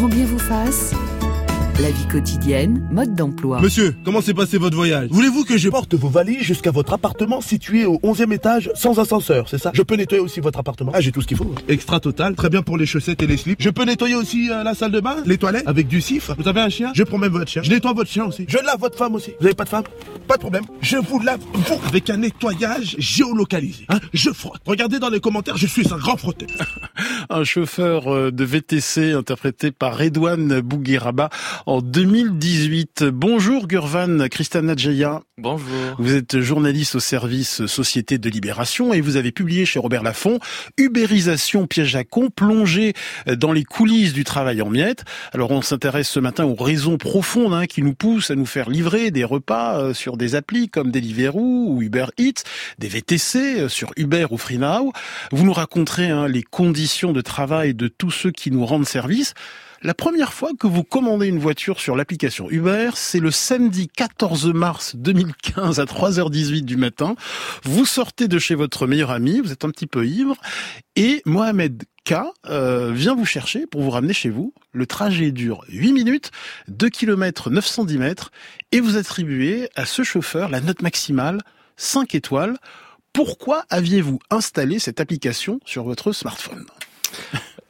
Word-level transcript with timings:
grand 0.00 0.08
bien 0.08 0.24
vous 0.24 0.38
fasse. 0.38 0.94
La 1.80 1.90
vie 1.90 2.06
quotidienne, 2.08 2.86
mode 2.92 3.14
d'emploi. 3.14 3.58
Monsieur, 3.62 3.96
comment 4.04 4.20
s'est 4.20 4.34
passé 4.34 4.58
votre 4.58 4.76
voyage 4.76 5.08
Voulez-vous 5.10 5.44
que 5.44 5.56
je 5.56 5.70
porte 5.70 5.94
vos 5.94 6.10
valises 6.10 6.42
jusqu'à 6.42 6.70
votre 6.70 6.92
appartement 6.92 7.40
situé 7.40 7.86
au 7.86 7.96
11e 8.02 8.34
étage 8.34 8.70
sans 8.74 8.98
ascenseur, 8.98 9.48
c'est 9.48 9.56
ça? 9.56 9.70
Je 9.72 9.80
peux 9.80 9.94
nettoyer 9.94 10.22
aussi 10.22 10.40
votre 10.40 10.58
appartement 10.58 10.92
Ah, 10.94 11.00
j'ai 11.00 11.10
tout 11.10 11.22
ce 11.22 11.26
qu'il 11.26 11.38
faut. 11.38 11.54
Extra 11.68 11.98
total, 11.98 12.34
très 12.34 12.50
bien 12.50 12.60
pour 12.60 12.76
les 12.76 12.84
chaussettes 12.84 13.22
et 13.22 13.26
les 13.26 13.38
slips. 13.38 13.62
Je 13.62 13.70
peux 13.70 13.84
nettoyer 13.84 14.14
aussi 14.14 14.50
euh, 14.50 14.62
la 14.62 14.74
salle 14.74 14.92
de 14.92 15.00
bain, 15.00 15.22
les 15.24 15.38
toilettes, 15.38 15.66
avec 15.66 15.88
du 15.88 16.02
cif. 16.02 16.30
Vous 16.36 16.48
avez 16.48 16.60
un 16.60 16.68
chien? 16.68 16.92
Je 16.94 17.02
prends 17.02 17.16
même 17.16 17.32
votre 17.32 17.50
chien. 17.50 17.62
Je 17.62 17.70
nettoie 17.70 17.94
votre 17.94 18.10
chien 18.10 18.26
aussi. 18.26 18.44
Je 18.46 18.58
lave 18.58 18.78
votre 18.78 18.98
femme 18.98 19.14
aussi. 19.14 19.32
Vous 19.40 19.46
avez 19.46 19.54
pas 19.54 19.64
de 19.64 19.70
femme? 19.70 19.84
Pas 20.28 20.34
de 20.34 20.40
problème. 20.40 20.64
Je 20.82 20.98
vous 20.98 21.18
lave, 21.18 21.40
vous, 21.54 21.80
avec 21.86 22.10
un 22.10 22.18
nettoyage 22.18 22.96
géolocalisé. 22.98 23.86
Hein 23.88 24.00
je 24.12 24.30
frotte. 24.30 24.60
Regardez 24.66 24.98
dans 24.98 25.08
les 25.08 25.20
commentaires, 25.20 25.56
je 25.56 25.66
suis 25.66 25.90
un 25.94 25.96
grand 25.96 26.18
frotteur. 26.18 26.48
un 27.30 27.44
chauffeur 27.44 28.08
euh, 28.08 28.30
de 28.30 28.44
VTC 28.44 29.12
interprété 29.12 29.70
par 29.70 29.96
Redouane 29.96 30.60
Bougueraba 30.60 31.30
en 31.70 31.82
2018. 31.82 33.04
Bonjour 33.04 33.68
Gurvan 33.68 34.26
Christana 34.28 34.74
Djaya. 34.74 35.22
Bonjour. 35.38 35.68
Vous 36.00 36.16
êtes 36.16 36.40
journaliste 36.40 36.96
au 36.96 37.00
service 37.00 37.64
Société 37.66 38.18
de 38.18 38.28
Libération 38.28 38.92
et 38.92 39.00
vous 39.00 39.14
avez 39.14 39.30
publié 39.30 39.64
chez 39.66 39.78
Robert 39.78 40.02
Laffont 40.02 40.40
Ubérisation 40.78 41.68
piège 41.68 41.94
à 41.94 42.02
con, 42.02 42.28
plongé 42.28 42.94
dans 43.26 43.52
les 43.52 43.62
coulisses 43.62 44.12
du 44.12 44.24
travail 44.24 44.62
en 44.62 44.68
miettes. 44.68 45.04
Alors 45.32 45.52
on 45.52 45.62
s'intéresse 45.62 46.08
ce 46.08 46.18
matin 46.18 46.44
aux 46.44 46.56
raisons 46.56 46.98
profondes 46.98 47.54
hein, 47.54 47.66
qui 47.66 47.82
nous 47.82 47.94
poussent 47.94 48.32
à 48.32 48.34
nous 48.34 48.46
faire 48.46 48.68
livrer 48.68 49.12
des 49.12 49.22
repas 49.22 49.78
euh, 49.78 49.94
sur 49.94 50.16
des 50.16 50.34
applis 50.34 50.68
comme 50.70 50.90
Deliveroo 50.90 51.68
ou 51.68 51.82
Uber 51.82 52.06
Eats, 52.18 52.42
des 52.80 52.88
VTC 52.88 53.60
euh, 53.60 53.68
sur 53.68 53.92
Uber 53.96 54.26
ou 54.32 54.38
FreeNow. 54.38 54.92
Vous 55.30 55.44
nous 55.44 55.52
raconterez 55.52 56.08
hein, 56.08 56.26
les 56.26 56.42
conditions 56.42 57.12
de 57.12 57.20
travail 57.20 57.74
de 57.74 57.86
tous 57.86 58.10
ceux 58.10 58.32
qui 58.32 58.50
nous 58.50 58.66
rendent 58.66 58.88
service. 58.88 59.34
La 59.82 59.94
première 59.94 60.34
fois 60.34 60.50
que 60.58 60.66
vous 60.66 60.84
commandez 60.84 61.26
une 61.26 61.38
voiture 61.38 61.80
sur 61.80 61.96
l'application 61.96 62.50
Uber, 62.50 62.90
c'est 62.96 63.18
le 63.18 63.30
samedi 63.30 63.88
14 63.88 64.52
mars 64.52 64.94
2015 64.96 65.80
à 65.80 65.84
3h18 65.86 66.66
du 66.66 66.76
matin. 66.76 67.14
Vous 67.64 67.86
sortez 67.86 68.28
de 68.28 68.38
chez 68.38 68.54
votre 68.54 68.86
meilleur 68.86 69.10
ami, 69.10 69.40
vous 69.40 69.52
êtes 69.52 69.64
un 69.64 69.70
petit 69.70 69.86
peu 69.86 70.06
ivre, 70.06 70.36
et 70.96 71.22
Mohamed 71.24 71.84
K 72.04 72.16
euh, 72.46 72.92
vient 72.92 73.14
vous 73.14 73.24
chercher 73.24 73.66
pour 73.66 73.80
vous 73.80 73.88
ramener 73.88 74.12
chez 74.12 74.28
vous. 74.28 74.52
Le 74.72 74.84
trajet 74.84 75.32
dure 75.32 75.64
8 75.70 75.94
minutes, 75.94 76.30
2 76.68 76.90
km 76.90 77.48
910 77.48 77.96
mètres, 77.96 78.32
et 78.72 78.80
vous 78.80 78.98
attribuez 78.98 79.70
à 79.76 79.86
ce 79.86 80.02
chauffeur 80.02 80.50
la 80.50 80.60
note 80.60 80.82
maximale 80.82 81.40
5 81.78 82.14
étoiles. 82.14 82.58
Pourquoi 83.14 83.64
aviez-vous 83.70 84.18
installé 84.28 84.78
cette 84.78 85.00
application 85.00 85.58
sur 85.64 85.84
votre 85.84 86.12
smartphone? 86.12 86.66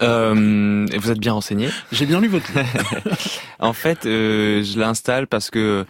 Euh, 0.02 0.86
vous 0.96 1.10
êtes 1.10 1.18
bien 1.18 1.32
renseigné. 1.32 1.68
J'ai 1.92 2.06
bien 2.06 2.20
lu 2.20 2.28
votre. 2.28 2.50
en 3.58 3.72
fait, 3.72 4.06
euh, 4.06 4.62
je 4.62 4.78
l'installe 4.78 5.26
parce 5.26 5.50
que 5.50 5.84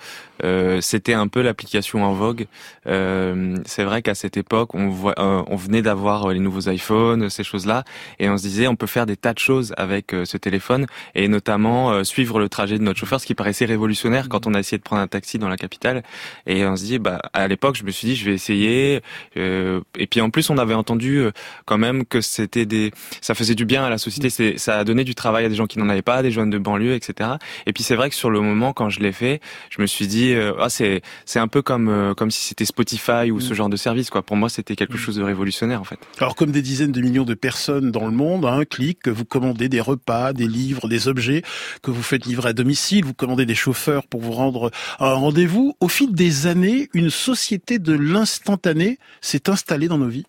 euh, 0.45 0.81
c'était 0.81 1.13
un 1.13 1.29
peu 1.29 1.43
l'application 1.43 2.05
en 2.05 2.13
vogue. 2.13 2.47
Euh, 2.87 3.57
c'est 3.65 3.85
vrai 3.85 4.03
qu'à 4.03 4.15
cette 4.15 4.37
époque, 4.37 4.75
on, 4.75 4.89
voit, 4.89 5.15
euh, 5.19 5.43
on 5.47 5.57
venait 5.57 5.83
d'avoir 5.83 6.29
les 6.29 6.41
nouveaux 6.41 6.71
iPhones, 6.71 7.31
ces 7.31 7.45
choses-là, 7.45 7.85
et 8.19 8.29
on 8.29 8.37
se 8.37 8.43
disait 8.43 8.67
on 8.67 8.77
peut 8.77 8.87
faire 8.87 9.07
des 9.07 9.17
tas 9.17 9.33
de 9.33 9.39
choses 9.39 9.75
avec 9.77 10.15
ce 10.25 10.37
téléphone, 10.37 10.87
et 11.15 11.29
notamment 11.29 12.05
suivre 12.05 12.39
le 12.39 12.49
trajet 12.49 12.79
de 12.79 12.83
notre 12.83 12.99
chauffeur, 12.99 13.21
ce 13.21 13.27
qui 13.27 13.35
paraissait 13.35 13.65
révolutionnaire 13.65 14.29
quand 14.29 14.47
on 14.47 14.55
a 14.55 14.59
essayé 14.59 14.79
de 14.79 14.83
prendre 14.83 15.03
un 15.03 15.07
taxi 15.07 15.39
dans 15.39 15.49
la 15.49 15.57
capitale. 15.57 16.03
Et 16.47 16.65
on 16.67 16.77
se 16.77 16.85
dit, 16.85 16.99
bah 16.99 17.21
à 17.33 17.49
l'époque, 17.49 17.77
je 17.77 17.85
me 17.85 17.91
suis 17.91 18.09
dit 18.09 18.17
je 18.17 18.25
vais 18.25 18.35
essayer. 18.35 19.01
et 19.37 20.07
puis 20.11 20.21
en 20.21 20.31
plus, 20.31 20.51
on 20.51 20.59
avait 20.59 20.75
entendu 20.75 21.25
quand 21.65 21.79
même 21.79 22.05
que 22.05 22.21
c'était 22.21 22.67
des, 22.67 22.93
ça 23.21 23.35
faisait 23.35 23.55
du 23.55 23.65
bien 23.65 23.85
à 23.85 23.91
la 23.91 23.99
société. 23.99 24.31
C'est, 24.31 24.59
ça 24.59 24.79
a 24.79 24.85
donné 24.85 25.05
du 25.05 25.15
travail 25.15 25.45
à 25.45 25.49
des 25.49 25.55
gens 25.55 25.67
qui 25.67 25.79
n'en 25.79 25.89
avaient 25.89 26.03
pas, 26.03 26.23
des 26.23 26.31
jeunes 26.31 26.51
de 26.51 26.59
banlieue, 26.59 26.95
etc. 26.95 27.31
Et 27.67 27.73
puis 27.73 27.83
c'est 27.83 27.97
vrai 27.97 28.11
que 28.11 28.17
sur 28.17 28.31
le 28.31 28.41
moment, 28.41 28.73
quand 28.73 28.91
je 28.91 29.01
l'ai 29.01 29.13
fait, 29.13 29.41
je 29.71 29.81
me 29.81 29.87
suis 29.87 30.07
dit 30.07 30.30
euh, 30.34 30.53
ah, 30.59 30.69
c'est 30.69 31.03
c'est 31.25 31.39
un 31.39 31.48
peu 31.48 31.62
comme 31.62 31.89
euh, 31.89 32.14
comme 32.14 32.31
si 32.31 32.47
c'était 32.47 32.64
Spotify 32.64 33.31
ou 33.31 33.41
ce 33.41 33.53
mm. 33.53 33.56
genre 33.56 33.69
de 33.69 33.77
service 33.77 34.10
quoi. 34.10 34.22
Pour 34.22 34.37
moi, 34.37 34.49
c'était 34.49 34.77
quelque 34.77 34.94
mm. 34.94 34.99
chose 34.99 35.16
de 35.16 35.22
révolutionnaire 35.22 35.81
en 35.81 35.84
fait. 35.84 35.99
Alors 36.19 36.34
comme 36.34 36.50
des 36.50 36.62
dizaines 36.62 36.93
de 36.93 37.00
millions 37.00 37.25
de 37.25 37.34
personnes 37.34 37.91
dans 37.91 38.06
le 38.06 38.12
monde, 38.12 38.44
à 38.47 38.53
un 38.53 38.65
clic, 38.65 39.09
vous 39.09 39.25
commandez 39.25 39.69
des 39.69 39.81
repas, 39.81 40.32
des 40.32 40.49
livres, 40.49 40.88
des 40.88 41.09
objets 41.09 41.43
que 41.82 41.91
vous 41.91 42.03
faites 42.03 42.27
livrer 42.27 42.50
à 42.50 42.53
domicile, 42.53 43.05
vous 43.05 43.15
commandez 43.15 43.47
des 43.47 43.55
chauffeurs 43.55 44.06
pour 44.06 44.21
vous 44.21 44.32
rendre 44.32 44.71
un 44.99 45.15
rendez-vous. 45.15 45.77
Au 45.81 45.88
fil 45.88 46.15
des 46.15 46.47
années, 46.47 46.88
une 46.94 47.10
société 47.10 47.78
de 47.78 47.93
l'instantané 47.93 48.99
s'est 49.21 49.49
installée 49.49 49.88
dans 49.88 49.99
nos 49.99 50.09
vies. 50.09 50.26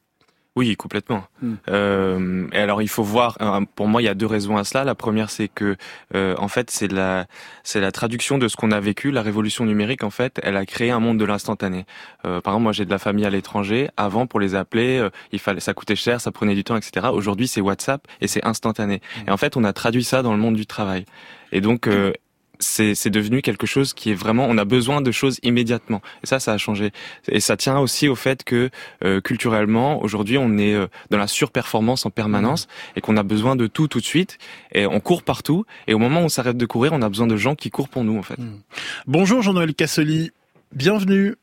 Oui, 0.57 0.75
complètement. 0.75 1.23
Hmm. 1.41 1.53
Euh, 1.69 2.47
et 2.51 2.57
alors, 2.57 2.81
il 2.81 2.89
faut 2.89 3.03
voir. 3.03 3.37
Euh, 3.39 3.61
pour 3.75 3.87
moi, 3.87 4.01
il 4.01 4.05
y 4.05 4.09
a 4.09 4.13
deux 4.13 4.25
raisons 4.25 4.57
à 4.57 4.65
cela. 4.65 4.83
La 4.83 4.95
première, 4.95 5.29
c'est 5.29 5.47
que, 5.47 5.77
euh, 6.13 6.35
en 6.37 6.49
fait, 6.49 6.69
c'est 6.69 6.91
la, 6.91 7.25
c'est 7.63 7.79
la 7.79 7.93
traduction 7.93 8.37
de 8.37 8.49
ce 8.49 8.57
qu'on 8.57 8.71
a 8.71 8.79
vécu. 8.81 9.11
La 9.11 9.21
révolution 9.21 9.65
numérique, 9.65 10.03
en 10.03 10.09
fait, 10.09 10.41
elle 10.43 10.57
a 10.57 10.65
créé 10.65 10.91
un 10.91 10.99
monde 10.99 11.17
de 11.17 11.23
l'instantané. 11.23 11.85
Euh, 12.25 12.41
par 12.41 12.53
exemple, 12.53 12.63
moi, 12.63 12.71
j'ai 12.73 12.83
de 12.83 12.89
la 12.89 12.99
famille 12.99 13.25
à 13.25 13.29
l'étranger. 13.29 13.89
Avant, 13.95 14.27
pour 14.27 14.41
les 14.41 14.53
appeler, 14.53 14.97
euh, 14.97 15.09
il 15.31 15.39
fallait, 15.39 15.61
ça 15.61 15.73
coûtait 15.73 15.95
cher, 15.95 16.19
ça 16.19 16.33
prenait 16.33 16.55
du 16.55 16.65
temps, 16.65 16.75
etc. 16.75 17.07
Aujourd'hui, 17.13 17.47
c'est 17.47 17.61
WhatsApp 17.61 18.05
et 18.19 18.27
c'est 18.27 18.45
instantané. 18.45 18.95
Hmm. 18.97 19.29
Et 19.29 19.31
en 19.31 19.37
fait, 19.37 19.55
on 19.55 19.63
a 19.63 19.71
traduit 19.71 20.03
ça 20.03 20.21
dans 20.21 20.33
le 20.33 20.39
monde 20.39 20.55
du 20.55 20.65
travail. 20.65 21.05
Et 21.53 21.61
donc, 21.61 21.87
euh, 21.87 22.11
c'est 22.61 23.09
devenu 23.09 23.41
quelque 23.41 23.67
chose 23.67 23.93
qui 23.93 24.11
est 24.11 24.15
vraiment, 24.15 24.45
on 24.47 24.57
a 24.57 24.65
besoin 24.65 25.01
de 25.01 25.11
choses 25.11 25.39
immédiatement. 25.43 26.01
Et 26.23 26.27
ça, 26.27 26.39
ça 26.39 26.53
a 26.53 26.57
changé. 26.57 26.91
Et 27.27 27.39
ça 27.39 27.57
tient 27.57 27.79
aussi 27.79 28.07
au 28.07 28.15
fait 28.15 28.43
que 28.43 28.69
euh, 29.03 29.21
culturellement, 29.21 30.01
aujourd'hui, 30.01 30.37
on 30.37 30.57
est 30.57 30.73
euh, 30.73 30.87
dans 31.09 31.17
la 31.17 31.27
surperformance 31.27 32.05
en 32.05 32.09
permanence 32.09 32.67
mmh. 32.67 32.97
et 32.97 33.01
qu'on 33.01 33.17
a 33.17 33.23
besoin 33.23 33.55
de 33.55 33.67
tout 33.67 33.87
tout 33.87 33.99
de 33.99 34.05
suite. 34.05 34.37
Et 34.73 34.85
on 34.85 34.99
court 34.99 35.23
partout. 35.23 35.65
Et 35.87 35.93
au 35.93 35.99
moment 35.99 36.21
où 36.21 36.25
on 36.25 36.29
s'arrête 36.29 36.57
de 36.57 36.65
courir, 36.65 36.93
on 36.93 37.01
a 37.01 37.09
besoin 37.09 37.27
de 37.27 37.37
gens 37.37 37.55
qui 37.55 37.69
courent 37.69 37.89
pour 37.89 38.03
nous, 38.03 38.17
en 38.17 38.23
fait. 38.23 38.37
Mmh. 38.37 38.61
Bonjour 39.07 39.41
Jean-Noël 39.41 39.73
Cassoli. 39.73 40.31
Bienvenue. 40.73 41.35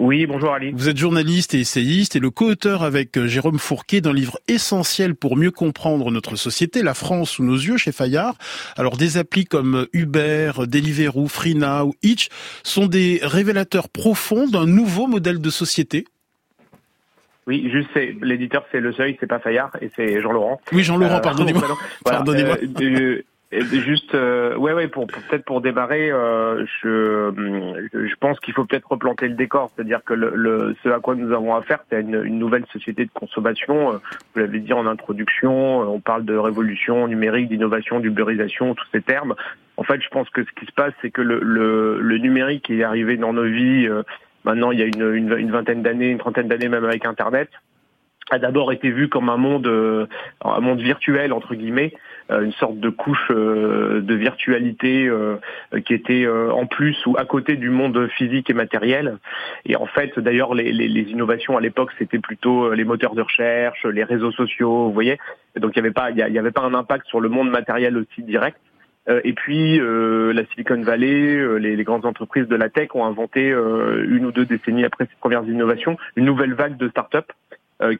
Oui, 0.00 0.24
bonjour 0.24 0.54
Ali. 0.54 0.72
Vous 0.72 0.88
êtes 0.88 0.96
journaliste 0.96 1.52
et 1.52 1.60
essayiste 1.60 2.16
et 2.16 2.20
le 2.20 2.30
co-auteur 2.30 2.84
avec 2.84 3.18
euh, 3.18 3.26
Jérôme 3.26 3.58
Fourquet 3.58 4.00
d'un 4.00 4.14
livre 4.14 4.38
essentiel 4.48 5.14
pour 5.14 5.36
mieux 5.36 5.50
comprendre 5.50 6.10
notre 6.10 6.36
société, 6.36 6.82
La 6.82 6.94
France 6.94 7.32
sous 7.32 7.44
nos 7.44 7.56
yeux, 7.56 7.76
chez 7.76 7.92
Fayard. 7.92 8.38
Alors 8.78 8.96
des 8.96 9.18
applis 9.18 9.44
comme 9.44 9.86
Uber, 9.92 10.52
Deliveroo, 10.66 11.28
FreeNow, 11.28 11.92
Itch 12.02 12.30
sont 12.62 12.86
des 12.86 13.20
révélateurs 13.22 13.90
profonds 13.90 14.48
d'un 14.48 14.64
nouveau 14.64 15.06
modèle 15.06 15.38
de 15.38 15.50
société. 15.50 16.06
Oui, 17.46 17.70
juste 17.70 17.90
l'éditeur 18.22 18.64
c'est 18.72 18.80
Le 18.80 18.94
Seuil, 18.94 19.18
c'est 19.20 19.26
pas 19.26 19.38
Fayard 19.38 19.76
et 19.82 19.90
c'est 19.96 20.22
Jean 20.22 20.32
Laurent. 20.32 20.62
Oui, 20.72 20.82
Jean 20.82 20.96
Laurent, 20.96 21.16
euh, 21.16 21.20
pardonnez-moi. 21.20 21.76
pardonnez-moi. 22.06 22.56
Euh, 22.80 23.22
Juste, 23.52 24.14
euh, 24.14 24.54
ouais, 24.54 24.72
ouais, 24.72 24.86
pour, 24.86 25.08
peut-être 25.08 25.44
pour 25.44 25.60
démarrer, 25.60 26.08
euh, 26.12 26.64
je, 26.80 27.32
je 27.92 28.14
pense 28.20 28.38
qu'il 28.38 28.54
faut 28.54 28.64
peut-être 28.64 28.86
replanter 28.88 29.26
le 29.26 29.34
décor, 29.34 29.72
c'est-à-dire 29.74 30.04
que 30.04 30.14
le, 30.14 30.30
le, 30.36 30.76
ce 30.84 30.88
à 30.88 31.00
quoi 31.00 31.16
nous 31.16 31.34
avons 31.34 31.56
affaire, 31.56 31.80
c'est 31.90 32.00
une, 32.00 32.22
une 32.24 32.38
nouvelle 32.38 32.64
société 32.72 33.04
de 33.04 33.10
consommation. 33.12 33.94
Euh, 33.94 33.98
vous 34.34 34.40
l'avez 34.40 34.60
dit 34.60 34.72
en 34.72 34.86
introduction, 34.86 35.82
euh, 35.82 35.86
on 35.86 35.98
parle 35.98 36.24
de 36.24 36.36
révolution 36.36 37.08
numérique, 37.08 37.48
d'innovation, 37.48 37.98
d'ubérisation, 37.98 38.76
tous 38.76 38.86
ces 38.92 39.02
termes. 39.02 39.34
En 39.76 39.82
fait, 39.82 40.00
je 40.00 40.08
pense 40.10 40.30
que 40.30 40.44
ce 40.44 40.50
qui 40.52 40.66
se 40.66 40.72
passe, 40.72 40.92
c'est 41.02 41.10
que 41.10 41.22
le, 41.22 41.40
le, 41.42 41.98
le, 42.00 42.18
numérique 42.18 42.70
est 42.70 42.84
arrivé 42.84 43.16
dans 43.16 43.32
nos 43.32 43.46
vies. 43.46 43.88
maintenant, 44.44 44.70
il 44.70 44.78
y 44.78 44.82
a 44.82 44.86
une, 44.86 45.12
une, 45.12 45.36
une 45.36 45.50
vingtaine 45.50 45.82
d'années, 45.82 46.10
une 46.10 46.18
trentaine 46.18 46.46
d'années, 46.46 46.68
même 46.68 46.84
avec 46.84 47.04
Internet 47.04 47.50
a 48.32 48.38
d'abord 48.38 48.70
été 48.70 48.92
vu 48.92 49.08
comme 49.08 49.28
un 49.28 49.36
monde, 49.36 49.66
un 50.44 50.60
monde 50.60 50.80
virtuel 50.80 51.32
entre 51.32 51.56
guillemets, 51.56 51.92
euh, 51.94 51.98
une 52.30 52.52
sorte 52.52 52.78
de 52.78 52.90
couche 52.90 53.30
euh, 53.30 54.00
de 54.00 54.14
virtualité 54.14 55.06
euh, 55.06 55.36
qui 55.84 55.94
était 55.94 56.26
en 56.28 56.66
plus 56.66 56.96
ou 57.06 57.16
à 57.18 57.24
côté 57.24 57.56
du 57.56 57.70
monde 57.70 58.08
physique 58.16 58.50
et 58.50 58.54
matériel. 58.54 59.18
Et 59.64 59.76
en 59.76 59.86
fait, 59.86 60.18
d'ailleurs, 60.18 60.54
les, 60.54 60.72
les, 60.72 60.88
les, 60.88 61.02
innovations 61.10 61.56
à 61.56 61.60
l'époque, 61.60 61.90
c'était 61.98 62.18
plutôt 62.18 62.72
les 62.72 62.84
moteurs 62.84 63.14
de 63.14 63.22
recherche, 63.22 63.84
les 63.84 64.04
réseaux 64.04 64.32
sociaux, 64.32 64.86
vous 64.86 64.92
voyez. 64.92 65.18
donc 65.56 65.72
il 65.74 65.82
n'y 65.82 65.86
avait 65.86 65.94
pas, 65.94 66.10
il 66.10 66.16
y 66.16 66.38
avait 66.38 66.50
pas 66.50 66.62
un 66.62 66.74
impact 66.74 67.06
sur 67.06 67.20
le 67.20 67.28
monde 67.28 67.50
matériel 67.50 67.96
aussi 67.96 68.22
direct. 68.22 68.58
Et 69.24 69.32
puis 69.32 69.80
la 69.80 70.44
Silicon 70.46 70.82
Valley, 70.82 71.58
les, 71.58 71.74
les, 71.74 71.84
grandes 71.84 72.06
entreprises 72.06 72.46
de 72.46 72.54
la 72.54 72.68
tech 72.68 72.90
ont 72.94 73.04
inventé 73.04 73.48
une 73.48 74.24
ou 74.24 74.30
deux 74.30 74.44
décennies 74.44 74.84
après 74.84 75.06
ces 75.06 75.16
premières 75.18 75.44
innovations 75.44 75.96
une 76.16 76.26
nouvelle 76.26 76.54
vague 76.54 76.76
de 76.76 76.88
start-up 76.88 77.24
euh, 77.30 77.49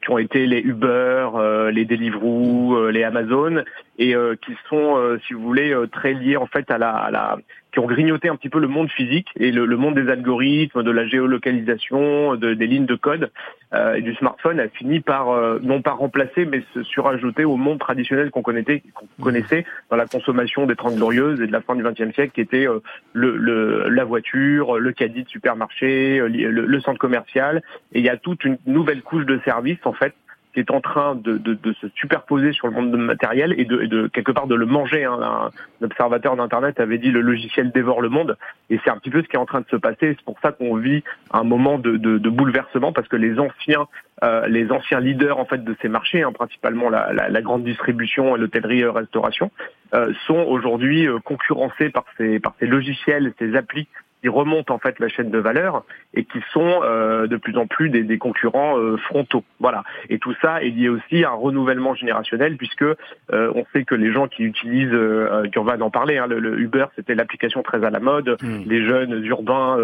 qui 0.01 0.09
ont 0.11 0.17
été 0.17 0.45
les 0.45 0.59
Uber, 0.59 1.29
euh, 1.35 1.71
les 1.71 1.85
Deliveroo, 1.85 2.75
euh, 2.75 2.91
les 2.91 3.03
Amazon, 3.03 3.63
et 3.97 4.15
qui 4.43 4.53
sont, 4.67 5.17
si 5.27 5.33
vous 5.33 5.41
voulez, 5.43 5.75
très 5.91 6.13
liés 6.13 6.37
en 6.37 6.47
fait 6.47 6.71
à 6.71 6.79
la, 6.79 6.89
à 6.89 7.11
la 7.11 7.37
qui 7.71 7.79
ont 7.79 7.85
grignoté 7.85 8.27
un 8.27 8.35
petit 8.35 8.49
peu 8.49 8.59
le 8.59 8.67
monde 8.67 8.89
physique 8.89 9.29
et 9.39 9.51
le, 9.51 9.65
le 9.65 9.77
monde 9.77 9.95
des 9.95 10.09
algorithmes, 10.09 10.83
de 10.83 10.91
la 10.91 11.07
géolocalisation, 11.07 12.35
de, 12.35 12.53
des 12.53 12.67
lignes 12.67 12.85
de 12.85 12.95
code 12.95 13.31
euh, 13.73 13.93
et 13.93 14.01
du 14.01 14.13
smartphone 14.15 14.59
a 14.59 14.67
fini 14.67 14.99
par 14.99 15.29
euh, 15.29 15.59
non 15.63 15.81
pas 15.81 15.91
remplacer 15.91 16.45
mais 16.45 16.63
se 16.73 16.83
surajouter 16.83 17.45
au 17.45 17.55
monde 17.55 17.79
traditionnel 17.79 18.29
qu'on 18.29 18.41
connaissait, 18.41 18.83
qu'on 18.93 19.05
mmh. 19.05 19.23
connaissait 19.23 19.65
dans 19.89 19.95
la 19.95 20.05
consommation 20.05 20.65
des 20.65 20.75
Trente 20.75 20.95
Glorieuses 20.95 21.39
et 21.39 21.47
de 21.47 21.51
la 21.51 21.61
fin 21.61 21.75
du 21.75 21.83
XXe 21.83 22.13
siècle, 22.13 22.33
qui 22.33 22.41
était 22.41 22.67
euh, 22.67 22.79
le, 23.13 23.37
le, 23.37 23.87
la 23.89 24.03
voiture, 24.03 24.77
le 24.77 24.91
caddie 24.91 25.23
de 25.23 25.29
supermarché, 25.29 26.19
le, 26.19 26.49
le, 26.49 26.81
centre 26.81 26.99
commercial. 26.99 27.61
Et 27.93 27.99
il 27.99 28.05
y 28.05 28.09
a 28.09 28.17
toute 28.17 28.43
une 28.43 28.57
nouvelle 28.65 29.01
couche 29.01 29.25
de 29.25 29.39
services 29.45 29.85
en 29.85 29.93
fait 29.93 30.13
qui 30.53 30.59
est 30.59 30.71
en 30.71 30.81
train 30.81 31.15
de, 31.15 31.57
se 31.81 31.87
superposer 31.95 32.51
sur 32.51 32.67
le 32.67 32.73
monde 32.73 32.95
matériel 32.97 33.53
et 33.57 33.65
de, 33.65 34.07
quelque 34.07 34.31
part 34.31 34.47
de 34.47 34.55
le 34.55 34.65
manger. 34.65 35.05
Hein. 35.05 35.19
Un, 35.21 35.85
observateur 35.85 36.35
d'Internet 36.35 36.79
avait 36.79 36.97
dit 36.97 37.11
le 37.11 37.21
logiciel 37.21 37.71
dévore 37.71 38.01
le 38.01 38.09
monde, 38.09 38.37
et 38.69 38.79
c'est 38.83 38.89
un 38.89 38.97
petit 38.97 39.09
peu 39.09 39.21
ce 39.21 39.27
qui 39.27 39.35
est 39.35 39.39
en 39.39 39.45
train 39.45 39.61
de 39.61 39.67
se 39.69 39.75
passer. 39.75 40.15
C'est 40.15 40.21
pour 40.21 40.39
ça 40.41 40.51
qu'on 40.51 40.75
vit 40.75 41.03
un 41.31 41.43
moment 41.43 41.77
de, 41.77 41.97
bouleversement 42.29 42.93
parce 42.93 43.07
que 43.07 43.15
les 43.15 43.39
anciens 43.39 43.87
euh, 44.23 44.47
les 44.47 44.71
anciens 44.71 44.99
leaders 44.99 45.39
en 45.39 45.45
fait 45.45 45.63
de 45.63 45.75
ces 45.81 45.89
marchés, 45.89 46.21
hein, 46.21 46.31
principalement 46.31 46.89
la, 46.89 47.41
grande 47.41 47.63
distribution 47.63 48.35
et 48.35 48.39
l'hôtellerie-restauration, 48.39 49.49
euh, 49.95 50.13
sont 50.27 50.45
aujourd'hui 50.47 51.07
euh, 51.07 51.17
concurrencés 51.19 51.89
par 51.89 52.05
ces 52.17 52.39
par 52.39 52.53
ces 52.59 52.67
logiciels, 52.67 53.33
ces 53.39 53.55
applis 53.55 53.87
qui 54.21 54.29
remontent 54.29 54.73
en 54.73 54.77
fait 54.77 54.99
la 54.99 55.07
chaîne 55.07 55.31
de 55.31 55.37
valeur 55.39 55.83
et 56.13 56.25
qui 56.25 56.39
sont 56.53 56.81
euh, 56.83 57.27
de 57.27 57.37
plus 57.37 57.57
en 57.57 57.67
plus 57.67 57.89
des, 57.89 58.03
des 58.03 58.17
concurrents 58.17 58.77
euh, 58.77 58.97
frontaux. 58.97 59.43
Voilà. 59.59 59.83
Et 60.09 60.19
tout 60.19 60.33
ça 60.41 60.61
est 60.61 60.69
lié 60.69 60.89
aussi 60.89 61.23
à 61.23 61.31
un 61.31 61.33
renouvellement 61.33 61.95
générationnel 61.95 62.57
puisque 62.57 62.83
euh, 62.83 62.95
on 63.31 63.65
sait 63.73 63.83
que 63.83 63.95
les 63.95 64.11
gens 64.11 64.27
qui 64.27 64.43
utilisent, 64.43 64.93
euh, 64.93 65.43
Gurvan 65.47 65.81
en 65.81 65.89
parlait, 65.89 66.17
hein, 66.17 66.27
le, 66.27 66.59
Uber 66.59 66.85
c'était 66.95 67.15
l'application 67.15 67.63
très 67.63 67.83
à 67.83 67.89
la 67.89 67.99
mode. 67.99 68.37
Hmm. 68.41 68.61
Les 68.65 68.85
jeunes 68.85 69.23
urbains 69.25 69.77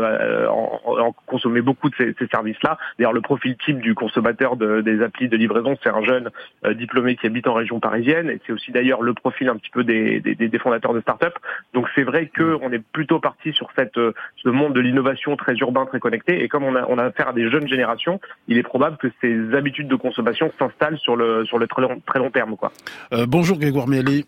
en, 0.50 0.82
en, 0.86 1.12
consommaient 1.26 1.62
beaucoup 1.62 1.90
de 1.90 1.96
ces, 1.96 2.16
ces 2.20 2.28
services-là. 2.28 2.78
D'ailleurs, 2.98 3.14
le 3.14 3.22
profil 3.22 3.56
type 3.58 3.80
du 3.80 3.96
consommateur 3.96 4.56
de, 4.56 4.82
des 4.82 5.02
applis 5.02 5.30
de 5.30 5.38
livraison, 5.38 5.76
c'est 5.82 5.90
un 5.90 6.04
jeune 6.04 6.30
diplômé 6.76 7.16
qui 7.16 7.26
habite 7.26 7.48
en 7.48 7.54
région 7.54 7.80
parisienne 7.80 8.30
et 8.30 8.40
c'est 8.46 8.54
aussi 8.54 8.72
d'ailleurs 8.72 9.02
le 9.02 9.14
profil 9.14 9.50
un 9.50 9.56
petit 9.56 9.70
peu 9.72 9.84
des, 9.84 10.20
des, 10.20 10.36
des 10.36 10.60
fondateurs 10.60 10.94
de 10.94 11.02
start-up. 11.02 11.34
Donc 11.74 11.88
c'est 11.96 12.04
vrai 12.04 12.30
qu'on 12.36 12.72
est 12.72 12.84
plutôt 12.92 13.20
parti 13.20 13.54
sur 13.54 13.70
cette 13.76 13.98
ce 14.36 14.50
monde 14.50 14.74
de 14.74 14.80
l'innovation 14.80 15.36
très 15.36 15.56
urbain, 15.56 15.86
très 15.86 16.00
connecté. 16.00 16.44
Et 16.44 16.48
comme 16.48 16.64
on 16.64 16.76
a, 16.76 16.86
on 16.88 16.98
a 16.98 17.06
affaire 17.06 17.30
à 17.30 17.34
des 17.34 17.50
jeunes 17.50 17.68
générations, 17.68 18.20
il 18.48 18.58
est 18.58 18.64
probable 18.64 18.98
que 18.98 19.08
ces 19.22 19.56
habitudes 19.56 19.88
de 19.88 19.96
consommation 19.96 20.52
s'installent 20.60 21.00
sur 21.00 21.16
le, 21.16 21.46
sur 21.46 21.58
le 21.58 21.68
très 21.68 21.82
long, 21.82 22.02
très 22.06 22.20
long 22.20 22.32
terme. 22.32 22.56
Quoi. 22.56 22.72
Euh, 23.14 23.26
bonjour 23.28 23.58
Grégoire 23.58 23.88
Mialet. 23.88 24.26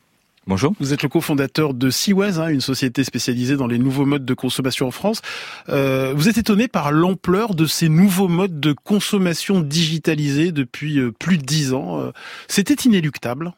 Bonjour. 0.49 0.73
Vous 0.79 0.93
êtes 0.93 1.03
le 1.03 1.09
cofondateur 1.09 1.75
de 1.75 1.91
Seaways, 1.91 2.39
hein, 2.39 2.47
une 2.47 2.59
société 2.59 3.03
spécialisée 3.03 3.55
dans 3.55 3.67
les 3.67 3.77
nouveaux 3.77 4.05
modes 4.05 4.25
de 4.25 4.33
consommation 4.33 4.87
en 4.87 4.91
France. 4.91 5.21
Euh, 5.69 6.11
vous 6.15 6.27
êtes 6.27 6.39
étonné 6.39 6.67
par 6.67 6.91
l'ampleur 6.91 7.53
de 7.53 7.67
ces 7.67 7.87
nouveaux 7.87 8.27
modes 8.27 8.59
de 8.59 8.73
consommation 8.73 9.59
digitalisés 9.59 10.51
depuis 10.51 10.97
euh, 10.97 11.11
plus 11.11 11.37
de 11.37 11.43
dix 11.43 11.73
ans. 11.75 11.99
Euh, 11.99 12.11
c'était 12.47 12.73
inéluctable 12.73 13.53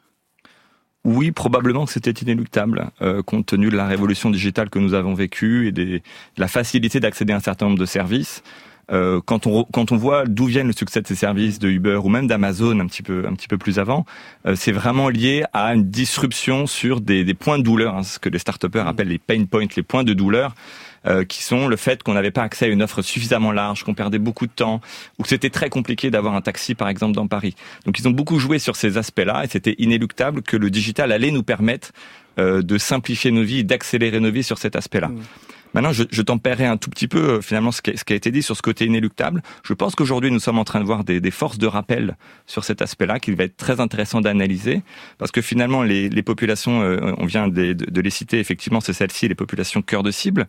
oui, 1.04 1.32
probablement 1.32 1.84
que 1.84 1.92
c'était 1.92 2.12
inéluctable, 2.12 2.90
euh, 3.00 3.22
compte 3.22 3.46
tenu 3.46 3.70
de 3.70 3.76
la 3.76 3.86
révolution 3.86 4.30
digitale 4.30 4.70
que 4.70 4.78
nous 4.78 4.94
avons 4.94 5.14
vécue 5.14 5.66
et 5.66 5.72
des, 5.72 5.98
de 5.98 6.02
la 6.36 6.46
facilité 6.46 7.00
d'accéder 7.00 7.32
à 7.32 7.36
un 7.36 7.40
certain 7.40 7.66
nombre 7.66 7.78
de 7.78 7.86
services. 7.86 8.42
Euh, 8.90 9.20
quand 9.24 9.46
on 9.46 9.64
quand 9.72 9.92
on 9.92 9.96
voit 9.96 10.26
d'où 10.26 10.46
viennent 10.46 10.66
le 10.66 10.72
succès 10.72 11.00
de 11.00 11.06
ces 11.06 11.14
services 11.14 11.60
de 11.60 11.68
Uber 11.68 12.00
ou 12.02 12.08
même 12.08 12.26
d'Amazon 12.26 12.78
un 12.80 12.86
petit 12.86 13.02
peu 13.02 13.26
un 13.26 13.34
petit 13.34 13.48
peu 13.48 13.56
plus 13.56 13.78
avant, 13.78 14.04
euh, 14.46 14.54
c'est 14.56 14.72
vraiment 14.72 15.08
lié 15.08 15.44
à 15.52 15.74
une 15.74 15.88
disruption 15.88 16.66
sur 16.66 17.00
des, 17.00 17.24
des 17.24 17.34
points 17.34 17.58
de 17.58 17.62
douleur, 17.62 17.96
hein, 17.96 18.02
ce 18.02 18.18
que 18.18 18.28
les 18.28 18.38
start 18.38 18.64
appellent 18.64 19.08
les 19.08 19.18
pain 19.18 19.44
points, 19.44 19.66
les 19.76 19.82
points 19.82 20.04
de 20.04 20.12
douleur. 20.14 20.54
Euh, 21.04 21.24
qui 21.24 21.42
sont 21.42 21.66
le 21.66 21.74
fait 21.74 22.00
qu'on 22.04 22.14
n'avait 22.14 22.30
pas 22.30 22.44
accès 22.44 22.66
à 22.66 22.68
une 22.68 22.80
offre 22.80 23.02
suffisamment 23.02 23.50
large, 23.50 23.82
qu'on 23.82 23.92
perdait 23.92 24.20
beaucoup 24.20 24.46
de 24.46 24.52
temps, 24.52 24.80
ou 25.18 25.24
que 25.24 25.28
c'était 25.28 25.50
très 25.50 25.68
compliqué 25.68 26.12
d'avoir 26.12 26.36
un 26.36 26.40
taxi, 26.42 26.76
par 26.76 26.88
exemple, 26.88 27.14
dans 27.16 27.26
Paris. 27.26 27.56
Donc 27.86 27.98
ils 27.98 28.06
ont 28.06 28.12
beaucoup 28.12 28.38
joué 28.38 28.60
sur 28.60 28.76
ces 28.76 28.98
aspects-là, 28.98 29.42
et 29.42 29.48
c'était 29.48 29.74
inéluctable 29.78 30.42
que 30.42 30.56
le 30.56 30.70
digital 30.70 31.10
allait 31.10 31.32
nous 31.32 31.42
permettre 31.42 31.90
euh, 32.38 32.62
de 32.62 32.78
simplifier 32.78 33.32
nos 33.32 33.42
vies, 33.42 33.64
d'accélérer 33.64 34.20
nos 34.20 34.30
vies 34.30 34.44
sur 34.44 34.58
cet 34.58 34.76
aspect-là. 34.76 35.08
Mmh. 35.08 35.22
Maintenant, 35.74 35.92
je, 35.92 36.04
je 36.08 36.22
tempérerai 36.22 36.66
un 36.66 36.76
tout 36.76 36.90
petit 36.90 37.08
peu 37.08 37.18
euh, 37.18 37.40
finalement 37.40 37.72
ce 37.72 37.82
qui, 37.82 37.98
ce 37.98 38.04
qui, 38.04 38.12
a 38.12 38.16
été 38.16 38.30
dit 38.30 38.42
sur 38.42 38.56
ce 38.56 38.62
côté 38.62 38.84
inéluctable. 38.84 39.42
Je 39.64 39.74
pense 39.74 39.96
qu'aujourd'hui, 39.96 40.30
nous 40.30 40.38
sommes 40.38 40.58
en 40.58 40.64
train 40.64 40.78
de 40.78 40.84
voir 40.84 41.02
des, 41.02 41.18
des 41.18 41.30
forces 41.32 41.58
de 41.58 41.66
rappel 41.66 42.16
sur 42.46 42.62
cet 42.62 42.80
aspect-là, 42.80 43.18
qu'il 43.18 43.34
va 43.34 43.42
être 43.42 43.56
très 43.56 43.80
intéressant 43.80 44.20
d'analyser, 44.20 44.82
parce 45.18 45.32
que 45.32 45.42
finalement, 45.42 45.82
les, 45.82 46.08
les 46.08 46.22
populations, 46.22 46.80
on 47.18 47.26
vient 47.26 47.48
de, 47.48 47.72
de, 47.72 47.86
de 47.90 48.00
les 48.00 48.10
citer, 48.10 48.38
effectivement, 48.38 48.80
c'est 48.80 48.92
celles-ci, 48.92 49.26
les 49.26 49.34
populations 49.34 49.82
cœur 49.82 50.04
de 50.04 50.12
cible. 50.12 50.46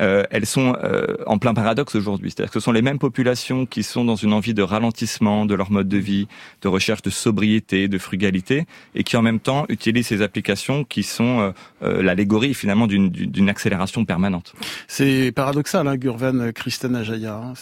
Euh, 0.00 0.24
elles 0.30 0.46
sont 0.46 0.74
euh, 0.82 1.16
en 1.26 1.38
plein 1.38 1.52
paradoxe 1.54 1.94
aujourd'hui. 1.94 2.30
C'est-à-dire 2.30 2.50
que 2.50 2.60
ce 2.60 2.64
sont 2.64 2.72
les 2.72 2.82
mêmes 2.82 2.98
populations 2.98 3.66
qui 3.66 3.82
sont 3.82 4.04
dans 4.04 4.16
une 4.16 4.32
envie 4.32 4.54
de 4.54 4.62
ralentissement 4.62 5.44
de 5.44 5.54
leur 5.54 5.70
mode 5.70 5.88
de 5.88 5.98
vie, 5.98 6.28
de 6.62 6.68
recherche 6.68 7.02
de 7.02 7.10
sobriété, 7.10 7.88
de 7.88 7.98
frugalité, 7.98 8.66
et 8.94 9.04
qui 9.04 9.16
en 9.16 9.22
même 9.22 9.40
temps 9.40 9.66
utilisent 9.68 10.06
ces 10.06 10.22
applications 10.22 10.84
qui 10.84 11.02
sont 11.02 11.52
euh, 11.82 12.02
l'allégorie 12.02 12.54
finalement 12.54 12.86
d'une 12.86 13.48
accélération 13.48 14.04
permanente. 14.04 14.54
C'est 14.88 15.32
paradoxal, 15.32 15.86
hein, 15.86 15.96
Gurvan 15.96 16.52
Christana 16.52 17.02
Jaya. 17.02 17.52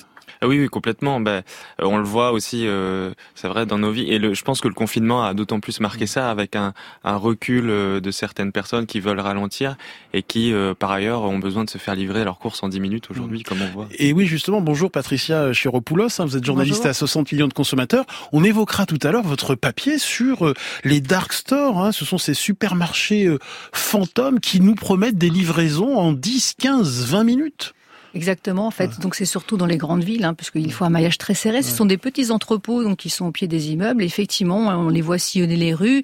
Ah 0.40 0.48
oui, 0.48 0.60
oui, 0.60 0.68
complètement. 0.68 1.20
Ben, 1.20 1.42
euh, 1.80 1.84
on 1.84 1.98
le 1.98 2.04
voit 2.04 2.32
aussi, 2.32 2.66
euh, 2.66 3.12
c'est 3.34 3.48
vrai, 3.48 3.66
dans 3.66 3.78
nos 3.78 3.90
vies. 3.90 4.10
Et 4.10 4.18
le, 4.18 4.34
je 4.34 4.42
pense 4.42 4.60
que 4.60 4.68
le 4.68 4.74
confinement 4.74 5.24
a 5.24 5.34
d'autant 5.34 5.60
plus 5.60 5.80
marqué 5.80 6.06
ça 6.06 6.30
avec 6.30 6.56
un, 6.56 6.72
un, 7.04 7.16
recul 7.16 7.68
euh, 7.68 8.00
de 8.00 8.10
certaines 8.10 8.52
personnes 8.52 8.86
qui 8.86 9.00
veulent 9.00 9.20
ralentir 9.20 9.76
et 10.12 10.22
qui, 10.22 10.52
euh, 10.52 10.74
par 10.74 10.90
ailleurs, 10.90 11.22
ont 11.22 11.38
besoin 11.38 11.64
de 11.64 11.70
se 11.70 11.78
faire 11.78 11.94
livrer 11.94 12.24
leurs 12.24 12.38
courses 12.38 12.62
en 12.62 12.68
10 12.68 12.80
minutes 12.80 13.10
aujourd'hui, 13.10 13.42
comme 13.42 13.62
on 13.62 13.70
voit. 13.70 13.88
Et 13.98 14.12
oui, 14.12 14.26
justement, 14.26 14.60
bonjour 14.60 14.90
Patricia 14.90 15.52
Chiropoulos, 15.52 16.20
hein, 16.20 16.24
vous 16.24 16.36
êtes 16.36 16.44
journaliste 16.44 16.86
à 16.86 16.92
60 16.92 17.32
millions 17.32 17.48
de 17.48 17.54
consommateurs. 17.54 18.04
On 18.32 18.44
évoquera 18.44 18.86
tout 18.86 18.98
à 19.02 19.10
l'heure 19.10 19.24
votre 19.24 19.54
papier 19.54 19.98
sur 19.98 20.52
les 20.84 21.00
dark 21.00 21.32
stores. 21.32 21.78
Hein, 21.82 21.92
ce 21.92 22.04
sont 22.04 22.18
ces 22.18 22.34
supermarchés 22.34 23.34
fantômes 23.72 24.40
qui 24.40 24.60
nous 24.60 24.74
promettent 24.74 25.18
des 25.18 25.30
livraisons 25.30 25.96
en 25.96 26.12
10, 26.12 26.54
15, 26.58 27.06
20 27.06 27.24
minutes. 27.24 27.74
Exactement, 28.14 28.66
en 28.66 28.70
fait. 28.70 29.00
Donc 29.00 29.14
c'est 29.14 29.24
surtout 29.24 29.56
dans 29.56 29.66
les 29.66 29.76
grandes 29.76 30.02
villes, 30.02 30.24
hein, 30.24 30.34
puisqu'il 30.34 30.72
faut 30.72 30.84
un 30.84 30.90
maillage 30.90 31.18
très 31.18 31.34
serré. 31.34 31.62
Ce 31.62 31.74
sont 31.74 31.86
des 31.86 31.96
petits 31.96 32.30
entrepôts 32.30 32.82
donc 32.82 32.98
qui 32.98 33.10
sont 33.10 33.26
au 33.26 33.30
pied 33.30 33.46
des 33.46 33.70
immeubles. 33.70 34.02
Effectivement, 34.02 34.58
on 34.58 34.88
les 34.88 35.00
voit 35.00 35.18
sillonner 35.18 35.56
les 35.56 35.74
rues. 35.74 36.02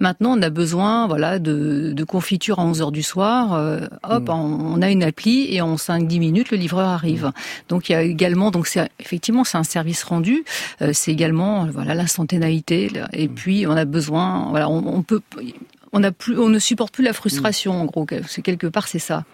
Maintenant, 0.00 0.36
on 0.36 0.42
a 0.42 0.50
besoin, 0.50 1.06
voilà, 1.06 1.38
de, 1.38 1.92
de 1.94 2.04
confiture 2.04 2.58
à 2.58 2.64
11 2.64 2.82
heures 2.82 2.92
du 2.92 3.02
soir. 3.02 3.54
Euh, 3.54 3.86
hop, 4.02 4.28
mm. 4.28 4.32
on, 4.32 4.82
a 4.82 4.90
une 4.90 5.04
appli 5.04 5.54
et 5.54 5.60
en 5.60 5.76
5-10 5.76 6.18
minutes, 6.18 6.50
le 6.50 6.56
livreur 6.56 6.88
arrive. 6.88 7.26
Mm. 7.26 7.32
Donc 7.68 7.88
il 7.88 7.92
y 7.92 7.94
a 7.94 8.02
également, 8.02 8.50
donc 8.50 8.66
c'est 8.66 8.88
effectivement 8.98 9.44
c'est 9.44 9.58
un 9.58 9.64
service 9.64 10.02
rendu. 10.02 10.44
Euh, 10.82 10.90
c'est 10.92 11.12
également 11.12 11.66
voilà 11.66 11.94
l'instantanéité. 11.94 12.90
Et 13.12 13.28
mm. 13.28 13.34
puis 13.34 13.66
on 13.66 13.76
a 13.76 13.84
besoin, 13.84 14.48
voilà, 14.50 14.68
on, 14.68 14.84
on 14.86 15.02
peut 15.02 15.20
on, 15.94 16.02
a 16.02 16.12
plus, 16.12 16.38
on 16.38 16.48
ne 16.48 16.58
supporte 16.58 16.92
plus 16.92 17.04
la 17.04 17.12
frustration, 17.12 17.80
en 17.80 17.84
gros. 17.84 18.06
C'est 18.26 18.42
quelque 18.42 18.66
part, 18.66 18.88
c'est 18.88 18.98
ça. 18.98 19.24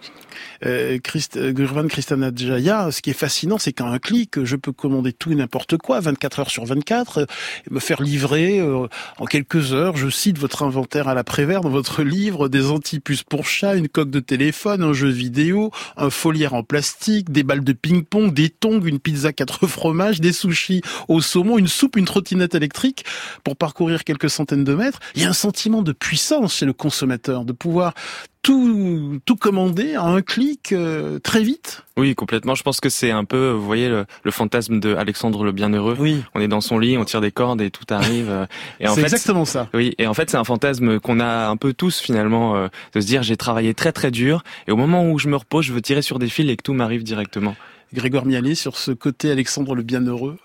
Euh, 0.65 0.99
Christ, 0.99 1.37
euh, 1.37 1.51
Gurvan 1.51 1.87
Jaya, 2.35 2.91
ce 2.91 3.01
qui 3.01 3.09
est 3.09 3.13
fascinant, 3.13 3.57
c'est 3.57 3.73
qu'à 3.73 3.85
un 3.85 3.99
clic, 3.99 4.43
je 4.43 4.55
peux 4.55 4.71
commander 4.71 5.11
tout 5.11 5.31
et 5.31 5.35
n'importe 5.35 5.77
quoi, 5.77 5.99
24 5.99 6.39
heures 6.39 6.49
sur 6.49 6.65
24, 6.65 7.17
euh, 7.17 7.25
me 7.69 7.79
faire 7.79 8.01
livrer 8.01 8.59
euh, 8.59 8.87
en 9.17 9.25
quelques 9.25 9.73
heures. 9.73 9.97
Je 9.97 10.09
cite 10.09 10.37
votre 10.37 10.63
inventaire 10.63 11.07
à 11.07 11.15
la 11.15 11.23
Prévert 11.23 11.61
dans 11.61 11.69
votre 11.69 12.03
livre, 12.03 12.47
des 12.47 12.67
antipuces 12.69 13.23
pour 13.23 13.45
chat, 13.45 13.75
une 13.75 13.89
coque 13.89 14.11
de 14.11 14.19
téléphone, 14.19 14.83
un 14.83 14.93
jeu 14.93 15.09
vidéo, 15.09 15.71
un 15.97 16.11
foliaire 16.11 16.53
en 16.53 16.63
plastique, 16.63 17.31
des 17.31 17.43
balles 17.43 17.63
de 17.63 17.73
ping-pong, 17.73 18.33
des 18.33 18.49
tongs, 18.49 18.81
une 18.85 18.99
pizza 18.99 19.33
quatre 19.33 19.67
fromages, 19.67 20.21
des 20.21 20.33
sushis 20.33 20.81
au 21.07 21.21
saumon, 21.21 21.57
une 21.57 21.67
soupe, 21.67 21.97
une 21.97 22.05
trottinette 22.05 22.55
électrique 22.55 23.03
pour 23.43 23.55
parcourir 23.55 24.03
quelques 24.03 24.29
centaines 24.29 24.63
de 24.63 24.75
mètres. 24.75 24.99
Il 25.15 25.23
y 25.23 25.25
a 25.25 25.29
un 25.29 25.33
sentiment 25.33 25.81
de 25.81 25.91
puissance 25.91 26.50
chez 26.51 26.65
le 26.65 26.73
consommateur, 26.73 27.45
de 27.45 27.53
pouvoir 27.53 27.93
tout, 28.41 29.19
tout 29.25 29.35
commander 29.35 29.95
à 29.95 30.03
un 30.03 30.21
clic 30.21 30.71
euh, 30.71 31.19
très 31.19 31.43
vite. 31.43 31.83
Oui, 31.97 32.15
complètement. 32.15 32.55
Je 32.55 32.63
pense 32.63 32.79
que 32.79 32.89
c'est 32.89 33.11
un 33.11 33.23
peu, 33.23 33.51
vous 33.51 33.65
voyez, 33.65 33.87
le, 33.89 34.31
fantasme 34.31 34.79
de 34.79 34.95
Alexandre 34.95 35.43
le 35.43 35.51
Bienheureux. 35.51 35.95
Oui. 35.99 36.23
On 36.33 36.41
est 36.41 36.47
dans 36.47 36.61
son 36.61 36.79
lit, 36.79 36.97
on 36.97 37.05
tire 37.05 37.21
des 37.21 37.31
cordes 37.31 37.61
et 37.61 37.69
tout 37.69 37.85
arrive. 37.89 38.29
Euh, 38.29 38.45
et 38.79 38.87
c'est 38.87 39.01
exactement 39.01 39.45
ça. 39.45 39.69
Oui, 39.73 39.93
et 39.97 40.07
en 40.07 40.13
fait, 40.13 40.29
c'est 40.29 40.37
un 40.37 40.43
fantasme 40.43 40.99
qu'on 40.99 41.19
a 41.19 41.47
un 41.47 41.57
peu 41.57 41.73
tous 41.73 41.99
finalement, 41.99 42.55
euh, 42.55 42.67
de 42.93 43.01
se 43.01 43.05
dire 43.05 43.23
j'ai 43.23 43.37
travaillé 43.37 43.73
très 43.73 43.91
très 43.91 44.11
dur 44.11 44.43
et 44.67 44.71
au 44.71 44.77
moment 44.77 45.09
où 45.09 45.19
je 45.19 45.27
me 45.27 45.35
repose, 45.35 45.65
je 45.65 45.73
veux 45.73 45.81
tirer 45.81 46.01
sur 46.01 46.17
des 46.17 46.27
fils 46.27 46.49
et 46.49 46.57
que 46.57 46.63
tout 46.63 46.73
m'arrive 46.73 47.03
directement. 47.03 47.55
Grégoire 47.93 48.25
Mialet, 48.25 48.55
sur 48.55 48.77
ce 48.77 48.91
côté 48.91 49.31
Alexandre 49.31 49.75
le 49.75 49.83
Bienheureux. 49.83 50.37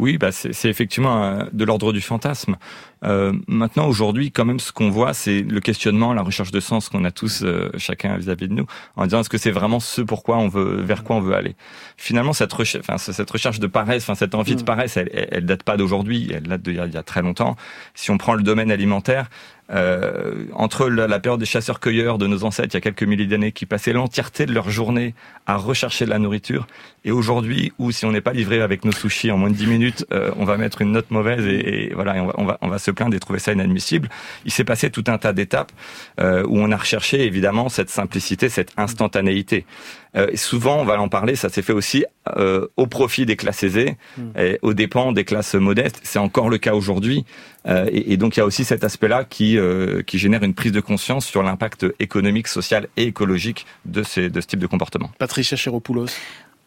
Oui, 0.00 0.16
bah 0.16 0.32
c'est 0.32 0.68
effectivement 0.68 1.44
de 1.52 1.64
l'ordre 1.64 1.92
du 1.92 2.00
fantasme. 2.00 2.56
Euh, 3.04 3.32
maintenant, 3.48 3.86
aujourd'hui, 3.86 4.30
quand 4.30 4.44
même, 4.44 4.60
ce 4.60 4.72
qu'on 4.72 4.90
voit, 4.90 5.14
c'est 5.14 5.42
le 5.42 5.60
questionnement, 5.60 6.12
la 6.12 6.22
recherche 6.22 6.50
de 6.50 6.60
sens 6.60 6.88
qu'on 6.88 7.04
a 7.04 7.10
tous, 7.10 7.42
euh, 7.42 7.70
chacun 7.76 8.16
vis-à-vis 8.16 8.48
de 8.48 8.54
nous, 8.54 8.66
en 8.96 9.04
disant 9.04 9.20
est-ce 9.20 9.28
que 9.28 9.38
c'est 9.38 9.50
vraiment 9.50 9.78
ce 9.80 10.02
pourquoi 10.02 10.38
on 10.38 10.48
veut, 10.48 10.80
vers 10.82 11.04
quoi 11.04 11.16
on 11.16 11.20
veut 11.20 11.34
aller? 11.34 11.54
Finalement, 11.96 12.32
cette 12.32 12.52
recherche, 12.52 12.84
enfin, 12.88 12.98
cette 12.98 13.30
recherche 13.30 13.58
de 13.58 13.66
paresse, 13.66 14.04
enfin, 14.04 14.14
cette 14.14 14.34
envie 14.34 14.56
de 14.56 14.62
mm. 14.62 14.64
paresse, 14.64 14.96
elle, 14.96 15.10
elle, 15.12 15.46
date 15.46 15.62
pas 15.62 15.76
d'aujourd'hui, 15.76 16.30
elle 16.34 16.44
date 16.44 16.62
d'il 16.62 16.74
y, 16.74 16.96
a 16.96 17.02
très 17.02 17.22
longtemps. 17.22 17.56
Si 17.94 18.10
on 18.10 18.18
prend 18.18 18.34
le 18.34 18.42
domaine 18.42 18.70
alimentaire, 18.70 19.28
euh, 19.72 20.44
entre 20.54 20.88
la, 20.88 21.06
la, 21.06 21.20
période 21.20 21.40
des 21.40 21.46
chasseurs-cueilleurs 21.46 22.18
de 22.18 22.26
nos 22.26 22.44
ancêtres 22.44 22.74
il 22.74 22.76
y 22.76 22.78
a 22.78 22.80
quelques 22.80 23.02
milliers 23.02 23.26
d'années 23.26 23.52
qui 23.52 23.66
passaient 23.66 23.92
l'entièreté 23.92 24.46
de 24.46 24.52
leur 24.52 24.70
journée 24.70 25.14
à 25.46 25.56
rechercher 25.56 26.04
de 26.04 26.10
la 26.10 26.18
nourriture 26.18 26.66
et 27.04 27.12
aujourd'hui 27.12 27.72
où 27.78 27.90
si 27.92 28.04
on 28.04 28.12
n'est 28.12 28.20
pas 28.20 28.32
livré 28.32 28.60
avec 28.60 28.84
nos 28.84 28.92
sushis 28.92 29.30
en 29.30 29.38
moins 29.38 29.50
de 29.50 29.54
10 29.54 29.66
minutes 29.66 30.06
euh, 30.12 30.30
on 30.36 30.44
va 30.44 30.56
mettre 30.56 30.82
une 30.82 30.92
note 30.92 31.10
mauvaise 31.10 31.46
et, 31.46 31.90
et 31.90 31.94
voilà 31.94 32.16
et 32.16 32.20
on 32.20 32.26
va, 32.26 32.34
on 32.38 32.44
va, 32.44 32.58
on 32.62 32.68
va 32.68 32.78
se 32.78 32.90
plaindre 32.90 33.14
et 33.14 33.20
trouver 33.20 33.38
ça 33.38 33.52
inadmissible. 33.52 34.08
Il 34.44 34.50
s'est 34.50 34.64
passé 34.64 34.90
tout 34.90 35.04
un 35.06 35.18
tas 35.18 35.32
d'étapes 35.32 35.72
euh, 36.20 36.44
où 36.46 36.58
on 36.58 36.70
a 36.72 36.76
recherché 36.76 37.24
évidemment 37.24 37.68
cette 37.68 37.90
simplicité, 37.90 38.48
cette 38.48 38.72
instantanéité. 38.76 39.64
Euh, 40.16 40.28
souvent, 40.34 40.80
on 40.80 40.84
va 40.84 41.00
en 41.00 41.08
parler, 41.08 41.36
ça 41.36 41.48
s'est 41.48 41.62
fait 41.62 41.72
aussi 41.72 42.04
euh, 42.36 42.66
au 42.76 42.86
profit 42.86 43.26
des 43.26 43.36
classes 43.36 43.62
aisées, 43.62 43.96
mm. 44.18 44.22
et 44.38 44.58
aux 44.62 44.74
dépens 44.74 45.12
des 45.12 45.24
classes 45.24 45.54
modestes. 45.54 46.00
C'est 46.02 46.18
encore 46.18 46.48
le 46.48 46.58
cas 46.58 46.74
aujourd'hui. 46.74 47.24
Euh, 47.68 47.86
et, 47.92 48.12
et, 48.12 48.16
donc, 48.16 48.36
il 48.36 48.40
y 48.40 48.42
a 48.42 48.46
aussi 48.46 48.64
cet 48.64 48.82
aspect-là 48.82 49.24
qui, 49.24 49.58
euh, 49.60 50.02
qui 50.02 50.18
génère 50.18 50.42
une 50.42 50.54
prise 50.54 50.72
de 50.72 50.80
conscience 50.80 51.26
sur 51.26 51.42
l'impact 51.42 51.86
économique, 51.98 52.48
social 52.48 52.88
et 52.96 53.04
écologique 53.04 53.66
de, 53.84 54.02
ces, 54.02 54.30
de 54.30 54.40
ce 54.40 54.46
type 54.46 54.60
de 54.60 54.66
comportement. 54.66 55.10
Patricia 55.18 55.56
Chéropoulos. 55.56 56.06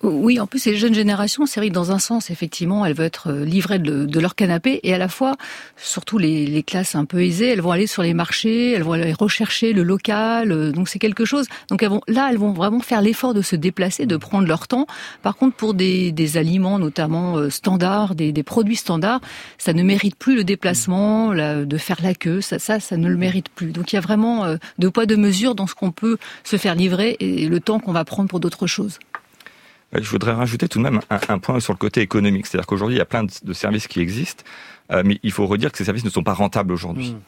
Oui, 0.04 0.38
en 0.38 0.48
plus, 0.48 0.66
les 0.66 0.76
jeunes 0.76 0.94
générations, 0.94 1.46
c'est 1.46 1.62
vrai 1.62 1.70
que 1.70 1.74
dans 1.74 1.94
un 1.94 1.98
sens, 1.98 2.30
effectivement, 2.30 2.86
elles 2.86 2.94
veulent 2.94 3.06
être 3.06 3.32
euh, 3.32 3.46
livrées 3.46 3.80
de, 3.80 4.20
leur 4.20 4.36
canapé, 4.36 4.82
et 4.84 4.94
à 4.94 4.98
la 4.98 5.08
fois, 5.08 5.38
surtout 5.78 6.18
les, 6.18 6.62
classes 6.64 6.96
un 6.96 7.06
peu 7.06 7.24
aisées, 7.24 7.48
elles 7.48 7.62
vont 7.62 7.72
aller 7.72 7.88
sur 7.88 8.04
les 8.04 8.14
marchés, 8.14 8.72
elles 8.72 8.84
vont 8.84 8.92
aller 8.94 9.14
rechercher 9.14 9.72
le 9.72 9.82
local, 9.84 10.52
euh, 10.52 10.72
donc 10.74 10.90
c'est 10.90 11.00
quelque 11.00 11.24
chose. 11.24 11.48
Donc 11.70 11.82
là, 11.82 12.28
elles 12.30 12.38
vont 12.38 12.52
vraiment 12.52 12.82
faire 12.82 13.02
l'effort 13.02 13.34
de 13.34 13.42
se 13.42 13.56
déplacer, 13.56 14.06
de 14.06 14.18
prendre 14.18 14.46
leur 14.46 14.68
temps. 14.68 14.88
Par 15.22 15.38
contre, 15.38 15.56
pour 15.56 15.74
des, 15.74 16.38
aliments, 16.38 16.80
notamment 16.80 17.38
euh, 17.38 17.50
standards, 17.50 18.14
des, 18.14 18.34
produits 18.44 18.76
standards, 18.76 19.22
ça 19.58 19.72
ne 19.72 19.84
mérite 19.84 20.18
plus 20.18 20.36
le 20.36 20.44
déplacement, 20.44 21.32
la, 21.32 21.64
de 21.64 21.78
faire 21.78 22.00
la 22.04 22.14
queue, 22.14 22.42
ça, 22.42 22.60
ça, 22.60 22.98
ne 22.98 23.08
le 23.08 23.16
mérite 23.16 23.48
plus. 23.48 23.72
Donc 23.72 23.94
il 23.94 23.96
y 23.96 24.00
a 24.00 24.02
vraiment 24.02 24.58
de 24.80 24.90
poids 24.90 25.06
de 25.06 25.16
mesure 25.16 25.56
dans 25.56 25.66
ce 25.66 25.76
qu'on 25.76 25.92
peut 25.92 26.18
se 26.44 26.58
faire 26.58 26.76
livrer 26.76 27.16
et 27.22 27.48
le 27.48 27.60
temps 27.62 27.80
qu'on 27.80 27.94
va 27.94 28.04
prendre 28.04 28.28
pour 28.28 28.42
d'autres 28.42 28.68
choses. 28.68 29.00
Je 30.02 30.10
voudrais 30.10 30.32
rajouter 30.32 30.68
tout 30.68 30.80
de 30.80 30.84
même 30.84 31.00
un, 31.10 31.40
point 31.40 31.60
sur 31.60 31.74
le 31.74 31.78
côté 31.78 32.02
économique. 32.02 32.48
C'est-à-dire 32.48 32.68
qu'aujourd'hui, 32.68 32.96
il 32.96 33.00
y 33.00 33.02
a 33.02 33.06
plein 33.06 33.24
de, 33.24 33.54
services 33.54 33.88
qui 33.88 34.00
existent, 34.00 34.44
euh, 34.92 35.04
mais 35.06 35.20
il 35.24 35.32
faut 35.32 35.46
redire 35.46 35.72
que 35.72 35.78
ces 35.78 35.86
services 35.86 36.06
ne 36.06 36.10
sont 36.10 36.24
pas 36.24 36.34
rentables 36.34 36.72
aujourd'hui. 36.72 37.12
Mmh. 37.12 37.22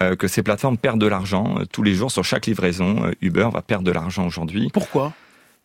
Euh, 0.00 0.16
que 0.16 0.28
ces 0.28 0.44
plateformes 0.44 0.78
perdent 0.78 1.00
de 1.00 1.08
l'argent 1.08 1.56
euh, 1.58 1.64
tous 1.64 1.82
les 1.82 1.94
jours 1.94 2.12
sur 2.12 2.24
chaque 2.24 2.46
livraison. 2.46 3.10
Uber 3.20 3.48
va 3.52 3.62
perdre 3.62 3.84
de 3.84 3.92
l'argent 3.92 4.26
aujourd'hui. 4.26 4.70
Pourquoi? 4.72 5.12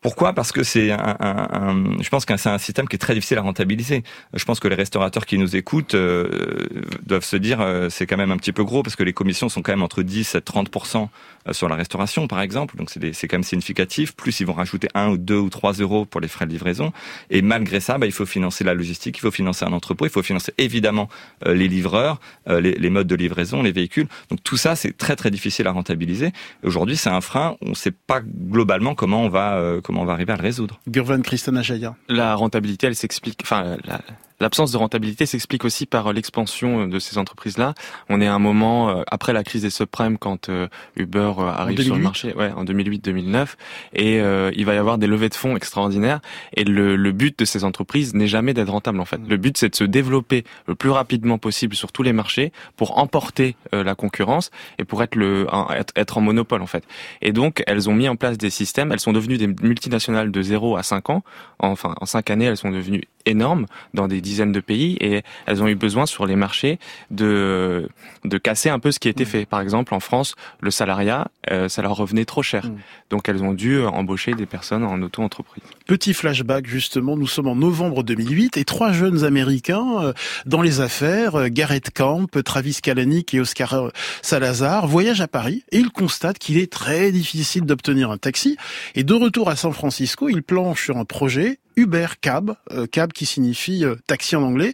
Pourquoi? 0.04 0.34
Parce 0.34 0.52
que 0.52 0.64
c'est 0.64 0.92
un, 0.92 1.16
un, 1.20 2.02
je 2.02 2.10
pense 2.10 2.26
que 2.26 2.36
c'est 2.36 2.50
un 2.50 2.58
système 2.58 2.90
qui 2.90 2.98
est 2.98 3.00
très 3.00 3.14
difficile 3.14 3.38
à 3.38 3.42
rentabiliser. 3.42 4.04
Je 4.34 4.44
pense 4.44 4.60
que 4.60 4.68
les 4.68 4.76
restaurateurs 4.76 5.26
qui 5.26 5.38
nous 5.38 5.56
écoutent 5.56 5.96
euh, 5.96 6.68
doivent 7.06 7.24
se 7.24 7.38
dire 7.38 7.62
euh, 7.62 7.88
c'est 7.90 8.06
quand 8.06 8.18
même 8.18 8.32
un 8.32 8.36
petit 8.36 8.52
peu 8.52 8.66
gros 8.66 8.84
parce 8.84 8.98
que 8.98 9.04
les 9.04 9.14
commissions 9.14 9.48
sont 9.48 9.62
quand 9.62 9.72
même 9.72 9.82
entre 9.82 10.04
10 10.04 10.36
et 10.36 10.40
30% 10.40 11.08
euh, 11.48 11.54
sur 11.54 11.70
la 11.70 11.76
restauration 11.76 12.28
par 12.28 12.42
exemple. 12.42 12.76
Donc 12.76 12.90
c'est 12.90 13.28
quand 13.30 13.38
même 13.38 13.44
significatif. 13.44 14.14
Plus 14.14 14.42
ils 14.42 14.46
vont 14.46 14.54
rajouter 14.54 14.90
1 14.94 15.08
ou 15.08 15.18
2 15.18 15.38
ou 15.38 15.50
3 15.50 15.72
euros 15.74 16.04
pour 16.04 16.20
les 16.20 16.28
frais 16.28 16.46
de 16.46 16.52
livraison. 16.52 16.92
Et 17.30 17.42
malgré 17.42 17.80
ça, 17.80 17.98
bah, 17.98 18.06
il 18.06 18.12
faut 18.12 18.26
financer 18.26 18.66
la 18.66 18.74
logistique, 18.74 19.18
il 19.18 19.22
faut 19.22 19.32
financer 19.32 19.64
un 19.64 19.72
entrepôt, 19.72 20.06
il 20.06 20.12
faut 20.12 20.22
financer 20.22 20.54
évidemment 20.58 21.08
les 21.46 21.70
livreurs, 21.70 22.20
les, 22.48 22.74
les, 22.74 22.90
modes 22.90 23.08
de 23.08 23.16
livraison, 23.16 23.64
les 23.64 23.72
véhicules. 23.72 24.08
Donc 24.30 24.44
tout 24.44 24.58
ça 24.58 24.76
c'est 24.76 24.98
très 24.98 25.16
très 25.16 25.32
difficile 25.32 25.66
à 25.68 25.72
rentabiliser. 25.72 26.34
Aujourd'hui 26.62 26.98
c'est 26.98 27.10
un 27.10 27.22
frein. 27.22 27.56
On 27.62 27.70
ne 27.70 27.76
sait 27.76 27.92
pas 27.92 28.20
globalement 28.22 28.96
comment 28.96 29.24
on 29.24 29.30
va 29.30 29.80
on 30.02 30.06
va 30.06 30.14
arriver 30.14 30.34
à 30.34 30.38
le 30.38 30.42
résoudre. 30.42 30.80
Gurvan 30.88 31.22
Christana 31.22 31.62
Jaya. 31.62 31.96
La 32.08 32.36
rentabilité, 32.36 32.88
elle 32.88 32.96
s'explique, 32.96 33.40
enfin, 33.44 33.78
la, 33.86 34.02
L'absence 34.44 34.74
de 34.74 34.78
rentabilité 34.78 35.26
s'explique 35.26 35.64
aussi 35.64 35.86
par 35.86 36.12
l'expansion 36.12 36.82
euh, 36.82 36.88
de 36.88 37.00
ces 37.00 37.18
entreprises-là. 37.18 37.76
On 38.10 38.20
est 38.20 38.28
à 38.28 38.34
un 38.34 38.40
moment 38.40 38.90
euh, 38.90 39.04
après 39.08 39.32
la 39.32 39.42
crise 39.42 39.62
des 39.62 39.70
subprimes 39.70 40.18
quand 40.18 40.50
euh, 40.50 40.68
Uber 40.98 41.32
arrive 41.48 41.82
sur 41.82 41.96
le 41.96 42.02
marché, 42.02 42.34
ouais, 42.34 42.52
en 42.52 42.66
2008-2009, 42.66 43.56
et 43.94 44.18
il 44.18 44.66
va 44.66 44.74
y 44.74 44.78
avoir 44.78 44.98
des 44.98 45.08
levées 45.08 45.30
de 45.30 45.36
fonds 45.36 45.56
extraordinaires. 45.56 46.20
Et 46.58 46.66
le, 46.66 46.98
le 46.98 47.12
but 47.14 47.40
de 47.40 47.46
ces 47.46 47.64
entreprises 47.64 48.14
n'est 48.16 48.28
jamais 48.28 48.54
d'être 48.54 48.70
rentable 48.70 49.00
en 49.00 49.06
fait. 49.06 49.22
Le 49.26 49.38
but 49.38 49.58
c'est 49.58 49.70
de 49.70 49.76
se 49.76 49.86
développer 49.86 50.44
le 50.68 50.76
plus 50.76 50.90
rapidement 50.90 51.38
possible 51.38 51.76
sur 51.76 51.94
tous 51.94 52.04
les 52.04 52.12
marchés 52.12 52.52
pour 52.76 52.98
emporter 52.98 53.56
la 53.72 53.96
concurrence 53.96 54.52
et 54.78 54.84
pour 54.84 55.04
être 55.04 55.16
le 55.16 55.48
être, 55.96 56.18
en 56.18 56.22
monopole 56.22 56.62
en 56.62 56.68
fait. 56.68 56.84
Et 57.22 57.32
donc 57.32 57.64
elles 57.66 57.90
ont 57.90 57.96
mis 57.96 58.10
en 58.10 58.18
place 58.18 58.38
des 58.38 58.50
systèmes. 58.50 58.92
Elles 58.92 59.00
sont 59.00 59.14
devenues 59.14 59.38
des 59.38 59.48
multinationales 59.48 60.32
de 60.32 60.42
0 60.42 60.76
à 60.76 60.84
5 60.84 61.10
ans. 61.10 61.24
Enfin 61.60 61.96
en 62.02 62.06
5 62.06 62.30
années 62.30 62.46
elles 62.46 62.58
sont 62.58 62.72
devenues 62.72 63.04
énormes 63.26 63.66
dans 63.94 64.08
des 64.08 64.22
dizaines 64.22 64.52
de 64.52 64.60
pays 64.60 64.98
et 65.00 65.24
elles 65.46 65.64
ont 65.64 65.68
eu 65.68 65.76
besoin 65.76 66.06
sur 66.06 66.26
les 66.26 66.36
marchés 66.36 66.80
de 67.12 67.90
de 68.24 68.38
casser 68.38 68.70
un 68.70 68.80
peu 68.80 68.92
ce 68.92 69.00
qui 69.00 69.10
était 69.10 69.24
mm. 69.24 69.28
fait. 69.28 69.46
Par 69.46 69.62
exemple, 69.62 69.94
en 69.94 70.00
France, 70.00 70.36
le 70.62 70.72
salariat, 70.72 71.30
euh, 71.52 71.68
ça 71.70 71.82
leur 71.82 71.96
revenait 71.96 72.26
trop 72.26 72.44
cher. 72.44 72.66
Mm. 72.68 72.78
Donc 73.10 73.30
elles 73.30 73.44
ont 73.44 73.54
dû 73.54 73.82
embaucher 73.82 74.34
des 74.34 74.46
personnes 74.46 74.84
en 74.84 75.02
auto-entreprise. 75.02 75.64
Petit 75.86 76.14
flashback 76.14 76.68
justement, 76.68 77.18
nous 77.18 77.28
sommes 77.28 77.48
en 77.48 77.56
novembre 77.56 78.04
2008 78.04 78.58
et 78.58 78.66
trois 78.66 78.92
jeunes 78.92 79.24
américains 79.24 80.02
euh, 80.02 80.14
dans 80.46 80.62
les 80.62 80.80
affaires, 80.80 81.36
euh, 81.36 81.48
Garrett 81.50 81.92
Camp, 81.92 82.28
Travis 82.44 82.80
Kalanick 82.82 83.34
et 83.34 83.40
Oscar 83.40 83.92
Salazar, 84.22 84.88
voyagent 84.88 85.22
à 85.22 85.28
Paris 85.28 85.64
et 85.72 85.78
ils 85.78 85.92
constatent 85.92 86.40
qu'il 86.40 86.58
est 86.58 86.72
très 86.72 87.12
difficile 87.12 87.66
d'obtenir 87.66 88.12
un 88.12 88.18
taxi 88.18 88.58
et 88.96 89.04
de 89.04 89.14
retour 89.14 89.50
à 89.50 89.56
San 89.56 89.74
Francisco, 89.74 90.30
ils 90.30 90.44
planchent 90.44 90.86
sur 90.86 90.98
un 90.98 91.06
projet 91.06 91.60
Uber 91.76 92.08
Cab, 92.22 92.56
euh, 92.72 92.88
cab 92.88 93.14
qui 93.14 93.26
signifie 93.26 93.86
euh, 93.86 93.96
taxi 94.08 94.36
en 94.36 94.44
anglais, 94.44 94.74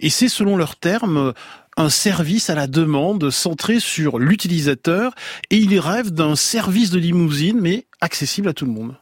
et 0.00 0.10
c'est 0.10 0.28
selon 0.28 0.56
leurs 0.56 0.76
termes 0.76 1.32
un 1.76 1.90
service 1.90 2.48
à 2.48 2.54
la 2.54 2.66
demande 2.66 3.30
centré 3.30 3.80
sur 3.80 4.18
l'utilisateur, 4.18 5.14
et 5.50 5.56
ils 5.56 5.78
rêvent 5.78 6.10
d'un 6.10 6.36
service 6.36 6.90
de 6.90 6.98
limousine, 6.98 7.60
mais 7.60 7.86
accessible 8.00 8.48
à 8.48 8.54
tout 8.54 8.64
le 8.64 8.72
monde. 8.72 8.96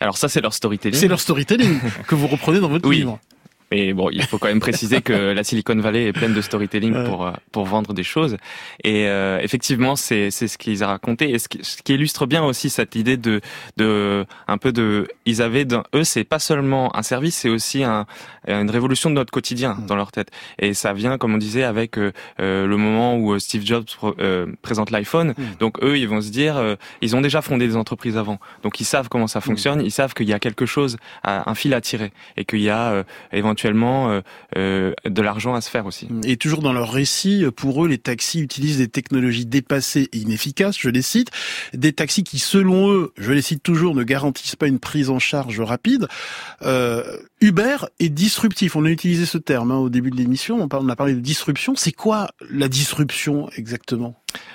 Alors 0.00 0.16
ça, 0.16 0.28
c'est 0.28 0.40
leur 0.40 0.54
storytelling. 0.54 0.98
C'est 0.98 1.08
leur 1.08 1.20
storytelling 1.20 1.78
que 2.06 2.14
vous 2.14 2.26
reprenez 2.26 2.60
dans 2.60 2.68
votre 2.68 2.90
livre. 2.90 3.18
Mais 3.72 3.92
bon, 3.92 4.10
il 4.10 4.22
faut 4.22 4.38
quand 4.38 4.48
même 4.48 4.60
préciser 4.60 5.00
que 5.02 5.12
la 5.32 5.42
Silicon 5.42 5.76
Valley 5.76 6.06
est 6.06 6.12
pleine 6.12 6.34
de 6.34 6.40
storytelling 6.40 7.04
pour 7.04 7.26
euh, 7.26 7.32
pour 7.50 7.64
vendre 7.64 7.92
des 7.94 8.04
choses. 8.04 8.36
Et 8.84 9.08
euh, 9.08 9.40
effectivement, 9.42 9.96
c'est 9.96 10.30
c'est 10.30 10.48
ce 10.48 10.56
qu'ils 10.56 10.84
ont 10.84 10.88
raconté 10.88 11.30
et 11.30 11.38
ce 11.38 11.48
qui, 11.48 11.58
ce 11.62 11.82
qui, 11.82 11.94
illustre 11.94 12.26
bien 12.26 12.44
aussi 12.44 12.70
cette 12.70 12.94
idée 12.94 13.16
de 13.16 13.40
de 13.76 14.24
un 14.46 14.58
peu 14.58 14.72
de 14.72 15.08
ils 15.24 15.42
avaient 15.42 15.66
eux 15.94 16.04
c'est 16.04 16.24
pas 16.24 16.38
seulement 16.38 16.96
un 16.96 17.02
service, 17.02 17.36
c'est 17.36 17.48
aussi 17.48 17.82
un 17.82 18.06
une 18.46 18.70
révolution 18.70 19.10
de 19.10 19.16
notre 19.16 19.32
quotidien 19.32 19.74
mm. 19.74 19.86
dans 19.86 19.96
leur 19.96 20.12
tête. 20.12 20.30
Et 20.60 20.72
ça 20.72 20.92
vient 20.92 21.18
comme 21.18 21.34
on 21.34 21.38
disait 21.38 21.64
avec 21.64 21.98
euh, 21.98 22.12
le 22.38 22.76
moment 22.76 23.16
où 23.16 23.36
Steve 23.40 23.64
Jobs 23.64 23.86
présente 24.62 24.90
l'iPhone. 24.90 25.34
Mm. 25.36 25.42
Donc 25.58 25.82
eux, 25.82 25.98
ils 25.98 26.08
vont 26.08 26.20
se 26.20 26.30
dire 26.30 26.76
ils 27.00 27.16
ont 27.16 27.20
déjà 27.20 27.42
fondé 27.42 27.66
des 27.66 27.76
entreprises 27.76 28.16
avant. 28.16 28.38
Donc 28.62 28.80
ils 28.80 28.84
savent 28.84 29.08
comment 29.08 29.26
ça 29.26 29.40
mm. 29.40 29.42
fonctionne, 29.42 29.80
ils 29.80 29.90
savent 29.90 30.14
qu'il 30.14 30.28
y 30.28 30.32
a 30.32 30.38
quelque 30.38 30.66
chose 30.66 30.98
un 31.24 31.54
fil 31.54 31.74
à 31.74 31.80
tirer 31.80 32.12
et 32.36 32.44
qu'il 32.44 32.60
y 32.60 32.70
a 32.70 33.04
éventuellement 33.32 33.55
euh, 33.64 34.20
euh, 34.56 34.92
de 35.04 35.22
l'argent 35.22 35.54
à 35.54 35.60
se 35.60 35.70
faire 35.70 35.86
aussi. 35.86 36.08
Et 36.24 36.36
toujours 36.36 36.62
dans 36.62 36.72
leur 36.72 36.90
récit, 36.90 37.44
pour 37.56 37.84
eux, 37.84 37.88
les 37.88 37.98
taxis 37.98 38.40
utilisent 38.40 38.78
des 38.78 38.88
technologies 38.88 39.46
dépassées 39.46 40.08
et 40.12 40.18
inefficaces, 40.18 40.76
je 40.78 40.88
les 40.88 41.02
cite, 41.02 41.30
des 41.72 41.92
taxis 41.92 42.24
qui, 42.24 42.38
selon 42.38 42.90
eux, 42.90 43.12
je 43.16 43.32
les 43.32 43.42
cite 43.42 43.62
toujours, 43.62 43.94
ne 43.94 44.02
garantissent 44.02 44.56
pas 44.56 44.66
une 44.66 44.78
prise 44.78 45.10
en 45.10 45.18
charge 45.18 45.60
rapide. 45.60 46.08
Euh, 46.62 47.02
Uber 47.40 47.76
est 48.00 48.08
disruptif. 48.08 48.76
On 48.76 48.84
a 48.84 48.90
utilisé 48.90 49.26
ce 49.26 49.38
terme 49.38 49.70
hein, 49.70 49.78
au 49.78 49.90
début 49.90 50.10
de 50.10 50.16
l'émission. 50.16 50.68
On 50.70 50.88
a 50.88 50.96
parlé 50.96 51.14
de 51.14 51.20
disruption. 51.20 51.74
C'est 51.76 51.92
quoi 51.92 52.28
la 52.50 52.68
disruption 52.68 53.48
exactement? 53.56 54.14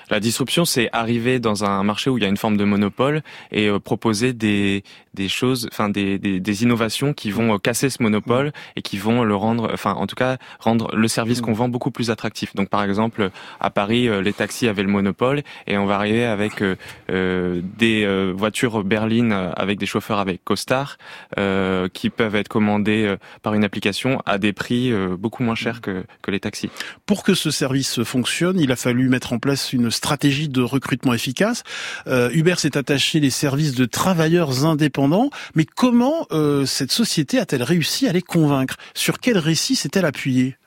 La 0.10 0.20
disruption, 0.20 0.66
c'est 0.66 0.90
arriver 0.92 1.40
dans 1.40 1.64
un 1.64 1.84
marché 1.84 2.10
où 2.10 2.18
il 2.18 2.24
y 2.24 2.26
a 2.26 2.30
une 2.30 2.38
forme 2.38 2.58
de 2.58 2.66
monopole 2.66 3.22
et 3.52 3.68
euh, 3.68 3.80
proposer 3.80 4.34
des, 4.34 4.84
des 5.14 5.28
choses, 5.28 5.68
enfin 5.72 5.90
des, 5.90 6.20
des, 6.20 6.40
des, 6.40 6.64
innovations 6.64 7.14
qui 7.14 7.32
vont 7.32 7.56
euh, 7.56 7.58
casser 7.58 7.90
ce 7.90 8.02
monopole 8.02 8.48
mm. 8.48 8.52
et 8.78 8.82
qui 8.82 8.98
vont 8.98 9.24
le 9.24 9.36
rendre, 9.36 9.70
enfin 9.74 9.94
en 9.94 10.08
tout 10.08 10.16
cas 10.16 10.38
rendre 10.60 10.96
le 10.96 11.08
service 11.08 11.42
mm. 11.42 11.46
qu'on 11.46 11.54
vend 11.54 11.70
beaucoup 11.70 11.92
plus 11.92 12.10
attractif. 12.12 12.56
Donc 12.56 12.70
par 12.70 12.84
exemple 12.84 13.32
à 13.60 13.70
Paris, 13.70 14.08
euh, 14.08 14.22
les 14.22 14.34
taxis 14.34 14.68
avaient 14.68 14.84
le 14.84 14.90
monopole 14.90 15.42
et 15.68 15.78
on 15.78 15.86
va 15.86 15.96
arriver 15.96 16.26
avec 16.26 16.62
euh, 16.62 17.62
des 17.78 18.32
voitures 18.34 18.84
berlines 18.84 19.32
avec 19.32 19.80
des 19.80 19.86
chauffeurs 19.86 20.20
avec 20.20 20.44
costard 20.44 20.98
euh, 21.38 21.88
qui 21.92 22.10
peuvent 22.10 22.36
être 22.36 22.48
commandés 22.48 23.16
par 23.42 23.54
une 23.54 23.64
application 23.64 24.22
à 24.26 24.38
des 24.38 24.54
prix 24.54 24.92
beaucoup 25.18 25.44
moins 25.44 25.56
chers 25.56 25.78
mm. 25.78 25.82
que, 25.82 26.04
que 26.22 26.32
les 26.32 26.40
taxis. 26.40 26.70
Pour 27.06 27.24
que 27.24 27.34
ce 27.34 27.52
service 27.52 28.04
fonctionne, 28.04 28.60
il 28.60 28.72
a 28.72 28.76
fallu 28.76 29.10
mettre 29.10 29.34
en 29.34 29.40
place 29.40 29.71
une 29.74 29.92
stratégie 29.92 30.50
de 30.50 30.62
recrutement 30.62 31.14
efficace. 31.14 31.64
Euh, 32.08 32.30
Uber 32.34 32.56
s'est 32.58 32.78
attaché 32.78 33.20
les 33.20 33.30
services 33.30 33.76
de 33.76 33.86
travailleurs 33.86 34.66
indépendants, 34.66 35.30
mais 35.56 35.66
comment 35.66 36.28
euh, 36.32 36.66
cette 36.66 36.92
société 36.92 37.40
a-t-elle 37.40 37.64
réussi 37.64 38.08
à 38.08 38.14
les 38.14 38.22
convaincre? 38.22 38.76
Sur 38.94 39.20
quel 39.20 39.38
récit 39.38 39.76
s'est-elle 39.76 40.06
appuyée? 40.06 40.58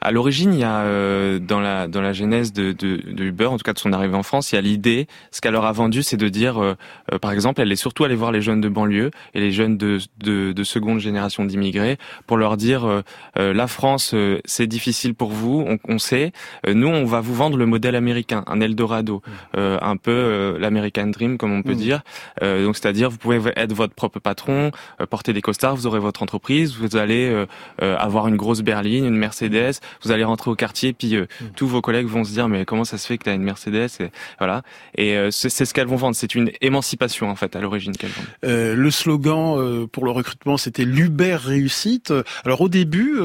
À 0.00 0.10
l'origine, 0.12 0.54
il 0.54 0.60
y 0.60 0.64
a 0.64 0.80
euh, 0.80 1.38
dans 1.38 1.60
la 1.60 1.86
dans 1.86 2.00
la 2.00 2.12
genèse 2.12 2.52
de, 2.52 2.72
de, 2.72 2.96
de, 2.96 3.24
Uber, 3.24 3.46
en 3.46 3.56
tout 3.58 3.64
cas 3.64 3.72
de 3.72 3.78
son 3.78 3.92
arrivée 3.92 4.14
en 4.14 4.22
France, 4.22 4.52
il 4.52 4.54
y 4.54 4.58
a 4.58 4.62
l'idée, 4.62 5.06
ce 5.30 5.40
qu'elle 5.40 5.52
leur 5.52 5.66
a 5.66 5.72
vendu, 5.72 6.02
c'est 6.02 6.16
de 6.16 6.28
dire, 6.28 6.62
euh, 6.62 6.74
euh, 7.12 7.18
par 7.18 7.32
exemple, 7.32 7.60
elle 7.60 7.70
est 7.70 7.76
surtout 7.76 8.04
allée 8.04 8.14
voir 8.14 8.32
les 8.32 8.40
jeunes 8.40 8.60
de 8.60 8.68
banlieue 8.68 9.10
et 9.34 9.40
les 9.40 9.52
jeunes 9.52 9.76
de 9.76 9.98
de, 10.18 10.52
de 10.52 10.64
seconde 10.64 11.00
génération 11.00 11.44
d'immigrés 11.44 11.98
pour 12.26 12.36
leur 12.36 12.56
dire, 12.56 13.02
la 13.36 13.66
France, 13.66 14.14
c'est 14.44 14.66
difficile 14.66 15.14
pour 15.14 15.30
vous, 15.30 15.64
on, 15.66 15.78
on 15.88 15.98
sait, 15.98 16.32
nous, 16.66 16.88
on 16.88 17.04
va 17.04 17.20
vous 17.20 17.34
vendre 17.34 17.56
le 17.56 17.66
modèle 17.66 17.94
américain, 17.94 18.44
un 18.46 18.60
Eldorado, 18.60 19.22
mmh. 19.56 19.60
un 19.80 19.96
peu 19.96 20.56
l'American 20.58 21.08
Dream, 21.08 21.38
comme 21.38 21.52
on 21.52 21.62
peut 21.62 21.72
mmh. 21.72 21.76
dire. 21.76 22.02
donc, 22.40 22.76
c'est-à-dire, 22.76 23.10
vous 23.10 23.18
pouvez 23.18 23.40
être 23.56 23.72
votre 23.72 23.94
propre 23.94 24.18
patron, 24.18 24.70
porter 25.08 25.32
des 25.32 25.42
costards, 25.42 25.76
vous 25.76 25.86
aurez 25.86 25.98
votre 26.00 26.22
entreprise, 26.22 26.76
vous 26.76 26.96
allez 26.96 27.44
avoir 27.78 28.28
une 28.28 28.36
grosse 28.36 28.62
berline, 28.62 29.06
une 29.06 29.16
Mercedes 29.16 29.80
vous 30.02 30.10
allez 30.10 30.24
rentrer 30.24 30.50
au 30.50 30.54
quartier, 30.54 30.92
puis 30.92 31.16
mmh. 31.16 31.26
tous 31.56 31.66
vos 31.66 31.80
collègues 31.80 32.06
vont 32.06 32.24
se 32.24 32.32
dire 32.32 32.48
mais 32.48 32.64
comment 32.64 32.84
ça 32.84 32.98
se 32.98 33.06
fait 33.06 33.18
que 33.18 33.24
tu 33.24 33.30
as 33.30 33.34
une 33.34 33.42
Mercedes 33.42 33.88
et 34.00 34.10
voilà. 34.38 34.62
Et 34.96 35.16
c'est 35.30 35.64
ce 35.64 35.74
qu'elles 35.74 35.86
vont 35.86 35.96
vendre. 35.96 36.16
C'est 36.16 36.34
une 36.34 36.50
émancipation 36.60 37.28
en 37.28 37.36
fait 37.36 37.56
à 37.56 37.60
l'origine 37.60 37.96
qu'elles 37.96 38.10
vendent. 38.10 38.76
le 38.76 38.90
slogan 38.90 39.86
pour 39.88 40.04
le 40.04 40.10
recrutement, 40.10 40.56
c'était 40.56 40.84
l'Uber 40.84 41.36
réussite. 41.36 42.12
Alors 42.44 42.60
au 42.60 42.68
début, 42.68 43.18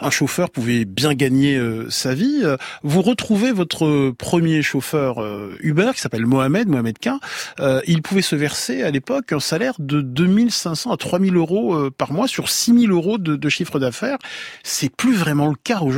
un 0.00 0.10
chauffeur 0.10 0.50
pouvait 0.50 0.84
bien 0.84 1.14
gagner 1.14 1.60
sa 1.88 2.14
vie. 2.14 2.42
Vous 2.82 3.02
retrouvez 3.02 3.52
votre 3.52 4.10
premier 4.10 4.62
chauffeur 4.62 5.24
Uber 5.60 5.90
qui 5.94 6.00
s'appelle 6.00 6.26
Mohamed, 6.26 6.68
Mohamed 6.68 6.98
K. 6.98 7.10
il 7.86 8.02
pouvait 8.02 8.22
se 8.22 8.36
verser 8.36 8.82
à 8.82 8.90
l'époque 8.90 9.32
un 9.32 9.40
salaire 9.40 9.74
de 9.78 10.00
2500 10.00 10.92
à 10.92 10.96
3000 10.96 11.36
euros 11.36 11.74
euh, 11.74 11.90
par 11.90 12.12
mois 12.12 12.28
sur 12.28 12.48
6000 12.48 12.90
euros 12.90 13.18
de, 13.18 13.36
de 13.36 13.48
chiffre 13.48 13.78
d'affaires. 13.78 14.18
C'est 14.62 14.94
plus 14.94 15.14
vraiment 15.14 15.48
le 15.48 15.54
cas 15.54 15.80
aujourd'hui. 15.80 15.91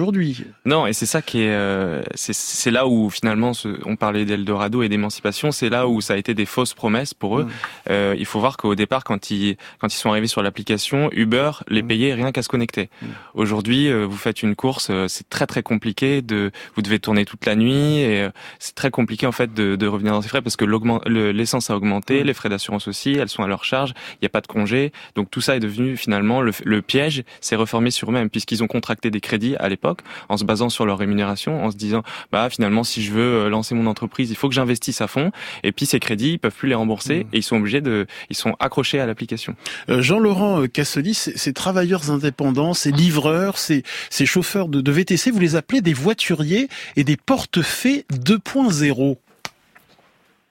Non, 0.65 0.87
et 0.87 0.93
c'est 0.93 1.07
ça 1.07 1.23
qui 1.23 1.43
est, 1.43 1.51
euh, 1.51 2.03
c'est 2.15 2.71
là 2.71 2.87
où 2.87 3.11
finalement 3.11 3.53
on 3.85 3.97
parlait 3.97 4.25
d'Eldorado 4.25 4.83
et 4.83 4.89
d'émancipation, 4.89 5.53
c'est 5.53 5.69
là 5.69 5.89
où 5.89 6.01
ça 6.01 6.15
a 6.15 6.17
été 6.17 6.35
des 6.35 6.47
fausses 6.47 6.75
promesses 6.75 7.15
pour 7.15 7.39
eux. 7.39 7.45
Mmh. 7.45 7.51
Euh, 7.91 8.15
il 8.19 8.27
faut 8.27 8.41
voir 8.41 8.57
qu'au 8.57 8.75
départ, 8.75 9.05
quand 9.05 9.31
ils 9.31 9.57
quand 9.79 9.93
ils 9.93 9.99
sont 9.99 10.11
arrivés 10.11 10.27
sur 10.27 10.43
l'application, 10.43 11.11
Uber 11.13 11.51
les 11.69 11.83
mmh. 11.83 11.87
payait 11.87 12.15
rien 12.15 12.33
qu'à 12.33 12.43
se 12.43 12.49
connecter. 12.49 12.91
Mmh. 13.01 13.07
Aujourd'hui, 13.35 13.93
vous 13.93 14.17
faites 14.17 14.43
une 14.43 14.57
course, 14.57 14.91
c'est 15.09 15.29
très 15.29 15.47
très 15.47 15.63
compliqué. 15.63 16.23
De, 16.23 16.51
vous 16.75 16.83
devez 16.83 16.99
tourner 16.99 17.25
toute 17.25 17.47
la 17.47 17.57
nuit 17.57 17.99
et 17.99 18.29
c'est 18.59 18.75
très 18.75 18.91
compliqué 18.91 19.27
en 19.27 19.33
fait 19.33 19.53
de, 19.53 19.77
de 19.77 19.87
revenir 19.87 20.13
dans 20.13 20.23
ces 20.23 20.29
frais 20.29 20.43
parce 20.43 20.57
que 20.57 20.65
l'essence 21.07 21.71
a 21.71 21.77
augmenté, 21.77 22.25
les 22.25 22.35
frais 22.35 22.49
d'assurance 22.49 22.89
aussi, 22.89 23.13
elles 23.13 23.29
sont 23.29 23.43
à 23.43 23.47
leur 23.47 23.65
charge, 23.65 23.95
il 24.15 24.19
n'y 24.23 24.27
a 24.27 24.31
pas 24.31 24.41
de 24.41 24.47
congé. 24.47 24.93
Donc 25.15 25.31
tout 25.31 25.41
ça 25.41 25.57
est 25.57 25.61
devenu 25.61 25.97
finalement 25.97 26.41
le, 26.41 26.83
piège 26.83 27.25
s'est 27.41 27.57
reformé 27.57 27.91
sur 27.91 28.11
eux-mêmes 28.11 28.31
puisqu'ils 28.31 28.63
ont 28.63 28.67
contracté 28.67 29.11
des 29.11 29.21
crédits 29.21 29.57
à 29.57 29.69
l'époque 29.69 29.84
en 30.29 30.37
se 30.37 30.45
basant 30.45 30.69
sur 30.69 30.87
leur 30.87 30.99
rémunération, 30.99 31.65
en 31.65 31.71
se 31.71 31.77
disant 31.77 32.03
bah 32.33 32.49
finalement 32.51 32.85
si 32.85 33.03
je 33.03 33.13
veux 33.13 33.45
euh, 33.45 33.49
lancer 33.49 33.75
mon 33.75 33.87
entreprise, 33.87 34.31
il 34.31 34.37
faut 34.37 34.49
que 34.49 34.55
j'investisse 34.55 35.01
à 35.01 35.07
fond. 35.07 35.31
Et 35.63 35.73
puis 35.73 35.87
ces 35.87 36.01
crédits, 36.01 36.33
ils 36.33 36.39
peuvent 36.39 36.55
plus 36.55 36.69
les 36.69 36.75
rembourser 36.75 37.25
mmh. 37.25 37.29
et 37.33 37.39
ils 37.39 37.43
sont 37.43 37.57
obligés 37.57 37.81
de, 37.81 38.07
ils 38.31 38.37
sont 38.37 38.57
accrochés 38.61 39.01
à 39.01 39.07
l'application. 39.07 39.57
Euh, 39.91 40.03
Jean-Laurent 40.03 40.63
euh, 40.63 40.67
Cassoli, 40.67 41.15
ces 41.15 41.53
travailleurs 41.53 42.11
indépendants, 42.11 42.75
ces 42.75 42.91
livreurs, 42.91 43.59
ces, 43.59 43.83
ces 44.11 44.27
chauffeurs 44.27 44.69
de, 44.69 44.81
de 44.81 44.93
VTC, 44.93 45.31
vous 45.31 45.41
les 45.41 45.57
appelez 45.57 45.81
des 45.81 45.95
voituriers 45.95 46.69
et 46.97 47.05
des 47.05 47.17
portefaix 47.17 48.05
2.0. 48.13 49.17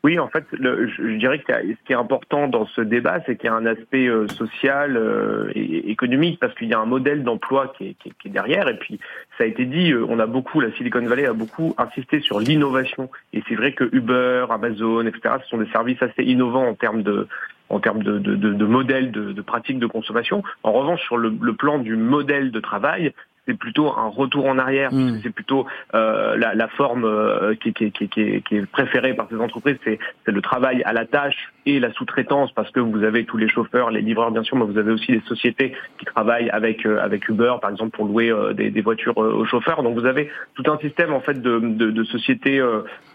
Oui, 0.03 0.19
en 0.19 0.27
fait, 0.27 0.43
je, 0.51 1.17
dirais 1.17 1.39
que 1.39 1.53
ce 1.53 1.85
qui 1.85 1.93
est 1.93 1.95
important 1.95 2.49
dans 2.49 2.65
ce 2.65 2.81
débat, 2.81 3.19
c'est 3.25 3.37
qu'il 3.37 3.45
y 3.45 3.49
a 3.49 3.55
un 3.55 3.65
aspect 3.65 4.07
euh, 4.07 4.27
social 4.27 4.97
euh, 4.97 5.49
et 5.55 5.89
économique, 5.91 6.41
parce 6.41 6.53
qu'il 6.55 6.67
y 6.67 6.73
a 6.73 6.79
un 6.79 6.85
modèle 6.85 7.23
d'emploi 7.23 7.73
qui, 7.77 7.95
est, 8.05 8.29
derrière. 8.29 8.67
Et 8.67 8.77
puis, 8.77 8.99
ça 9.37 9.45
a 9.45 9.47
été 9.47 9.63
dit, 9.63 9.93
euh, 9.93 10.05
on 10.09 10.19
a 10.19 10.25
beaucoup, 10.25 10.59
la 10.59 10.73
Silicon 10.73 11.05
Valley 11.05 11.25
a 11.25 11.31
beaucoup 11.31 11.73
insisté 11.77 12.19
sur 12.19 12.41
l'innovation. 12.41 13.09
Et 13.31 13.43
c'est 13.47 13.55
vrai 13.55 13.71
que 13.71 13.85
Uber, 13.93 14.47
Amazon, 14.49 15.05
etc., 15.05 15.35
ce 15.41 15.47
sont 15.47 15.57
des 15.57 15.71
services 15.71 16.01
assez 16.01 16.23
innovants 16.23 16.67
en 16.67 16.73
termes 16.73 17.03
de 17.03 17.27
en 17.69 17.79
termes 17.79 18.03
de, 18.03 18.19
de, 18.19 18.35
de, 18.35 18.65
modèles 18.65 19.09
de, 19.09 19.41
pratiques 19.41 19.79
de 19.79 19.87
consommation. 19.87 20.43
En 20.61 20.73
revanche, 20.73 21.01
sur 21.01 21.17
le 21.17 21.53
plan 21.53 21.79
du 21.79 21.95
modèle 21.95 22.51
de 22.51 22.59
travail, 22.59 23.13
c'est 23.45 23.57
plutôt 23.57 23.91
un 23.91 24.07
retour 24.07 24.45
en 24.45 24.57
arrière. 24.57 24.93
Hmm. 24.93 25.19
C'est 25.21 25.29
plutôt 25.29 25.65
euh, 25.93 26.37
la, 26.37 26.53
la, 26.55 26.67
forme 26.67 27.05
euh, 27.05 27.55
qui, 27.55 27.73
qui, 27.73 27.91
qui, 27.91 28.07
qui, 28.07 28.55
est 28.55 28.65
préférée 28.71 29.13
par 29.13 29.27
ces 29.29 29.35
entreprises, 29.35 29.77
c'est 29.83 29.99
le 30.25 30.41
travail 30.41 30.81
à 30.83 30.93
la 30.93 31.05
tâche 31.05 31.51
et 31.65 31.79
la 31.79 31.91
sous-traitance, 31.93 32.51
parce 32.53 32.69
que 32.71 32.79
vous 32.79 33.03
avez 33.03 33.25
tous 33.25 33.37
les 33.37 33.47
chauffeurs, 33.47 33.91
les 33.91 34.01
livreurs 34.01 34.31
bien 34.31 34.43
sûr, 34.43 34.57
mais 34.57 34.65
vous 34.65 34.77
avez 34.77 34.91
aussi 34.91 35.11
des 35.11 35.21
sociétés 35.21 35.73
qui 35.97 36.05
travaillent 36.05 36.49
avec 36.49 36.85
euh, 36.85 36.99
avec 37.01 37.27
Uber, 37.29 37.55
par 37.61 37.71
exemple, 37.71 37.95
pour 37.95 38.05
louer 38.05 38.31
euh, 38.31 38.53
des, 38.53 38.69
des, 38.69 38.81
voitures 38.81 39.17
aux 39.17 39.45
chauffeurs. 39.45 39.83
Donc 39.83 39.97
vous 39.97 40.05
avez 40.05 40.29
tout 40.55 40.63
un 40.71 40.77
système 40.79 41.13
en 41.13 41.21
fait 41.21 41.41
de, 41.41 41.59
de, 41.59 41.91
de 41.91 42.03
sociétés 42.03 42.61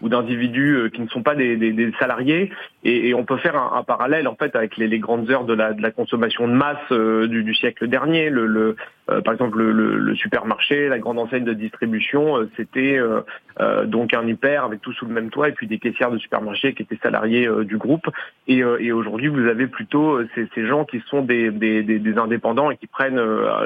ou 0.01 0.09
d'individus 0.09 0.89
qui 0.93 1.01
ne 1.01 1.07
sont 1.07 1.23
pas 1.23 1.35
des, 1.35 1.57
des, 1.57 1.71
des 1.71 1.91
salariés, 1.99 2.51
et, 2.83 3.09
et, 3.09 3.13
on 3.13 3.25
peut 3.25 3.37
faire 3.37 3.55
un, 3.55 3.77
un, 3.77 3.83
parallèle 3.83 4.27
en 4.27 4.35
fait 4.35 4.55
avec 4.55 4.77
les, 4.77 4.87
les, 4.87 4.99
grandes 4.99 5.29
heures 5.29 5.45
de 5.45 5.53
la, 5.53 5.73
de 5.73 5.81
la 5.81 5.91
consommation 5.91 6.47
de 6.47 6.53
masse 6.53 6.91
du, 6.91 7.43
du, 7.43 7.55
siècle 7.55 7.87
dernier. 7.87 8.29
Le, 8.29 8.45
le 8.45 8.75
par 9.23 9.33
exemple, 9.33 9.57
le, 9.57 9.97
le 9.97 10.15
supermarché, 10.15 10.87
la 10.87 10.99
grande 10.99 11.19
enseigne 11.19 11.43
de 11.43 11.53
distribution, 11.53 12.37
euh, 12.37 12.49
c'était 12.57 12.97
euh, 12.97 13.21
euh, 13.59 13.85
donc 13.85 14.13
un 14.13 14.25
hyper 14.27 14.63
avec 14.63 14.81
tout 14.81 14.93
sous 14.93 15.05
le 15.05 15.13
même 15.13 15.29
toit 15.29 15.49
et 15.49 15.51
puis 15.51 15.67
des 15.67 15.79
caissières 15.79 16.11
de 16.11 16.17
supermarché 16.17 16.73
qui 16.73 16.83
étaient 16.83 16.99
salariés 17.01 17.49
du 17.63 17.77
groupe. 17.77 18.07
Et, 18.47 18.57
et 18.57 18.91
aujourd'hui, 18.91 19.27
vous 19.27 19.45
avez 19.47 19.67
plutôt 19.67 20.19
ces, 20.33 20.47
ces, 20.55 20.65
gens 20.65 20.83
qui 20.83 21.01
sont 21.07 21.21
des, 21.21 21.51
des, 21.51 21.83
des, 21.83 22.17
indépendants 22.17 22.71
et 22.71 22.77
qui 22.77 22.87
prennent 22.87 23.19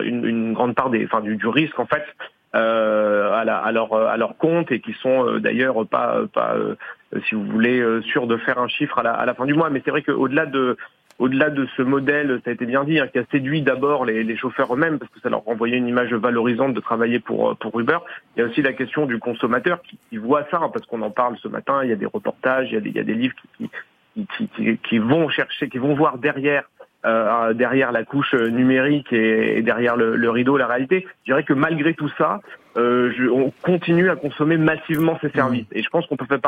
une, 0.04 0.26
une 0.26 0.54
grande 0.54 0.76
part 0.76 0.89
des, 0.89 1.06
enfin, 1.06 1.21
du, 1.21 1.38
du 1.38 1.48
risque 1.48 1.80
en 1.80 1.86
fait 1.86 2.04
euh, 2.54 3.32
à, 3.32 3.45
la, 3.45 3.60
à, 3.60 3.71
leur, 3.71 3.93
à 3.93 4.17
leur 4.17 4.38
compte 4.38 4.71
et 4.74 4.82
qui 4.82 4.91
sont 5.02 5.39
d'ailleurs 5.39 5.88
pas, 5.88 6.24
pas 6.34 6.58
si 7.30 7.36
vous 7.36 7.45
voulez, 7.45 7.82
sûrs 8.12 8.28
de 8.28 8.36
faire 8.36 8.58
un 8.60 8.67
chiffre 8.67 9.00
à 9.00 9.04
la, 9.04 9.13
à 9.13 9.26
la 9.26 9.34
fin 9.34 9.45
du 9.45 9.54
mois. 9.54 9.69
Mais 9.69 9.82
c'est 9.86 9.91
vrai 9.91 10.02
qu'au-delà 10.02 10.45
de 10.48 10.76
au-delà 11.19 11.50
de 11.50 11.67
ce 11.78 11.82
modèle, 11.82 12.41
ça 12.43 12.50
a 12.50 12.54
été 12.54 12.65
bien 12.65 12.84
dit, 12.84 13.00
hein, 13.00 13.08
qui 13.08 13.19
a 13.19 13.26
séduit 13.32 13.62
d'abord 13.62 14.06
les, 14.06 14.24
les, 14.24 14.36
chauffeurs 14.36 14.74
eux-mêmes 14.74 15.00
parce 15.00 15.12
que 15.12 15.19
ça 15.19 15.30
leur 15.30 15.43
renvoyait 15.43 15.78
une 15.78 15.88
image 15.88 16.13
valorisante 16.13 16.74
de 16.74 16.80
travailler 16.80 17.19
pour 17.19 17.52
euh, 17.52 17.56
pour 17.56 17.80
Uber. 17.80 18.00
Il 18.36 18.39
y 18.39 18.43
a 18.43 18.48
aussi 18.48 18.62
la 18.62 18.74
question 18.74 19.06
du 19.06 19.19
consommateur 19.19 19.82
qui, 19.84 19.98
qui 20.10 20.17
voit 20.17 20.45
ça, 20.50 20.58
hein, 20.58 20.69
parce 20.74 20.86
qu'on 20.86 21.02
en 21.02 21.12
parle 21.12 21.38
ce 21.41 21.48
matin. 21.48 21.84
Il 21.84 21.89
y 21.89 21.93
a 21.93 21.98
des 21.98 22.06
reportages, 22.06 22.69
il 22.71 22.74
y 22.74 22.78
a 22.78 22.82
des, 22.82 22.89
il 22.89 22.95
y 22.95 23.00
a 23.00 23.04
des 23.04 23.13
livres 23.13 23.36
qui, 23.58 23.69
qui, 24.15 24.78
qui 24.78 24.97
vont 24.99 25.30
chercher, 25.30 25.69
qui 25.69 25.78
vont 25.78 25.95
voir 25.95 26.17
derrière 26.17 26.63
euh, 27.06 27.54
derrière 27.54 27.91
la 27.91 28.06
couche 28.06 28.34
numérique 28.34 29.12
et, 29.12 29.62
derrière 29.62 29.97
le, 29.97 30.15
le, 30.15 30.30
rideau 30.30 30.56
la 30.56 30.67
réalité. 30.67 31.06
Je 31.26 31.32
dirais 31.32 31.43
que 31.43 31.52
malgré 31.52 31.93
tout 31.93 32.10
ça, 32.17 32.39
euh, 32.78 33.12
je, 33.17 33.26
on 33.26 33.52
continue 33.62 34.10
à 34.10 34.15
consommer 34.15 34.56
massivement 34.56 35.17
ces 35.19 35.30
services. 35.30 35.69
Mmh. 35.71 35.78
Et 35.78 35.84
je 35.84 35.89
pense 35.89 36.08
qu'on 36.08 36.15
peut 36.15 36.26
faire, 36.26 36.39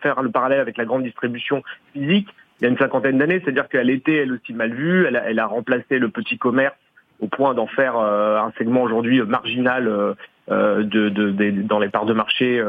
faire 0.00 0.22
le 0.22 0.30
parallèle 0.30 0.60
avec 0.60 0.76
la 0.76 0.84
grande 0.84 1.02
distribution 1.02 1.64
physique 1.92 2.28
il 2.60 2.64
y 2.64 2.66
a 2.66 2.70
une 2.70 2.78
cinquantaine 2.78 3.18
d'années, 3.18 3.40
c'est-à-dire 3.42 3.68
qu'elle 3.68 3.90
était 3.90 4.16
elle 4.16 4.32
aussi 4.32 4.52
mal 4.52 4.72
vue, 4.72 5.06
elle 5.06 5.16
a, 5.16 5.28
elle 5.28 5.38
a 5.38 5.46
remplacé 5.46 5.98
le 5.98 6.08
petit 6.08 6.38
commerce 6.38 6.76
au 7.20 7.26
point 7.26 7.54
d'en 7.54 7.66
faire 7.66 7.96
euh, 7.96 8.38
un 8.38 8.52
segment 8.58 8.82
aujourd'hui 8.82 9.22
marginal 9.22 9.88
euh, 9.88 9.92
euh, 10.10 10.14
de, 10.48 10.82
de, 10.82 11.30
de, 11.30 11.62
dans 11.62 11.78
les 11.78 11.88
parts 11.88 12.04
de 12.04 12.12
marché 12.12 12.62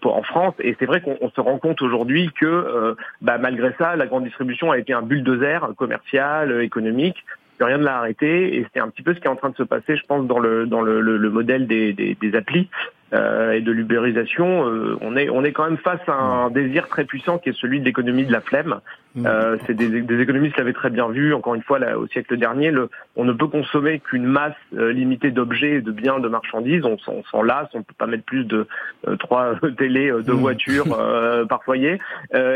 pour, 0.00 0.16
en 0.16 0.22
France. 0.22 0.54
Et 0.60 0.76
c'est 0.78 0.86
vrai 0.86 1.00
qu'on 1.00 1.30
se 1.30 1.40
rend 1.40 1.58
compte 1.58 1.80
aujourd'hui 1.82 2.30
que 2.38 2.96
bah, 3.20 3.38
malgré 3.38 3.72
ça, 3.78 3.96
la 3.96 4.06
grande 4.06 4.24
distribution 4.24 4.70
a 4.70 4.78
été 4.78 4.92
un 4.92 5.02
bulldozer 5.02 5.74
commercial, 5.76 6.62
économique. 6.62 7.24
Rien 7.60 7.78
ne 7.78 7.84
l'a 7.84 7.98
arrêté 7.98 8.56
et 8.56 8.66
c'est 8.74 8.80
un 8.80 8.88
petit 8.88 9.02
peu 9.02 9.14
ce 9.14 9.20
qui 9.20 9.26
est 9.26 9.30
en 9.30 9.36
train 9.36 9.50
de 9.50 9.56
se 9.56 9.62
passer, 9.62 9.96
je 9.96 10.04
pense, 10.04 10.26
dans 10.26 10.40
le 10.40 10.66
dans 10.66 10.80
le, 10.80 11.00
le, 11.00 11.30
modèle 11.30 11.66
des, 11.66 11.92
des, 11.92 12.16
des 12.20 12.34
applis 12.34 12.68
euh, 13.12 13.52
et 13.52 13.60
de 13.60 13.72
l'ubérisation, 13.72 14.66
euh, 14.66 14.96
on 15.00 15.16
est 15.16 15.28
on 15.28 15.44
est 15.44 15.52
quand 15.52 15.64
même 15.64 15.78
face 15.78 16.00
à 16.06 16.14
un 16.14 16.50
désir 16.50 16.88
très 16.88 17.04
puissant 17.04 17.38
qui 17.38 17.50
est 17.50 17.58
celui 17.58 17.80
de 17.80 17.84
l'économie 17.84 18.24
de 18.24 18.32
la 18.32 18.40
flemme. 18.40 18.80
Euh, 19.18 19.58
c'est 19.66 19.74
des, 19.74 20.00
des, 20.00 20.20
économistes 20.20 20.56
l'avaient 20.56 20.72
très 20.72 20.88
bien 20.88 21.08
vu. 21.08 21.34
Encore 21.34 21.54
une 21.54 21.62
fois, 21.62 21.78
là, 21.78 21.98
au 21.98 22.06
siècle 22.06 22.36
dernier, 22.38 22.70
le, 22.70 22.88
on 23.14 23.24
ne 23.24 23.32
peut 23.32 23.46
consommer 23.46 24.00
qu'une 24.00 24.24
masse 24.24 24.54
euh, 24.74 24.92
limitée 24.92 25.30
d'objets, 25.30 25.82
de 25.82 25.92
biens, 25.92 26.18
de 26.18 26.28
marchandises. 26.28 26.84
On, 26.84 26.96
on 27.08 27.22
s'en 27.24 27.42
lasse. 27.42 27.68
On 27.74 27.82
peut 27.82 27.94
pas 27.96 28.06
mettre 28.06 28.24
plus 28.24 28.44
de 28.44 28.66
euh, 29.06 29.16
trois 29.16 29.56
télé, 29.76 30.10
deux 30.24 30.32
mmh. 30.32 30.36
voitures 30.36 30.98
par 31.48 31.62
foyer. 31.64 31.98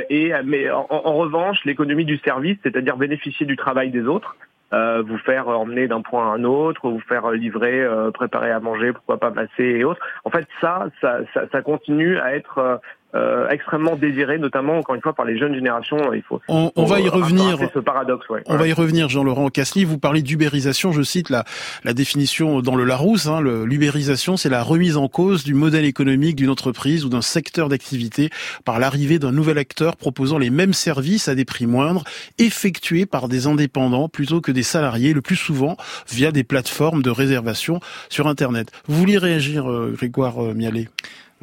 et 0.09 0.33
mais 0.45 0.71
en, 0.71 0.87
en 0.88 1.14
revanche, 1.14 1.59
l'économie 1.64 2.05
du 2.05 2.16
service, 2.19 2.57
c'est-à-dire 2.62 2.97
bénéficier 2.97 3.45
du 3.45 3.57
travail 3.57 3.90
des 3.90 4.07
autres, 4.07 4.37
euh, 4.72 5.02
vous 5.07 5.18
faire 5.18 5.48
emmener 5.48 5.88
d'un 5.88 6.02
point 6.02 6.31
à 6.31 6.35
un 6.35 6.44
autre, 6.44 6.88
vous 6.88 7.00
faire 7.00 7.31
livrer, 7.31 7.83
euh, 7.83 8.11
préparer 8.11 8.50
à 8.50 8.61
manger, 8.61 8.92
pourquoi 8.92 9.18
pas 9.18 9.31
masser 9.31 9.64
et 9.64 9.85
autres. 9.85 10.00
En 10.24 10.31
fait, 10.31 10.46
ça, 10.61 10.87
ça, 11.00 11.20
ça, 11.33 11.42
ça 11.50 11.62
continue 11.62 12.18
à 12.18 12.35
être 12.35 12.81
euh, 13.16 13.46
euh, 13.46 13.48
extrêmement 13.48 13.96
désiré, 13.96 14.38
notamment 14.38 14.79
encore 14.79 14.94
une 14.94 15.00
fois 15.00 15.12
par 15.12 15.24
les 15.24 15.38
jeunes 15.38 15.55
générations. 15.55 16.12
Il 16.12 16.22
faut. 16.22 16.40
On, 16.48 16.70
on 16.76 16.85
va 16.85 17.00
y 17.00 17.09
revenir. 17.09 17.59
Ce 17.72 17.79
paradoxe. 17.79 18.29
Ouais. 18.29 18.42
On 18.46 18.57
va 18.57 18.66
y 18.66 18.72
revenir, 18.72 19.09
Jean-Laurent 19.09 19.48
Casly. 19.48 19.85
Vous 19.85 19.98
parlez 19.98 20.22
d'ubérisation. 20.22 20.92
Je 20.92 21.02
cite 21.02 21.31
la, 21.31 21.44
la 21.85 21.92
définition 21.92 22.61
dans 22.61 22.76
le 22.76 22.85
Larousse. 22.85 23.26
Hein, 23.26 23.40
l'ubérisation, 23.40 24.37
c'est 24.37 24.48
la 24.48 24.62
remise 24.62 24.96
en 24.96 25.09
cause 25.09 25.44
du 25.44 25.55
modèle 25.55 25.85
économique 25.85 26.37
d'une 26.37 26.50
entreprise 26.50 27.05
ou 27.05 27.09
d'un 27.09 27.22
secteur 27.22 27.68
d'activité 27.68 28.31
par 28.64 28.79
l'arrivée 28.79 29.18
d'un 29.18 29.33
nouvel 29.33 29.59
acteur 29.59 29.96
proposant 29.96 30.38
les 30.38 30.50
mêmes 30.50 30.72
services 30.72 31.29
à 31.29 31.35
des 31.35 31.44
prix 31.44 31.66
moindres, 31.66 32.05
effectués 32.38 33.07
par 33.07 33.29
des 33.29 33.46
indépendants 33.46 34.09
plutôt 34.09 34.40
que 34.40 34.52
des 34.52 34.62
salariés, 34.62 35.12
le 35.12 35.22
plus 35.22 35.37
souvent 35.37 35.76
via 36.11 36.33
des 36.33 36.44
plateformes 36.44 37.02
de 37.02 37.11
réservation 37.11 37.81
sur 38.09 38.26
Internet. 38.26 38.70
Vous 38.87 38.98
voulez 38.98 39.18
réagir, 39.18 39.70
euh, 39.70 39.92
Grégoire 39.96 40.42
euh, 40.42 40.55
Mialet? 40.55 40.88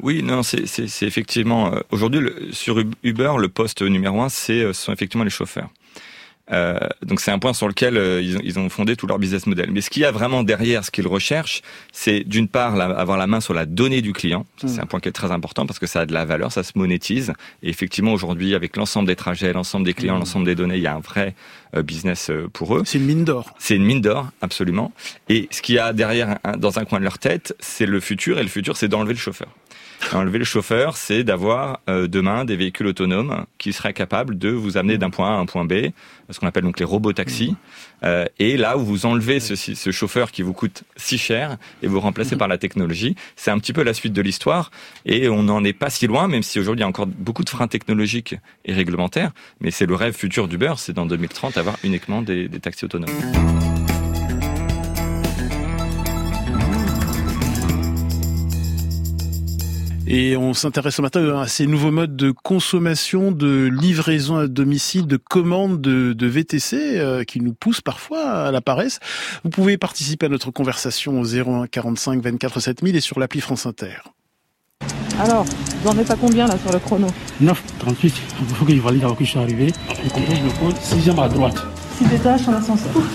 Oui, 0.02 0.22
non, 0.22 0.42
c'est 0.42 1.02
effectivement 1.02 1.72
euh, 1.72 1.80
aujourd'hui 1.90 2.20
sur 2.52 2.78
Uber 3.02 3.32
le 3.38 3.48
poste 3.48 3.82
numéro 3.82 4.20
un, 4.20 4.28
c'est 4.28 4.60
euh, 4.60 4.72
sont 4.72 4.92
effectivement 4.92 5.24
les 5.24 5.30
chauffeurs. 5.30 5.70
Euh, 6.52 6.78
donc 7.02 7.20
c'est 7.20 7.30
un 7.30 7.38
point 7.38 7.54
sur 7.54 7.68
lequel 7.68 7.96
euh, 7.96 8.20
ils, 8.20 8.36
ont, 8.36 8.40
ils, 8.44 8.58
ont, 8.58 8.68
fondé 8.68 8.96
tout 8.96 9.06
leur 9.06 9.18
business 9.18 9.46
model. 9.46 9.70
Mais 9.70 9.80
ce 9.80 9.88
qu'il 9.88 10.02
y 10.02 10.04
a 10.04 10.10
vraiment 10.10 10.42
derrière, 10.42 10.84
ce 10.84 10.90
qu'ils 10.90 11.06
recherchent, 11.06 11.62
c'est 11.92 12.20
d'une 12.20 12.48
part 12.48 12.78
avoir 12.78 13.16
la 13.16 13.26
main 13.26 13.40
sur 13.40 13.54
la 13.54 13.64
donnée 13.64 14.02
du 14.02 14.12
client. 14.12 14.44
C'est 14.58 14.76
mm. 14.76 14.80
un 14.80 14.86
point 14.86 15.00
qui 15.00 15.08
est 15.08 15.12
très 15.12 15.32
important 15.32 15.64
parce 15.64 15.78
que 15.78 15.86
ça 15.86 16.00
a 16.00 16.06
de 16.06 16.12
la 16.12 16.24
valeur, 16.24 16.52
ça 16.52 16.62
se 16.62 16.72
monétise. 16.74 17.32
Et 17.62 17.70
effectivement, 17.70 18.12
aujourd'hui, 18.12 18.54
avec 18.54 18.76
l'ensemble 18.76 19.06
des 19.08 19.16
trajets, 19.16 19.52
l'ensemble 19.52 19.86
des 19.86 19.94
clients, 19.94 20.16
mm. 20.16 20.20
l'ensemble 20.20 20.44
des 20.44 20.54
données, 20.54 20.76
il 20.76 20.82
y 20.82 20.86
a 20.86 20.94
un 20.94 21.00
vrai 21.00 21.34
business 21.82 22.30
pour 22.52 22.76
eux. 22.76 22.82
C'est 22.84 22.98
une 22.98 23.06
mine 23.06 23.24
d'or. 23.24 23.54
C'est 23.58 23.76
une 23.76 23.84
mine 23.84 24.00
d'or, 24.00 24.30
absolument. 24.40 24.92
Et 25.28 25.48
ce 25.50 25.62
qu'il 25.62 25.74
y 25.74 25.78
a 25.78 25.92
derrière, 25.92 26.38
dans 26.58 26.78
un 26.78 26.84
coin 26.84 26.98
de 26.98 27.04
leur 27.04 27.18
tête, 27.18 27.54
c'est 27.60 27.86
le 27.86 28.00
futur. 28.00 28.38
Et 28.38 28.42
le 28.42 28.48
futur, 28.48 28.76
c'est 28.76 28.88
d'enlever 28.88 29.14
le 29.14 29.18
chauffeur. 29.18 29.48
Enlever 30.12 30.38
le 30.38 30.44
chauffeur, 30.44 30.96
c'est 30.96 31.24
d'avoir 31.24 31.80
euh, 31.88 32.06
demain 32.06 32.44
des 32.44 32.56
véhicules 32.56 32.86
autonomes 32.86 33.46
qui 33.58 33.72
seraient 33.72 33.94
capables 33.94 34.38
de 34.38 34.50
vous 34.50 34.76
amener 34.76 34.98
d'un 34.98 35.10
point 35.10 35.30
A 35.30 35.36
à 35.36 35.38
un 35.38 35.46
point 35.46 35.64
B, 35.64 35.90
ce 36.30 36.38
qu'on 36.38 36.46
appelle 36.46 36.62
donc 36.62 36.78
les 36.78 36.84
robots 36.84 37.12
taxis. 37.12 37.52
Mmh. 37.52 37.56
Euh, 38.04 38.26
et 38.38 38.56
là 38.56 38.76
où 38.76 38.84
vous 38.84 39.06
enlevez 39.06 39.40
ce, 39.40 39.54
ce, 39.56 39.90
chauffeur 39.90 40.30
qui 40.30 40.42
vous 40.42 40.52
coûte 40.52 40.84
si 40.96 41.16
cher 41.16 41.56
et 41.82 41.86
vous 41.86 42.00
remplacez 42.00 42.34
mmh. 42.34 42.38
par 42.38 42.48
la 42.48 42.58
technologie, 42.58 43.16
c'est 43.34 43.50
un 43.50 43.58
petit 43.58 43.72
peu 43.72 43.82
la 43.82 43.94
suite 43.94 44.12
de 44.12 44.20
l'histoire. 44.20 44.70
Et 45.06 45.28
on 45.28 45.44
n'en 45.44 45.64
est 45.64 45.72
pas 45.72 45.90
si 45.90 46.06
loin, 46.06 46.28
même 46.28 46.42
si 46.42 46.58
aujourd'hui 46.58 46.80
il 46.80 46.84
y 46.84 46.86
a 46.86 46.88
encore 46.88 47.06
beaucoup 47.06 47.44
de 47.44 47.50
freins 47.50 47.68
technologiques 47.68 48.36
et 48.66 48.74
réglementaires. 48.74 49.32
Mais 49.60 49.70
c'est 49.70 49.86
le 49.86 49.94
rêve 49.94 50.14
futur 50.14 50.48
d'Uber, 50.48 50.74
c'est 50.76 50.92
dans 50.92 51.06
2030 51.06 51.56
avoir 51.64 51.78
uniquement 51.82 52.20
des, 52.20 52.48
taxis 52.60 52.84
autonomes. 52.84 53.10
Et 60.06 60.36
on 60.36 60.52
s'intéresse 60.52 60.96
ce 60.96 61.02
matin 61.02 61.40
à 61.40 61.48
ces 61.48 61.66
nouveaux 61.66 61.90
modes 61.90 62.14
de 62.14 62.30
consommation, 62.30 63.32
de 63.32 63.70
livraison 63.80 64.36
à 64.36 64.46
domicile, 64.46 65.06
de 65.06 65.16
commande 65.16 65.80
de, 65.80 66.26
VTC 66.26 66.98
euh, 66.98 67.24
qui 67.24 67.40
nous 67.40 67.54
poussent 67.54 67.80
parfois 67.80 68.30
à 68.30 68.50
la 68.50 68.60
paresse. 68.60 69.00
Vous 69.42 69.50
pouvez 69.50 69.78
participer 69.78 70.26
à 70.26 70.28
notre 70.28 70.50
conversation 70.50 71.18
au 71.18 71.24
01 71.24 71.66
45 71.66 72.22
24 72.22 72.60
7000 72.60 72.96
et 72.96 73.00
sur 73.00 73.18
l'appli 73.18 73.40
France 73.40 73.64
Inter. 73.64 73.96
Alors, 75.20 75.44
vous 75.82 75.90
en 75.90 75.98
êtes 75.98 76.10
à 76.10 76.16
combien 76.16 76.46
là 76.46 76.56
sur 76.58 76.72
le 76.72 76.78
chrono 76.78 77.06
9, 77.40 77.62
38. 77.78 78.14
Il 78.40 78.46
faut 78.54 78.64
que 78.64 78.74
je 78.74 78.80
valide 78.80 79.04
avant 79.04 79.14
que 79.14 79.24
je 79.24 79.30
suis 79.30 79.38
arrivé. 79.38 79.72
Je 79.88 80.08
compose 80.10 80.40
le 80.42 80.66
code 80.66 80.76
6 80.80 81.10
à 81.10 81.28
droite. 81.28 81.56
6 81.98 82.14
étages 82.14 82.48
en 82.48 82.54
ascenseur. 82.54 82.90
Bonjour 82.94 83.10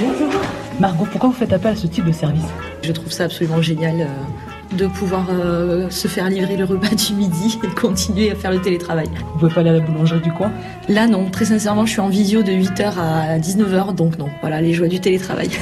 Bonjour. 0.00 0.40
Margot, 0.80 1.06
pourquoi 1.10 1.30
vous 1.30 1.36
faites 1.36 1.52
appel 1.52 1.72
à 1.72 1.76
ce 1.76 1.86
type 1.86 2.04
de 2.04 2.12
service? 2.12 2.44
Je 2.82 2.92
trouve 2.92 3.12
ça 3.12 3.24
absolument 3.24 3.62
génial 3.62 4.00
euh, 4.00 4.76
de 4.76 4.86
pouvoir 4.86 5.26
euh, 5.30 5.88
se 5.88 6.08
faire 6.08 6.28
livrer 6.28 6.56
le 6.56 6.64
repas 6.64 6.94
du 6.94 7.14
midi 7.14 7.58
et 7.62 7.68
continuer 7.80 8.32
à 8.32 8.34
faire 8.34 8.50
le 8.50 8.60
télétravail. 8.60 9.08
Vous 9.34 9.38
pouvez 9.38 9.54
pas 9.54 9.60
aller 9.60 9.70
à 9.70 9.74
la 9.74 9.80
boulangerie 9.80 10.20
du 10.20 10.32
coin? 10.32 10.50
Là 10.88 11.06
non, 11.06 11.30
très 11.30 11.44
sincèrement 11.44 11.86
je 11.86 11.92
suis 11.92 12.00
en 12.00 12.08
visio 12.08 12.42
de 12.42 12.50
8h 12.50 12.94
à 12.98 13.38
19h 13.38 13.94
donc 13.94 14.18
non, 14.18 14.28
voilà 14.40 14.60
les 14.60 14.72
joies 14.72 14.88
du 14.88 15.00
télétravail. 15.00 15.50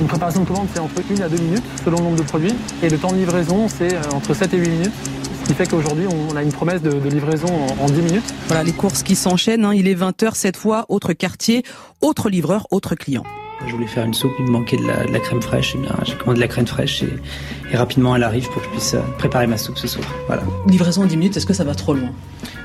Une 0.00 0.06
préparation 0.08 0.40
de 0.40 0.46
commande 0.46 0.66
c'est 0.72 0.80
entre 0.80 1.00
1 1.10 1.20
à 1.22 1.28
2 1.28 1.36
minutes 1.36 1.62
selon 1.84 1.98
le 1.98 2.02
nombre 2.04 2.16
de 2.16 2.22
produits 2.22 2.54
et 2.82 2.88
le 2.88 2.98
temps 2.98 3.12
de 3.12 3.16
livraison 3.16 3.68
c'est 3.68 3.94
euh, 3.94 4.00
entre 4.12 4.34
7 4.34 4.52
et 4.54 4.58
8 4.58 4.68
minutes. 4.68 4.92
Ce 5.44 5.48
qui 5.48 5.54
fait 5.54 5.68
qu'aujourd'hui, 5.68 6.06
on 6.06 6.36
a 6.36 6.42
une 6.42 6.52
promesse 6.52 6.80
de, 6.80 6.90
livraison 7.06 7.48
en, 7.78 7.84
10 7.84 8.00
minutes. 8.00 8.34
Voilà, 8.46 8.64
les 8.64 8.72
courses 8.72 9.02
qui 9.02 9.14
s'enchaînent. 9.14 9.66
Hein. 9.66 9.74
Il 9.74 9.86
est 9.88 9.94
20h 9.94 10.30
cette 10.36 10.56
fois, 10.56 10.86
autre 10.88 11.12
quartier, 11.12 11.64
autre 12.00 12.30
livreur, 12.30 12.66
autre 12.70 12.94
client. 12.94 13.24
Je 13.66 13.72
voulais 13.72 13.86
faire 13.86 14.06
une 14.06 14.14
soupe, 14.14 14.32
il 14.38 14.46
me 14.46 14.50
manquait 14.50 14.78
de 14.78 14.86
la, 14.86 15.20
crème 15.20 15.42
fraîche. 15.42 15.76
J'ai 16.04 16.14
commandé 16.14 16.36
de 16.36 16.40
la 16.40 16.48
crème 16.48 16.66
fraîche 16.66 17.02
et, 17.02 17.76
rapidement 17.76 18.16
elle 18.16 18.22
arrive 18.22 18.48
pour 18.48 18.62
que 18.62 18.68
je 18.68 18.70
puisse 18.70 18.94
euh, 18.94 19.00
préparer 19.18 19.46
ma 19.46 19.58
soupe 19.58 19.76
ce 19.76 19.86
soir. 19.86 20.06
Voilà. 20.28 20.42
Livraison 20.66 21.02
en 21.02 21.06
10 21.06 21.16
minutes, 21.18 21.36
est-ce 21.36 21.46
que 21.46 21.52
ça 21.52 21.64
va 21.64 21.74
trop 21.74 21.92
loin? 21.92 22.10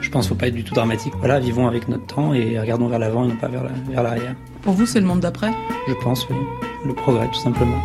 Je 0.10 0.13
pense 0.13 0.26
qu'il 0.26 0.34
ne 0.34 0.38
faut 0.38 0.39
pas 0.39 0.48
être 0.48 0.56
du 0.56 0.63
tout 0.63 0.74
dramatique. 0.74 1.13
Voilà, 1.19 1.39
vivons 1.39 1.67
avec 1.67 1.88
notre 1.88 2.08
temps 2.08 2.34
et 2.34 2.60
regardons 2.60 2.88
vers 2.88 2.98
l'avant 2.98 3.26
et 3.26 3.28
non 3.28 3.36
pas 3.36 3.48
vers 3.48 4.02
l'arrière. 4.02 4.36
Pour 4.63 4.74
vous, 4.74 4.88
c'est 4.88 5.00
le 5.00 5.06
monde 5.06 5.19
d'après? 5.19 5.52
Je 5.88 5.93
pense, 6.04 6.28
oui. 6.30 6.36
Le 6.84 6.95
progrès, 6.95 7.28
tout 7.28 7.39
simplement. 7.39 7.78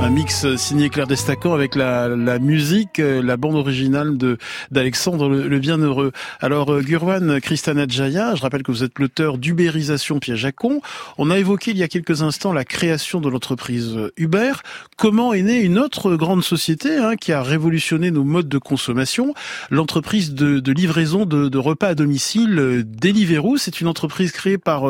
Un 0.00 0.10
mix 0.10 0.56
signé 0.56 0.88
Claire 0.88 1.06
Destacan 1.06 1.54
avec 1.54 1.76
la, 1.76 2.08
la 2.08 2.38
musique, 2.38 2.98
euh, 2.98 3.22
la 3.22 3.36
bande 3.36 3.54
originale 3.54 4.16
de 4.16 4.36
d'Alexandre 4.70 5.28
le, 5.28 5.58
Bienheureux. 5.60 6.12
Alors 6.40 6.72
euh, 6.72 6.80
Gurwan 6.80 7.40
Kristanadjaya, 7.40 8.34
je 8.34 8.42
rappelle 8.42 8.64
que 8.64 8.72
vous 8.72 8.82
êtes 8.82 8.98
l'auteur 8.98 9.38
d'Ubérisation 9.38 10.18
piège 10.18 10.44
à 10.44 10.50
con. 10.50 10.80
On 11.18 11.30
a 11.30 11.38
évoqué 11.38 11.70
il 11.70 11.78
y 11.78 11.84
a 11.84 11.88
quelques 11.88 12.22
instants 12.22 12.52
la 12.52 12.64
création 12.64 13.20
de 13.20 13.28
l'entreprise 13.28 13.96
Uber. 14.16 14.52
Comment 14.96 15.34
est 15.34 15.42
née 15.42 15.60
une 15.60 15.78
autre 15.78 16.16
grande 16.16 16.42
société 16.42 16.96
hein, 16.96 17.14
qui 17.14 17.32
a 17.32 17.42
révolutionné 17.42 18.10
nos 18.10 18.24
modes 18.24 18.48
de 18.48 18.58
consommation? 18.58 19.34
L'entreprise 19.70 20.34
de, 20.34 20.58
de, 20.58 20.72
livraison 20.72 21.26
de, 21.26 21.48
de, 21.48 21.58
repas 21.58 21.88
à 21.88 21.94
domicile 21.94 22.58
euh, 22.58 22.82
Deliveroo. 22.84 23.56
C'est 23.56 23.80
une 23.80 23.86
entreprise 23.86 24.32
créée 24.32 24.58
par 24.58 24.84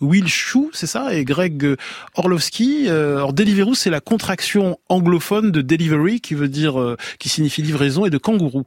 Will 0.00 0.26
Shu, 0.26 0.70
c'est 0.72 0.88
ça, 0.88 1.14
et 1.14 1.24
Greg 1.24 1.76
Orlovsky. 2.16 2.88
Alors 2.88 3.32
Deliveroo, 3.32 3.74
c'est 3.74 3.90
la 3.90 4.00
contraction 4.00 4.45
anglophone 4.88 5.50
de 5.50 5.62
delivery 5.62 6.20
qui 6.20 6.34
veut 6.34 6.48
dire 6.48 6.80
euh, 6.80 6.96
qui 7.18 7.28
signifie 7.28 7.62
livraison 7.62 8.06
et 8.06 8.10
de 8.10 8.18
kangourou. 8.18 8.64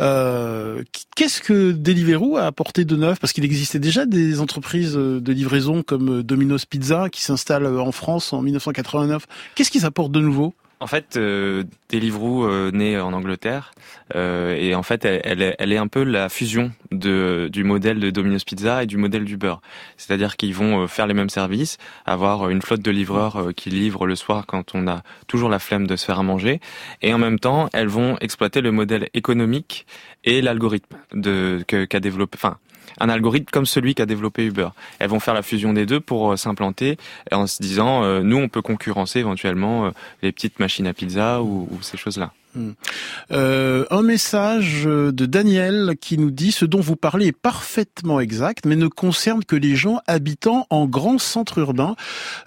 Euh, 0.00 0.82
Qu'est-ce 1.16 1.40
que 1.40 1.72
Deliveroo 1.72 2.36
a 2.36 2.46
apporté 2.46 2.84
de 2.84 2.96
neuf? 2.96 3.18
Parce 3.20 3.32
qu'il 3.32 3.44
existait 3.44 3.78
déjà 3.78 4.06
des 4.06 4.40
entreprises 4.40 4.96
euh, 4.96 5.20
de 5.20 5.32
livraison 5.32 5.82
comme 5.82 6.22
Domino's 6.22 6.66
Pizza 6.66 7.08
qui 7.10 7.22
s'installent 7.22 7.66
en 7.66 7.92
France 7.92 8.32
en 8.32 8.42
1989. 8.42 9.26
Qu'est-ce 9.54 9.70
qu'ils 9.70 9.84
apportent 9.84 10.12
de 10.12 10.20
nouveau? 10.20 10.54
En 10.82 10.86
fait, 10.88 11.16
euh, 11.16 11.62
Deliveroo 11.90 12.44
euh, 12.44 12.70
naît 12.72 12.98
en 12.98 13.12
Angleterre 13.12 13.72
euh, 14.16 14.56
et 14.56 14.74
en 14.74 14.82
fait, 14.82 15.04
elle, 15.04 15.20
elle, 15.24 15.54
elle, 15.58 15.72
est 15.72 15.76
un 15.76 15.86
peu 15.86 16.02
la 16.02 16.28
fusion 16.28 16.72
de, 16.90 17.48
du 17.52 17.62
modèle 17.62 18.00
de 18.00 18.10
Domino's 18.10 18.44
Pizza 18.44 18.82
et 18.82 18.86
du 18.86 18.96
modèle 18.96 19.24
d'Uber. 19.24 19.54
C'est-à-dire 19.96 20.36
qu'ils 20.36 20.54
vont 20.54 20.82
euh, 20.82 20.86
faire 20.86 21.06
les 21.06 21.14
mêmes 21.14 21.30
services, 21.30 21.78
avoir 22.04 22.50
une 22.50 22.62
flotte 22.62 22.82
de 22.82 22.90
livreurs 22.90 23.36
euh, 23.36 23.52
qui 23.52 23.70
livrent 23.70 24.06
le 24.06 24.16
soir 24.16 24.44
quand 24.46 24.74
on 24.74 24.88
a 24.88 25.02
toujours 25.28 25.48
la 25.48 25.60
flemme 25.60 25.86
de 25.86 25.94
se 25.96 26.04
faire 26.04 26.18
à 26.18 26.22
manger, 26.22 26.60
et 27.00 27.14
en 27.14 27.18
même 27.18 27.38
temps, 27.38 27.68
elles 27.72 27.88
vont 27.88 28.16
exploiter 28.20 28.60
le 28.60 28.72
modèle 28.72 29.08
économique 29.14 29.86
et 30.24 30.42
l'algorithme 30.42 30.96
de 31.12 31.64
qu'a 31.66 32.00
développé, 32.00 32.36
enfin 32.38 32.58
un 33.00 33.08
algorithme 33.08 33.50
comme 33.50 33.66
celui 33.66 33.94
qu'a 33.94 34.06
développé 34.06 34.44
Uber. 34.44 34.68
Elles 34.98 35.10
vont 35.10 35.20
faire 35.20 35.34
la 35.34 35.42
fusion 35.42 35.72
des 35.72 35.86
deux 35.86 36.00
pour 36.00 36.32
euh, 36.32 36.36
s'implanter 36.36 36.98
en 37.30 37.46
se 37.46 37.62
disant, 37.62 38.04
euh, 38.04 38.22
nous, 38.22 38.36
on 38.36 38.48
peut 38.48 38.62
concurrencer 38.62 39.20
éventuellement 39.20 39.86
euh, 39.86 39.90
les 40.22 40.32
petites 40.32 40.58
machines 40.58 40.86
à 40.86 40.92
pizza 40.92 41.42
ou 41.42 41.68
ces 41.82 41.96
choses-là. 41.96 42.32
Hmm. 42.54 42.72
Euh, 43.30 43.86
un 43.90 44.02
message 44.02 44.84
de 44.84 45.26
Daniel 45.26 45.94
qui 46.00 46.18
nous 46.18 46.30
dit 46.30 46.52
ce 46.52 46.64
dont 46.66 46.80
vous 46.80 46.96
parlez 46.96 47.28
est 47.28 47.32
parfaitement 47.32 48.20
exact, 48.20 48.66
mais 48.66 48.76
ne 48.76 48.88
concerne 48.88 49.42
que 49.44 49.56
les 49.56 49.74
gens 49.74 50.00
habitant 50.06 50.66
en 50.68 50.86
grands 50.86 51.18
centres 51.18 51.58
urbains. 51.58 51.96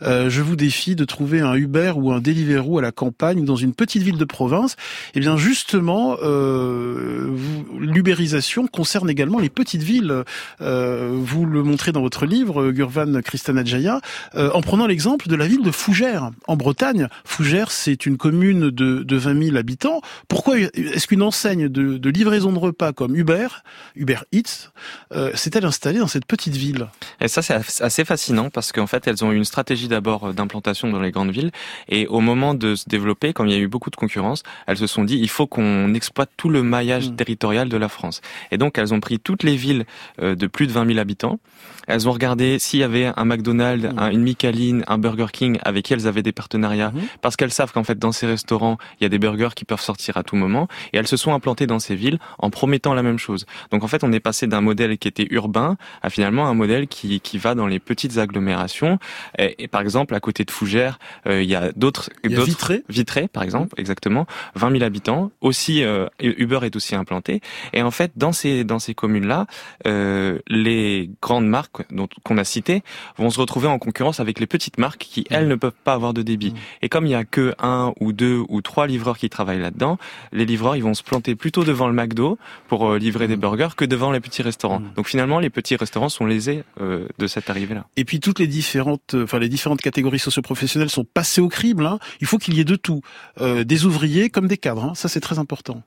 Euh, 0.04 0.30
je 0.30 0.42
vous 0.42 0.56
défie 0.56 0.96
de 0.96 1.06
trouver 1.06 1.42
un 1.42 1.56
Uber 1.56 1.94
ou 1.96 2.12
un 2.12 2.20
Deliveroo 2.20 2.78
à 2.78 2.82
la 2.82 2.92
campagne 2.92 3.40
ou 3.40 3.46
dans 3.46 3.56
une 3.56 3.74
petite 3.74 4.04
ville 4.04 4.18
de 4.18 4.26
province. 4.26 4.76
Eh 5.16 5.20
bien, 5.20 5.38
justement, 5.38 6.18
euh, 6.22 7.36
l'ubérisation 7.80 8.68
concerne 8.68 9.10
également 9.10 9.40
les 9.40 9.50
petites 9.50 9.84
villes. 9.84 10.24
Euh, 10.62 11.12
vous 11.16 11.46
le 11.46 11.64
montrez 11.64 11.92
dans 11.92 12.02
votre 12.02 12.26
livre, 12.26 12.72
Gurvan 12.72 13.22
Kristanajaya, 13.22 14.02
euh, 14.36 14.52
en 14.54 14.62
prenant 14.62 14.88
l'exemple 14.88 15.28
de 15.28 15.36
la 15.36 15.48
ville 15.48 15.64
de 15.64 15.72
Fougères, 15.72 16.32
en 16.48 16.56
Bretagne. 16.56 17.08
Fougères, 17.24 17.72
c'est 17.72 18.06
une 18.06 18.18
commune 18.18 18.70
de, 18.70 19.04
de 19.04 19.16
20 19.16 19.44
000 19.46 19.58
habitants 19.58 19.95
pourquoi 20.28 20.58
est-ce 20.60 21.08
qu'une 21.08 21.22
enseigne 21.22 21.68
de, 21.70 22.10
livraison 22.10 22.52
de 22.52 22.60
repas 22.60 22.94
comme 22.94 23.16
Uber, 23.16 23.48
Uber 23.96 24.20
Eats, 24.32 24.72
euh, 25.14 25.32
s'est-elle 25.36 25.66
installée 25.66 26.00
dans 26.00 26.08
cette 26.08 26.26
petite 26.26 26.56
ville? 26.56 26.88
Et 27.22 27.28
ça, 27.28 27.42
c'est 27.42 27.56
assez 27.82 28.06
fascinant 28.06 28.50
parce 28.50 28.72
qu'en 28.72 28.88
fait, 28.88 29.08
elles 29.08 29.24
ont 29.24 29.32
eu 29.32 29.36
une 29.36 29.46
stratégie 29.46 29.88
d'abord 29.88 30.30
euh, 30.30 30.34
d'implantation 30.34 30.90
dans 30.90 31.00
les 31.00 31.12
grandes 31.12 31.32
villes 31.32 31.52
et 31.88 32.08
au 32.08 32.20
moment 32.20 32.54
de 32.54 32.76
se 32.76 32.88
développer, 32.88 33.34
comme 33.34 33.48
il 33.48 33.54
y 33.54 33.58
a 33.58 33.60
eu 33.60 33.68
beaucoup 33.68 33.90
de 33.90 33.96
concurrence, 33.96 34.44
elles 34.68 34.78
se 34.78 34.88
sont 34.88 35.04
dit 35.04 35.18
il 35.18 35.30
faut 35.30 35.48
qu'on 35.48 35.94
exploite 35.94 36.30
tout 36.38 36.50
le 36.50 36.64
maillage 36.64 37.10
hmm. 37.10 37.16
territorial 37.16 37.70
de 37.70 37.78
la 37.78 37.90
France. 37.90 38.22
Et 38.52 38.58
donc, 38.58 38.78
elles 38.78 38.94
ont 38.94 39.00
pris 39.00 39.20
toutes 39.20 39.44
les 39.44 39.56
villes 39.56 39.86
euh, 40.22 40.36
de 40.36 40.48
plus 40.48 40.68
de 40.68 40.72
20 40.72 40.88
000 40.88 41.00
habitants. 41.00 41.40
Elles 41.88 42.10
ont 42.10 42.12
regardé 42.12 42.58
s'il 42.60 42.80
y 42.80 42.84
avait 42.84 43.12
un 43.16 43.26
McDonald's, 43.26 43.88
hmm. 43.88 44.12
une 44.12 44.22
Micheline, 44.22 44.84
un 44.88 44.98
Burger 44.98 45.28
King 45.32 45.60
avec 45.64 45.86
qui 45.86 45.94
elles 45.94 46.08
avaient 46.08 46.24
des 46.24 46.32
partenariats, 46.32 46.92
hmm. 46.92 47.02
parce 47.22 47.36
qu'elles 47.36 47.54
savent 47.54 47.72
qu'en 47.72 47.84
fait 47.84 47.98
dans 47.98 48.12
ces 48.12 48.28
restaurants, 48.28 48.78
il 49.00 49.04
y 49.04 49.06
a 49.06 49.10
des 49.10 49.20
burgers 49.20 49.56
qui 49.56 49.66
peuvent 49.66 49.82
sortir 49.86 50.18
à 50.18 50.24
tout 50.24 50.36
moment. 50.36 50.68
Et 50.94 50.98
elles 50.98 51.08
se 51.08 51.18
sont 51.18 51.34
implantées 51.34 51.68
dans 51.68 51.80
ces 51.80 51.96
villes 51.96 52.20
en 52.40 52.50
promettant 52.50 52.94
la 52.94 53.04
même 53.04 53.20
chose. 53.20 53.46
Donc 53.72 53.84
en 53.84 53.88
fait, 53.88 54.04
on 54.04 54.12
est 54.12 54.20
passé 54.20 54.48
d'un 54.48 54.62
modèle 54.62 54.98
qui 54.98 55.08
était 55.08 55.28
urbain 55.32 55.78
à 56.02 56.10
finalement 56.10 56.48
un 56.48 56.54
modèle 56.54 56.88
qui, 56.88 57.20
qui 57.22 57.38
va 57.38 57.56
dans 57.56 57.68
les 57.68 57.80
petites 57.80 58.18
agglomérations. 58.18 59.00
Et, 59.38 59.68
par 59.68 59.82
exemple, 59.82 60.14
à 60.16 60.20
côté 60.20 60.44
de 60.44 60.52
Fougères, 60.52 61.00
euh, 61.28 61.42
il 61.42 61.50
y 61.50 61.56
a 61.56 61.72
d'autres... 61.76 62.10
Vitré 62.24 62.84
Vitré, 62.90 63.28
par 63.28 63.44
exemple, 63.44 63.80
exactement. 63.80 64.26
20 64.56 64.72
000 64.72 64.84
habitants. 64.84 65.32
Aussi, 65.42 65.84
euh, 65.84 66.08
Uber 66.20 66.60
est 66.64 66.76
aussi 66.76 66.96
implanté. 66.96 67.42
Et 67.74 67.82
en 67.82 67.92
fait, 67.92 68.12
dans 68.16 68.32
ces, 68.32 68.64
dans 68.64 68.80
ces 68.80 68.94
communes-là, 68.94 69.46
euh, 69.88 70.40
les 70.48 71.10
grandes 71.22 71.48
marques 71.48 71.84
qu'on 72.24 72.38
a 72.38 72.44
citées 72.44 72.84
vont 73.18 73.30
se 73.30 73.40
retrouver 73.40 73.68
en 73.68 73.80
concurrence 73.80 74.20
avec 74.20 74.40
les 74.40 74.48
petites 74.48 74.78
marques 74.78 75.02
qui, 75.02 75.26
elles, 75.30 75.48
ne 75.48 75.56
peuvent 75.56 75.72
pas 75.84 75.94
avoir 75.94 76.14
de 76.14 76.22
débit. 76.22 76.52
Mmh. 76.52 76.58
Et 76.84 76.90
comme 76.90 77.06
il 77.06 77.12
y 77.12 77.16
a 77.16 77.24
que 77.24 77.54
un 77.60 77.94
ou 78.00 78.14
deux 78.14 78.44
ou 78.50 78.62
trois 78.62 78.88
livreurs 78.88 79.18
qui 79.18 79.30
travaillent 79.30 79.62
là 79.62 79.72
là-dedans, 79.76 79.98
les 80.32 80.46
livreurs 80.46 80.76
ils 80.76 80.84
vont 80.84 80.94
se 80.94 81.04
planter 81.04 81.36
plutôt 81.36 81.64
devant 81.64 81.88
le 81.88 81.94
McDo 81.94 82.38
pour 82.68 82.90
euh, 82.90 82.98
livrer 82.98 83.28
des 83.28 83.36
burgers 83.36 83.76
que 83.76 83.86
devant 83.86 84.12
les 84.12 84.22
petits 84.22 84.42
restaurants. 84.42 84.82
Donc 84.96 85.08
finalement, 85.08 85.40
les 85.40 85.50
petits 85.50 85.76
restaurants 85.76 86.10
sont 86.10 86.26
lésés 86.26 86.64
euh, 86.80 87.08
de 87.20 87.28
cette 87.28 87.50
arrivée-là. 87.50 87.86
Et 87.98 88.06
puis 88.06 88.20
toutes 88.20 88.40
les 88.40 88.48
différentes, 88.48 89.16
enfin 89.16 89.40
les 89.40 89.50
différentes 89.50 89.82
catégories 89.82 90.20
socioprofessionnelles 90.20 90.90
sont 90.90 91.04
passées 91.04 91.42
au 91.42 91.50
crible. 91.50 91.86
Hein. 91.86 92.00
Il 92.22 92.28
faut 92.28 92.38
qu'il 92.38 92.56
y 92.56 92.62
ait 92.62 92.66
de 92.66 92.76
tout, 92.76 93.02
des 93.40 93.86
ouvriers 93.86 94.30
comme 94.30 94.48
des 94.48 94.58
cadres. 94.58 94.86
Hein. 94.86 94.96
Ça 94.96 95.10
c'est 95.10 95.20
très 95.20 95.40
important. 95.40 95.84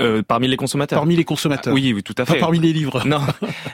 Euh, 0.00 0.22
parmi 0.22 0.46
les 0.46 0.56
consommateurs. 0.56 0.98
Parmi 0.98 1.16
les 1.16 1.24
consommateurs. 1.24 1.74
oui, 1.74 1.92
oui, 1.92 2.02
tout 2.02 2.14
à 2.18 2.24
fait. 2.24 2.34
Pas 2.34 2.40
parmi 2.40 2.60
les 2.60 2.72
livres. 2.72 3.06
Non. 3.06 3.20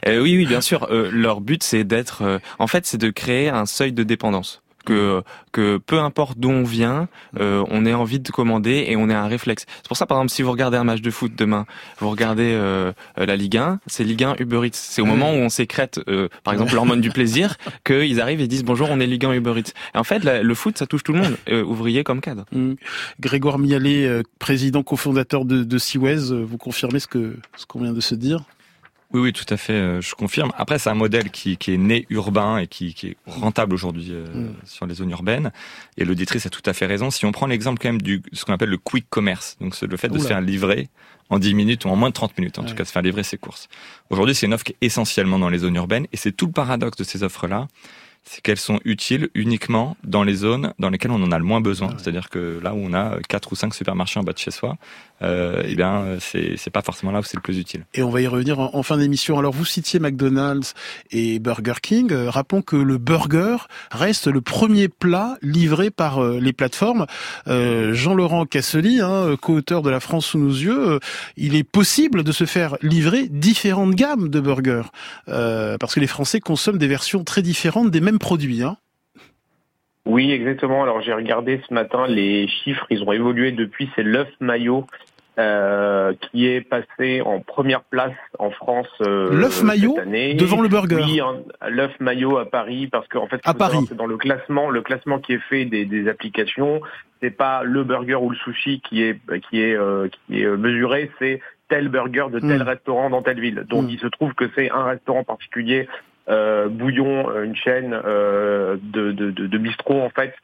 Euh, 0.07 0.21
oui, 0.21 0.37
oui, 0.37 0.47
bien 0.47 0.61
sûr. 0.61 0.87
Euh, 0.91 1.11
leur 1.11 1.41
but, 1.41 1.63
c'est 1.63 1.85
d'être. 1.85 2.41
en 2.59 2.67
fait, 2.67 2.87
c'est 2.87 2.99
de 2.99 3.11
créer 3.11 3.49
un 3.49 3.65
seuil 3.65 3.93
de 3.93 4.03
dépendance 4.03 4.63
que 4.85 5.23
que 5.53 5.79
peu 5.79 6.01
importe 6.01 6.39
d'où 6.39 6.51
on 6.51 6.65
vient, 6.65 7.09
euh, 7.39 7.65
on 7.71 7.87
ait 7.87 7.95
envie 7.95 8.19
de 8.21 8.31
commander 8.31 8.87
et 8.89 8.97
on 8.97 9.09
ait 9.09 9.15
un 9.15 9.29
réflexe. 9.29 9.67
C'est 9.77 9.89
pour 9.89 9.97
ça, 9.97 10.07
par 10.07 10.19
exemple, 10.19 10.33
si 10.33 10.43
vous 10.43 10.51
regardez 10.51 10.77
un 10.77 10.85
match 10.85 11.01
de 11.01 11.11
foot 11.11 11.33
demain, 11.37 11.65
vous 11.99 12.11
regardez 12.11 12.53
euh, 12.53 12.93
la 13.17 13.37
Ligue 13.37 13.57
1, 13.57 13.79
c'est 13.87 14.05
Ligue 14.05 14.25
1 14.25 14.37
Uber 14.41 14.67
Eats. 14.67 14.71
C'est 14.73 15.01
au 15.01 15.07
moment 15.07 15.31
où 15.31 15.37
on 15.37 15.49
sécrète, 15.49 16.01
euh, 16.09 16.29
par 16.43 16.53
exemple, 16.53 16.75
l'hormone 16.75 17.01
du 17.01 17.11
plaisir, 17.19 17.57
qu'ils 17.85 18.21
arrivent 18.21 18.41
et 18.41 18.49
disent 18.49 18.65
bonjour, 18.65 18.89
on 18.91 18.99
est 19.01 19.07
Ligue 19.07 19.25
1 19.25 19.33
Uber 19.33 19.55
Eats. 19.57 19.73
Et 19.95 19.99
en 19.99 20.05
fait, 20.05 20.25
le 20.25 20.55
foot, 20.55 20.77
ça 20.77 20.87
touche 20.87 21.05
tout 21.05 21.13
le 21.13 21.21
monde, 21.21 21.37
ouvrier 21.67 22.03
comme 22.03 22.21
cadre. 22.21 22.45
Mmh. 22.53 22.75
Grégoire 23.21 23.59
Mialet, 23.59 24.23
président 24.39 24.83
cofondateur 24.83 25.45
de, 25.45 25.63
de 25.63 25.79
vous 26.45 26.59
confirmez 26.59 26.99
ce 26.99 27.07
que 27.07 27.37
ce 27.57 27.67
qu'on 27.67 27.81
vient 27.81 27.93
de 27.93 28.01
se 28.01 28.15
dire? 28.15 28.45
Oui, 29.15 29.21
oui, 29.21 29.33
tout 29.33 29.47
à 29.49 29.57
fait, 29.57 29.75
euh, 29.75 30.01
je 30.01 30.15
confirme. 30.17 30.51
Après, 30.59 30.81
c'est 30.81 30.91
un 30.91 30.95
modèle 30.95 31.31
qui, 31.31 31.57
qui, 31.57 31.73
est 31.73 31.77
né 31.79 32.05
urbain 32.11 32.59
et 32.59 32.67
qui, 32.67 32.95
qui 32.95 33.09
est 33.09 33.17
rentable 33.27 33.73
aujourd'hui 33.73 34.09
euh, 34.11 34.27
mm. 34.27 34.55
sur 34.65 34.87
les 34.87 34.95
zones 34.95 35.11
urbaines. 35.11 35.53
Et 35.97 36.05
l'auditrice 36.05 36.47
a 36.47 36.51
tout 36.51 36.63
à 36.67 36.73
fait 36.73 36.87
raison. 36.87 37.13
Si 37.13 37.25
on 37.25 37.31
prend 37.31 37.47
l'exemple 37.47 37.81
quand 37.81 37.89
même 37.89 38.03
du 38.03 38.23
ce 38.33 38.45
qu'on 38.45 38.53
appelle 38.53 38.71
le 38.71 38.77
quick 38.77 39.07
commerce, 39.09 39.57
donc 39.61 39.77
c'est 39.77 39.87
le 39.87 39.97
fait 39.97 40.09
de 40.09 40.19
se 40.19 40.27
faire 40.27 40.41
livrer 40.41 40.89
en 41.31 41.39
10 41.39 41.55
minutes 41.55 41.85
ou 41.85 41.91
en 41.91 41.97
moins 41.97 42.09
de 42.09 42.15
30 42.15 42.37
minutes, 42.39 42.59
en 42.59 42.65
tout 42.65 42.75
cas, 42.75 42.83
de 42.83 42.89
se 42.89 42.93
faire 42.93 43.03
livrer 43.03 43.23
ses 43.23 43.39
courses. 43.39 43.69
Aujourd'hui, 44.11 44.35
c'est 44.35 44.47
une 44.47 44.55
offre 44.55 44.65
qui 44.65 44.73
est 44.73 44.87
essentiellement 44.87 45.39
dans 45.39 45.49
les 45.49 45.59
zones 45.59 45.77
urbaines 45.77 46.09
et 46.13 46.17
c'est 46.17 46.33
tout 46.33 46.47
le 46.47 46.53
paradoxe 46.53 46.99
de 46.99 47.05
ces 47.05 47.23
offres-là 47.23 47.69
c'est 48.25 48.41
qu'elles 48.41 48.59
sont 48.59 48.81
utiles 48.85 49.29
uniquement 49.35 49.97
dans 50.05 50.23
les 50.23 50.35
zones 50.35 50.73
dans 50.79 50.91
lesquelles 50.91 51.11
on 51.11 51.23
en 51.23 51.31
a 51.31 51.39
le 51.39 51.45
moins 51.45 51.61
besoin. 51.61 51.91
Ah 51.93 51.97
C'est-à-dire 51.99 52.31
que 52.31 52.61
là 52.63 52.75
où 52.75 52.79
on 52.79 52.95
a 52.95 53.19
quatre 53.29 53.53
ou 53.53 53.57
cinq 53.57 53.75
supermarchés 53.75 54.19
en 54.19 54.23
bas 54.23 54.33
de 54.33 54.39
chez 54.39 54.51
soi, 54.51 54.77
euh, 55.23 55.63
eh 55.67 55.75
bien, 55.75 56.17
c'est, 56.21 56.57
c'est 56.57 56.71
pas 56.71 56.83
forcément 56.83 57.13
là 57.13 57.21
où 57.21 57.23
c'est 57.23 57.37
le 57.37 57.43
plus 57.43 57.59
utile. 57.59 57.85
Et 57.95 58.03
on 58.03 58.11
va 58.11 58.21
y 58.21 58.27
revenir 58.27 58.59
en, 58.59 58.83
fin 58.83 58.99
d'émission. 58.99 59.39
Alors, 59.39 59.53
vous 59.53 59.65
citiez 59.65 60.01
McDonald's 60.01 60.75
et 61.11 61.39
Burger 61.39 61.75
King. 61.83 62.13
Euh, 62.13 62.31
rappelons 62.31 62.63
que 62.63 62.77
le 62.77 62.99
burger 62.99 63.57
reste 63.91 64.27
le 64.27 64.41
premier 64.41 64.89
plat 64.89 65.39
livré 65.43 65.91
par 65.91 66.23
euh, 66.23 66.41
les 66.41 66.53
plateformes. 66.53 67.07
Euh, 67.47 67.95
Jean-Laurent 67.95 68.47
Cassely, 68.47 69.01
hein, 69.01 69.37
co-auteur 69.41 69.83
de 69.83 69.91
La 69.91 70.01
France 70.01 70.27
sous 70.27 70.39
nos 70.39 70.51
yeux, 70.51 70.99
il 71.37 71.55
est 71.55 71.65
possible 71.65 72.25
de 72.25 72.33
se 72.33 72.45
faire 72.45 72.77
livrer 72.83 73.29
différentes 73.29 73.95
gammes 73.95 74.29
de 74.29 74.41
burgers 74.41 74.83
parce 75.27 75.95
que 75.95 76.01
les 76.01 76.07
Français 76.07 76.41
consomment 76.41 76.79
des 76.79 76.87
versions 76.87 77.25
très 77.25 77.43
différentes 77.43 77.91
des 77.91 78.01
mêmes 78.01 78.14
produit, 78.19 78.63
Hein 78.63 78.77
oui, 80.07 80.33
exactement. 80.33 80.83
Alors 80.83 81.01
j'ai 81.01 81.15
regardé 81.15 81.61
ce 81.67 81.73
matin 81.73 82.07
les 82.07 82.47
chiffres, 82.47 82.87
ils 82.91 83.03
ont 83.03 83.13
évolué 83.13 83.53
depuis. 83.53 83.89
C'est 83.97 84.03
l'œuf 84.03 84.29
maillot 84.39 84.87
euh, 85.39 86.13
qui 86.21 86.47
est 86.47 86.61
passé 86.61 87.23
en 87.23 87.41
première 87.41 87.83
place 87.83 88.13
en 88.39 88.51
France. 88.51 88.87
Euh, 89.01 89.31
l'œuf 89.33 89.63
maillot 89.63 89.97
devant 90.35 90.61
le 90.61 90.69
burger. 90.69 90.97
Oui, 90.97 91.21
l'œuf 91.69 91.99
maillot 92.01 92.37
à 92.37 92.45
Paris 92.45 92.87
parce 92.87 93.09
qu'en 93.09 93.27
fait, 93.29 93.41
à 93.45 93.55
Paris, 93.55 93.79
c'est 93.89 93.97
dans 93.97 94.07
le 94.07 94.19
classement, 94.19 94.69
le 94.69 94.83
classement 94.83 95.19
qui 95.19 95.33
est 95.33 95.43
fait 95.49 95.65
des, 95.65 95.87
des 95.87 96.07
applications. 96.09 96.83
C'est 97.23 97.31
pas 97.31 97.63
le 97.63 97.83
burger 97.83 98.17
ou 98.17 98.29
le 98.29 98.37
sushi 98.37 98.83
qui 98.87 99.03
est 99.03 99.19
qui 99.49 99.63
est 99.63 99.75
euh, 99.75 100.09
qui 100.27 100.43
est 100.43 100.47
mesuré, 100.47 101.11
c'est 101.19 101.41
tel 101.71 101.89
burger 101.89 102.27
de 102.31 102.41
tel 102.41 102.59
hmm. 102.59 102.63
restaurant 102.63 103.09
dans 103.09 103.23
telle 103.23 103.41
ville. 103.41 103.65
Donc 103.71 103.87
hmm. 103.87 103.91
il 103.91 103.99
se 103.99 104.07
trouve 104.09 104.35
que 104.35 104.45
c'est 104.55 104.71
un 104.71 104.85
restaurant 104.85 105.25
particulier 105.25 105.89
euh, 106.29 106.69
Bouillon, 106.69 107.29
euh, 107.31 107.45
une 107.45 107.57
chaîne 107.57 107.93
euh, 107.93 108.77
de, 108.83 109.13
de, 109.13 109.31
de, 109.31 109.59
bistrot 109.59 110.01
en 110.01 110.11
fait, 110.11 110.35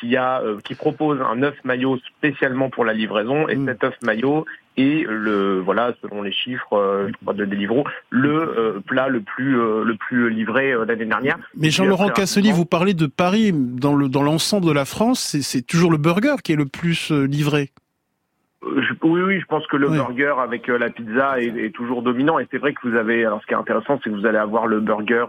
qui 0.00 0.16
a 0.16 0.42
qui 0.64 0.74
propose 0.74 1.20
un 1.20 1.44
œuf 1.44 1.54
maillot 1.62 1.98
spécialement 2.16 2.70
pour 2.70 2.84
la 2.84 2.92
livraison 2.92 3.46
et 3.48 3.54
mm. 3.54 3.66
cet 3.66 3.84
œuf 3.84 3.94
maillot 4.02 4.44
est 4.76 5.06
le 5.08 5.60
voilà 5.60 5.94
selon 6.02 6.22
les 6.22 6.32
chiffres 6.32 7.08
de 7.22 7.44
Deliveroo 7.44 7.84
le 8.08 8.82
plat 8.84 9.06
le 9.06 9.20
plus 9.20 9.54
le 9.54 9.94
plus 9.94 10.28
livré 10.28 10.74
l'année 10.86 11.04
dernière. 11.04 11.38
Mais 11.56 11.70
Jean-Laurent 11.70 12.08
Cassely, 12.08 12.50
vous 12.50 12.64
parlez 12.64 12.94
de 12.94 13.06
Paris 13.06 13.52
dans 13.54 13.94
le 13.94 14.08
dans 14.08 14.22
l'ensemble 14.22 14.66
de 14.66 14.72
la 14.72 14.84
France, 14.84 15.36
c'est 15.40 15.64
toujours 15.64 15.92
le 15.92 15.98
burger 15.98 16.36
qui 16.42 16.52
est 16.52 16.56
le 16.56 16.66
plus 16.66 17.12
livré. 17.12 17.70
Euh, 18.62 18.82
oui, 19.02 19.22
oui, 19.22 19.40
je 19.40 19.46
pense 19.46 19.66
que 19.68 19.76
le 19.76 19.88
burger 19.88 20.34
avec 20.38 20.68
euh, 20.68 20.78
la 20.78 20.90
pizza 20.90 21.40
est, 21.40 21.74
toujours 21.74 22.02
dominant. 22.02 22.38
Et 22.38 22.46
c'est 22.50 22.58
vrai 22.58 22.74
que 22.74 22.86
vous 22.86 22.94
avez. 22.94 23.24
Alors, 23.24 23.40
ce 23.40 23.46
qui 23.46 23.54
est 23.54 23.56
intéressant, 23.56 23.98
c'est 24.02 24.10
que 24.10 24.14
vous 24.14 24.26
allez 24.26 24.38
avoir 24.38 24.66
le 24.66 24.80
burger 24.80 25.24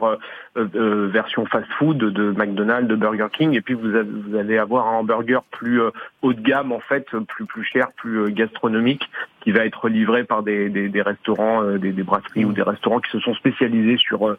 euh, 0.57 1.07
version 1.07 1.45
fast-food 1.45 1.97
de 1.97 2.31
McDonald's, 2.31 2.89
de 2.89 2.95
Burger 2.95 3.27
King, 3.31 3.53
et 3.55 3.61
puis 3.61 3.73
vous, 3.73 3.89
vous 3.89 4.35
allez 4.35 4.57
avoir 4.57 4.87
un 4.87 4.97
hamburger 4.97 5.43
plus 5.51 5.79
haut 6.21 6.33
de 6.33 6.41
gamme, 6.41 6.71
en 6.71 6.79
fait, 6.79 7.05
plus 7.27 7.45
plus 7.45 7.63
cher, 7.63 7.87
plus 7.95 8.31
gastronomique, 8.33 9.09
qui 9.41 9.51
va 9.51 9.65
être 9.65 9.87
livré 9.87 10.23
par 10.23 10.43
des, 10.43 10.69
des, 10.69 10.89
des 10.89 11.01
restaurants, 11.01 11.63
des, 11.77 11.91
des, 11.91 12.03
brasseries 12.03 12.45
ou 12.45 12.51
des 12.51 12.63
restaurants 12.63 12.99
qui 12.99 13.11
se 13.11 13.19
sont 13.19 13.33
spécialisés 13.35 13.97
sur 13.97 14.35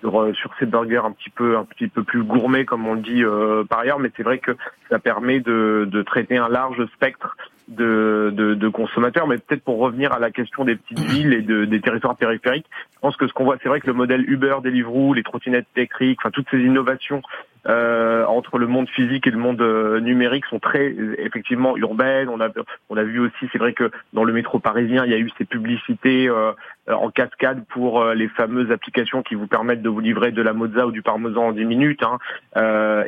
sur, 0.00 0.36
sur 0.36 0.50
ces 0.58 0.66
burgers 0.66 1.02
un 1.04 1.12
petit 1.12 1.30
peu 1.30 1.56
un 1.56 1.64
petit 1.64 1.88
peu 1.88 2.02
plus 2.02 2.22
gourmets 2.22 2.66
comme 2.66 2.86
on 2.86 2.94
le 2.94 3.00
dit 3.00 3.22
par 3.68 3.78
ailleurs 3.78 3.98
mais 3.98 4.10
c'est 4.14 4.22
vrai 4.22 4.38
que 4.38 4.52
ça 4.90 4.98
permet 4.98 5.40
de, 5.40 5.88
de 5.90 6.02
traiter 6.02 6.36
un 6.36 6.50
large 6.50 6.84
spectre 6.94 7.34
de, 7.68 8.32
de, 8.34 8.54
de 8.54 8.68
consommateurs. 8.68 9.26
Mais 9.26 9.38
peut-être 9.38 9.62
pour 9.62 9.78
revenir 9.78 10.12
à 10.12 10.18
la 10.18 10.30
question 10.30 10.64
des 10.64 10.76
petites 10.76 10.98
villes 11.10 11.32
et 11.32 11.42
de, 11.42 11.64
des 11.64 11.80
territoires 11.80 12.16
périphériques, 12.16 12.66
je 12.94 12.98
pense 13.00 13.16
que 13.16 13.26
ce 13.26 13.32
qu'on 13.32 13.44
voit, 13.44 13.56
c'est 13.62 13.68
vrai 13.68 13.80
que 13.80 13.86
le 13.86 13.92
modèle 13.92 14.28
Uber, 14.28 14.56
Deliveroo, 14.62 15.14
les 15.14 15.22
trottinettes 15.22 15.66
électriques, 15.76 16.18
enfin 16.22 16.30
toutes 16.30 16.48
ces 16.50 16.58
innovations 16.58 17.22
euh, 17.68 18.24
entre 18.26 18.58
le 18.58 18.68
monde 18.68 18.88
physique 18.88 19.26
et 19.26 19.30
le 19.30 19.38
monde 19.38 19.60
euh, 19.60 19.98
numérique 19.98 20.46
sont 20.46 20.60
très 20.60 20.94
effectivement 21.18 21.76
urbaines. 21.76 22.28
On 22.28 22.40
a 22.40 22.48
on 22.90 22.96
a 22.96 23.02
vu 23.02 23.18
aussi, 23.18 23.48
c'est 23.50 23.58
vrai 23.58 23.72
que 23.72 23.90
dans 24.12 24.22
le 24.22 24.32
métro 24.32 24.60
parisien, 24.60 25.04
il 25.04 25.10
y 25.10 25.14
a 25.14 25.18
eu 25.18 25.30
ces 25.36 25.44
publicités 25.44 26.28
euh, 26.28 26.52
en 26.88 27.10
cascade 27.10 27.64
pour 27.68 28.04
les 28.04 28.28
fameuses 28.28 28.70
applications 28.70 29.24
qui 29.24 29.34
vous 29.34 29.48
permettent 29.48 29.82
de 29.82 29.88
vous 29.88 29.98
livrer 29.98 30.30
de 30.30 30.42
la 30.42 30.52
mozza 30.52 30.86
ou 30.86 30.92
du 30.92 31.02
parmesan 31.02 31.48
en 31.48 31.52
10 31.52 31.64
minutes. 31.64 32.04
Hein. 32.04 32.18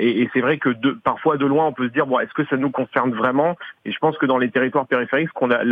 et, 0.01 0.23
et 0.23 0.31
c'est 0.33 0.41
vrai 0.41 0.59
que 0.59 0.71
de, 0.71 0.91
parfois 0.91 1.37
de 1.37 1.47
loin, 1.47 1.67
on 1.67 1.73
peut 1.73 1.87
se 1.87 1.93
dire 1.93 2.07
bon, 2.07 2.19
est-ce 2.19 2.35
que 2.35 2.45
ça 2.47 2.57
nous 2.57 2.71
concerne 2.71 3.13
vraiment? 3.13 3.57
Et 3.85 3.93
je 3.93 3.99
pense 3.99 4.19
que 4.19 4.27
dans 4.27 4.39
les 4.39 4.48
territoires 4.51 4.87
périphériques, 4.87 5.31
qu'on 5.31 5.51
a 5.51 5.63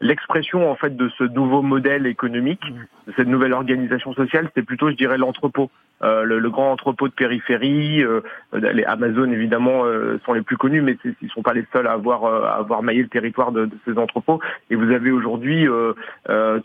l'expression 0.00 0.60
la, 0.60 0.66
en 0.66 0.74
fait 0.74 0.96
de 0.96 1.08
ce 1.18 1.24
nouveau 1.24 1.62
modèle 1.62 2.06
économique, 2.06 2.62
de 3.06 3.12
cette 3.16 3.28
nouvelle 3.28 3.52
organisation 3.52 4.12
sociale, 4.14 4.50
c'est 4.54 4.62
plutôt, 4.62 4.90
je 4.90 4.96
dirais, 4.96 5.18
l'entrepôt. 5.18 5.70
Euh, 6.02 6.22
le, 6.22 6.38
le, 6.38 6.48
grand 6.48 6.72
entrepôt 6.72 7.08
de 7.08 7.12
périphérie. 7.12 8.02
Euh, 8.02 8.22
les 8.54 8.84
Amazon 8.84 9.30
évidemment 9.32 9.84
euh, 9.84 10.18
sont 10.24 10.32
les 10.32 10.40
plus 10.40 10.56
connus, 10.56 10.80
mais 10.80 10.96
ils 11.20 11.28
sont 11.28 11.42
pas 11.42 11.52
les 11.52 11.66
seuls 11.74 11.86
à 11.86 11.92
avoir 11.92 12.24
à 12.24 12.56
avoir 12.56 12.82
maillé 12.82 13.02
le 13.02 13.08
territoire 13.08 13.52
de, 13.52 13.66
de 13.66 13.76
ces 13.84 13.98
entrepôts. 13.98 14.40
Et 14.70 14.76
vous 14.76 14.90
avez 14.92 15.10
aujourd'hui 15.10 15.66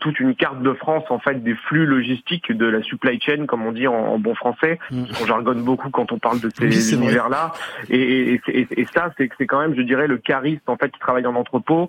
toute 0.00 0.20
une 0.20 0.34
carte 0.34 0.62
de 0.62 0.72
France 0.72 1.04
en 1.10 1.18
fait 1.18 1.42
des 1.42 1.54
flux 1.54 1.84
logistiques 1.84 2.50
de 2.50 2.64
la 2.64 2.82
supply 2.82 3.20
chain, 3.20 3.44
comme 3.46 3.66
on 3.66 3.72
dit 3.72 3.86
en, 3.86 4.18
bon 4.18 4.34
français. 4.34 4.78
Mm. 4.90 5.04
On 5.20 5.26
jargonne 5.26 5.62
beaucoup 5.62 5.90
quand 5.90 6.12
on 6.12 6.18
parle 6.18 6.40
de 6.40 6.48
ces 6.48 6.94
univers-là. 6.94 7.52
Et, 7.90 8.32
et, 8.34 8.40
et, 8.48 8.66
et, 8.70 8.84
ça, 8.86 9.12
c'est 9.18 9.28
c'est 9.36 9.46
quand 9.46 9.60
même, 9.60 9.74
je 9.76 9.82
dirais, 9.82 10.06
le 10.06 10.16
cariste 10.16 10.66
en 10.66 10.76
fait 10.76 10.90
qui 10.90 10.98
travaille 10.98 11.25
en 11.26 11.34
entrepôt. 11.34 11.88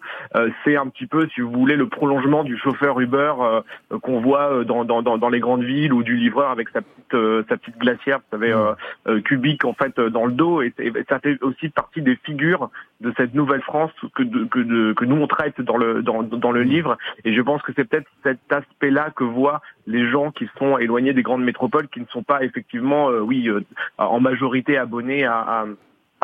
c'est 0.64 0.76
un 0.76 0.88
petit 0.88 1.08
peu, 1.08 1.28
si 1.34 1.42
vous 1.42 1.52
voulez, 1.52 1.76
le 1.76 1.88
prolongement 1.88 2.44
du 2.44 2.58
chauffeur 2.58 3.00
Uber 3.00 3.34
qu'on 4.02 4.22
voit 4.22 4.64
dans, 4.64 4.86
dans, 4.86 5.02
dans, 5.02 5.30
les 5.30 5.40
grandes 5.40 5.64
villes 5.64 5.94
ou 5.94 6.04
du 6.04 6.16
livreur 6.16 6.52
avec 6.52 6.70
sa 6.70 6.82
petite 6.82 6.98
sa 7.48 7.58
petite 7.58 7.78
glacière, 7.78 8.20
vous 8.20 8.38
savez, 8.38 8.54
mm. 8.54 8.58
euh, 8.58 8.74
euh, 9.08 9.22
cubique 9.22 9.66
en 9.66 9.74
fait 9.74 10.00
dans 10.00 10.26
le 10.26 10.32
dos, 10.32 10.62
et, 10.62 10.74
ça 11.10 11.20
fait 11.20 11.42
aussi 11.42 11.70
partie 11.70 12.02
des 12.02 12.16
figures 12.24 12.70
de 13.02 13.14
cette 13.18 13.34
nouvelle 13.34 13.62
France 13.62 13.92
que, 14.16 14.24
que, 14.24 14.94
que 14.94 15.06
nous 15.06 15.16
on 15.16 15.28
traite 15.28 15.62
dans 15.62 15.78
le 15.78 16.02
dans, 16.02 16.24
dans 16.24 16.52
le 16.52 16.64
mm. 16.64 16.68
livre. 16.68 16.98
Et 17.26 17.34
je 17.34 17.42
pense 17.42 17.62
que 17.62 17.72
c'est 17.76 17.86
peut-être 17.86 18.10
cet 18.24 18.40
aspect-là 18.50 19.12
que 19.16 19.24
voient 19.24 19.62
les 19.86 20.10
gens 20.10 20.32
qui 20.32 20.50
sont 20.58 20.78
éloignés 20.78 21.14
des 21.14 21.24
grandes 21.24 21.44
métropoles, 21.44 21.88
qui 21.88 22.02
ne 22.02 22.06
sont 22.08 22.24
pas 22.24 22.44
effectivement, 22.44 23.10
euh, 23.10 23.20
oui, 23.20 23.50
en 23.98 24.20
majorité 24.20 24.78
abonnés 24.78 25.26
à 25.26 25.38
à 25.38 25.66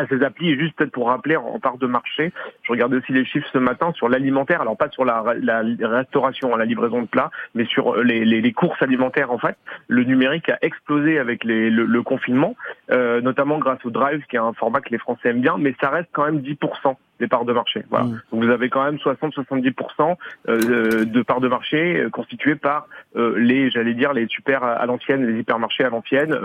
ces 0.10 0.24
applis 0.24 0.58
juste 0.58 0.76
peut-être 0.76 0.92
pour 0.92 1.08
rappeler 1.08 1.36
en 1.36 1.60
part 1.60 1.78
de 1.78 1.88
marché, 1.88 2.32
je 2.64 2.72
regardais 2.72 2.98
aussi 2.98 3.12
les 3.12 3.26
chiffres 3.26 3.48
ce 3.52 3.58
matin 3.58 3.92
sur 3.94 4.10
l'alimentaire, 4.10 4.62
alors 4.62 4.78
pas 4.78 4.90
sur 4.90 5.06
la, 5.06 5.24
la 5.40 5.64
restauration, 5.82 6.56
la 6.56 6.66
livraison 6.66 7.02
de 7.02 7.08
plats, 7.08 7.32
mais 7.54 7.66
sur 7.66 7.98
les, 7.98 8.26
les, 8.26 8.42
les, 8.42 8.54
courses 8.54 8.82
alimentaires 8.82 9.32
en 9.32 9.38
fait. 9.38 9.56
Le 9.88 10.04
numérique 10.04 10.50
a 10.50 10.58
explosé 10.62 11.20
avec 11.20 11.44
les, 11.44 11.70
le, 11.70 11.86
le, 11.86 12.04
confinement, 12.04 12.56
euh, 12.92 13.22
notamment 13.22 13.60
grâce 13.60 13.84
au 13.86 13.90
Drive, 13.90 14.24
qui 14.30 14.36
est 14.36 14.40
un 14.40 14.54
format 14.54 14.82
que 14.82 14.90
les 14.90 14.98
Français 14.98 15.30
aiment 15.30 15.42
bien, 15.42 15.58
mais 15.58 15.76
ça 15.80 15.90
reste 15.90 16.10
quand 16.12 16.26
même 16.26 16.40
10% 16.40 16.96
des 17.20 17.28
parts 17.28 17.46
de 17.46 17.54
marché. 17.54 17.84
Voilà. 17.90 18.06
Mmh. 18.06 18.22
Donc 18.32 18.44
vous 18.44 18.50
avez 18.50 18.70
quand 18.70 18.84
même 18.84 18.98
60-70% 18.98 20.16
euh, 20.50 21.06
de 21.06 21.22
parts 21.22 21.42
de 21.42 21.48
marché 21.48 21.98
euh, 21.98 22.10
constituées 22.10 22.56
par 22.56 22.88
euh, 23.16 23.38
les, 23.38 23.70
j'allais 23.70 23.94
dire, 23.94 24.14
les 24.14 24.28
super 24.28 24.64
à 24.64 24.86
l'ancienne, 24.86 25.26
les 25.26 25.40
hypermarchés 25.40 25.84
à 25.84 25.90
l'ancienne, 25.90 26.36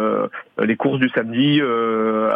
les 0.59 0.77
courses 0.77 0.99
du 0.99 1.09
samedi 1.11 1.61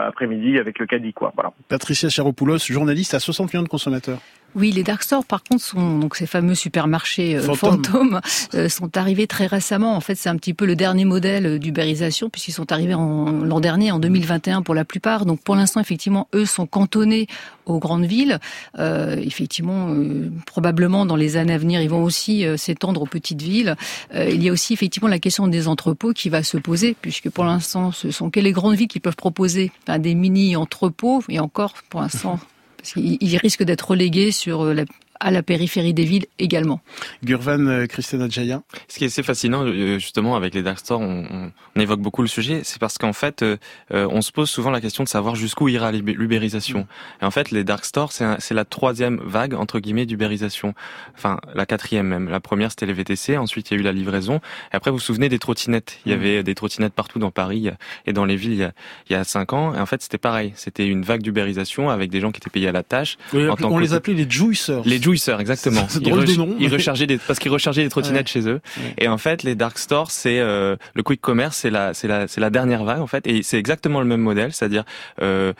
après-midi 0.06 0.58
avec 0.58 0.78
le 0.78 0.86
caddie, 0.86 1.12
quoi. 1.12 1.32
Voilà. 1.34 1.52
Patricia 1.68 2.08
Charopoulos, 2.08 2.58
journaliste 2.58 3.14
à 3.14 3.20
60 3.20 3.52
millions 3.52 3.62
de 3.62 3.68
consommateurs. 3.68 4.18
Oui, 4.54 4.70
les 4.70 4.82
dark 4.82 5.02
stores, 5.02 5.24
par 5.24 5.42
contre, 5.42 5.62
sont 5.62 5.98
donc 5.98 6.14
ces 6.14 6.26
fameux 6.26 6.54
supermarchés 6.54 7.36
euh, 7.36 7.54
fantômes, 7.54 8.20
euh, 8.54 8.68
sont 8.68 8.98
arrivés 8.98 9.26
très 9.26 9.46
récemment. 9.46 9.96
En 9.96 10.00
fait, 10.00 10.14
c'est 10.14 10.28
un 10.28 10.36
petit 10.36 10.52
peu 10.52 10.66
le 10.66 10.76
dernier 10.76 11.06
modèle 11.06 11.58
d'ubérisation 11.58 12.28
puisqu'ils 12.28 12.52
sont 12.52 12.70
arrivés 12.70 12.92
l'an 12.92 13.60
dernier, 13.60 13.92
en 13.92 13.98
2021 13.98 14.60
pour 14.60 14.74
la 14.74 14.84
plupart. 14.84 15.24
Donc, 15.24 15.40
pour 15.40 15.56
l'instant, 15.56 15.80
effectivement, 15.80 16.28
eux 16.34 16.44
sont 16.44 16.66
cantonnés 16.66 17.28
aux 17.64 17.78
grandes 17.78 18.04
villes. 18.04 18.40
Euh, 18.78 19.16
effectivement, 19.16 19.88
euh, 19.88 20.30
probablement 20.44 21.06
dans 21.06 21.16
les 21.16 21.38
années 21.38 21.54
à 21.54 21.58
venir, 21.58 21.80
ils 21.80 21.88
vont 21.88 22.02
aussi 22.02 22.44
s'étendre 22.58 23.02
aux 23.02 23.06
petites 23.06 23.40
villes. 23.40 23.76
il 24.14 24.42
y 24.42 24.48
a 24.48 24.52
aussi 24.52 24.74
effectivement 24.74 25.08
la 25.08 25.18
question 25.18 25.48
des 25.48 25.66
entrepôts 25.66 26.12
qui 26.12 26.28
va 26.28 26.42
se 26.42 26.58
poser, 26.58 26.94
puisque 27.00 27.30
pour 27.30 27.44
l'instant, 27.44 27.90
ce 27.90 28.10
sont 28.10 28.30
que 28.30 28.40
les 28.40 28.52
grandes 28.52 28.74
villes 28.74 28.88
qui 28.88 29.00
peuvent 29.00 29.16
proposer 29.16 29.72
des 29.98 30.14
mini 30.14 30.56
entrepôts, 30.56 31.22
et 31.28 31.40
encore 31.40 31.74
pour 31.88 32.00
l'instant 32.00 32.38
qu'il 32.82 33.36
risque 33.36 33.62
d'être 33.62 33.90
relégué 33.90 34.32
sur 34.32 34.62
euh, 34.62 34.74
la 34.74 34.84
à 35.22 35.30
la 35.30 35.42
périphérie 35.42 35.94
des 35.94 36.04
villes 36.04 36.26
également. 36.38 36.80
Gurvan 37.22 37.66
euh, 37.66 37.86
Christina 37.86 38.28
Jaya. 38.28 38.62
Ce 38.88 38.98
qui 38.98 39.04
est 39.04 39.06
assez 39.06 39.22
fascinant 39.22 39.64
euh, 39.64 39.98
justement 39.98 40.34
avec 40.34 40.52
les 40.52 40.62
dark 40.62 40.80
stores, 40.80 41.00
on, 41.00 41.52
on, 41.76 41.80
évoque 41.80 42.00
beaucoup 42.00 42.22
le 42.22 42.28
sujet, 42.28 42.62
c'est 42.64 42.80
parce 42.80 42.98
qu'en 42.98 43.12
fait, 43.12 43.42
euh, 43.42 43.56
on 43.90 44.20
se 44.20 44.32
pose 44.32 44.50
souvent 44.50 44.70
la 44.70 44.80
question 44.80 45.04
de 45.04 45.08
savoir 45.08 45.36
jusqu'où 45.36 45.68
ira 45.68 45.92
l'ubérisation. 45.92 46.86
Et 47.20 47.24
en 47.24 47.30
fait, 47.30 47.50
les 47.50 47.64
dark 47.64 47.84
stores, 47.84 48.12
c'est 48.12 48.54
la 48.54 48.64
troisième 48.64 49.20
vague 49.24 49.54
entre 49.54 49.78
guillemets 49.78 50.06
d'ubérisation. 50.06 50.74
Enfin, 51.14 51.38
la 51.54 51.66
quatrième 51.66 52.06
même. 52.06 52.28
La 52.28 52.40
première 52.40 52.70
c'était 52.70 52.86
les 52.86 52.92
VTC, 52.92 53.36
ensuite 53.36 53.70
il 53.70 53.74
y 53.74 53.76
a 53.76 53.80
eu 53.80 53.84
la 53.84 53.92
livraison. 53.92 54.36
Et 54.72 54.76
après, 54.76 54.90
vous 54.90 54.96
vous 54.96 55.02
souvenez 55.02 55.28
des 55.28 55.38
trottinettes 55.38 55.98
Il 56.04 56.12
y 56.12 56.16
mm. 56.16 56.18
avait 56.18 56.42
des 56.42 56.54
trottinettes 56.54 56.94
partout 56.94 57.20
dans 57.20 57.30
Paris 57.30 57.70
et 58.06 58.12
dans 58.12 58.24
les 58.24 58.36
villes 58.36 58.52
il 58.52 58.58
y 58.58 58.64
a, 58.64 58.72
il 59.08 59.12
y 59.12 59.16
a 59.16 59.24
cinq 59.24 59.52
ans. 59.52 59.74
Et 59.74 59.78
en 59.78 59.86
fait, 59.86 60.02
c'était 60.02 60.18
pareil. 60.18 60.52
C'était 60.56 60.86
une 60.86 61.02
vague 61.02 61.22
d'ubérisation 61.22 61.90
avec 61.90 62.10
des 62.10 62.20
gens 62.20 62.32
qui 62.32 62.38
étaient 62.38 62.50
payés 62.50 62.68
à 62.68 62.72
la 62.72 62.82
tâche. 62.82 63.18
on 63.32 63.78
les 63.78 63.94
appelait 63.94 64.14
les 64.14 64.28
juicers. 64.28 64.82
Les 64.84 65.00
juicers, 65.12 65.40
exactement. 65.40 65.86
C'est 65.88 66.02
drôle 66.02 66.24
de 66.24 66.34
nom. 66.34 66.56
Ils 66.58 66.72
rechargeaient 66.72 67.06
des, 67.06 67.18
parce 67.18 67.38
qu'ils 67.38 67.50
rechargeaient 67.50 67.84
des 67.84 67.88
trottinettes 67.90 68.28
chez 68.28 68.48
eux. 68.48 68.60
Et 68.98 69.08
en 69.08 69.18
fait, 69.18 69.42
les 69.42 69.54
dark 69.54 69.78
stores, 69.78 70.10
c'est 70.10 70.40
euh, 70.40 70.76
le 70.94 71.02
quick 71.02 71.20
commerce, 71.20 71.56
c'est 71.56 71.70
la, 71.70 71.94
c'est 71.94 72.08
la, 72.08 72.28
c'est 72.28 72.40
la 72.40 72.50
dernière 72.50 72.84
vague 72.84 73.00
en 73.00 73.06
fait, 73.06 73.26
et 73.26 73.42
c'est 73.42 73.58
exactement 73.58 74.00
le 74.00 74.06
même 74.06 74.20
modèle, 74.20 74.52
c'est-à-dire 74.52 74.84
euh, 75.20 75.52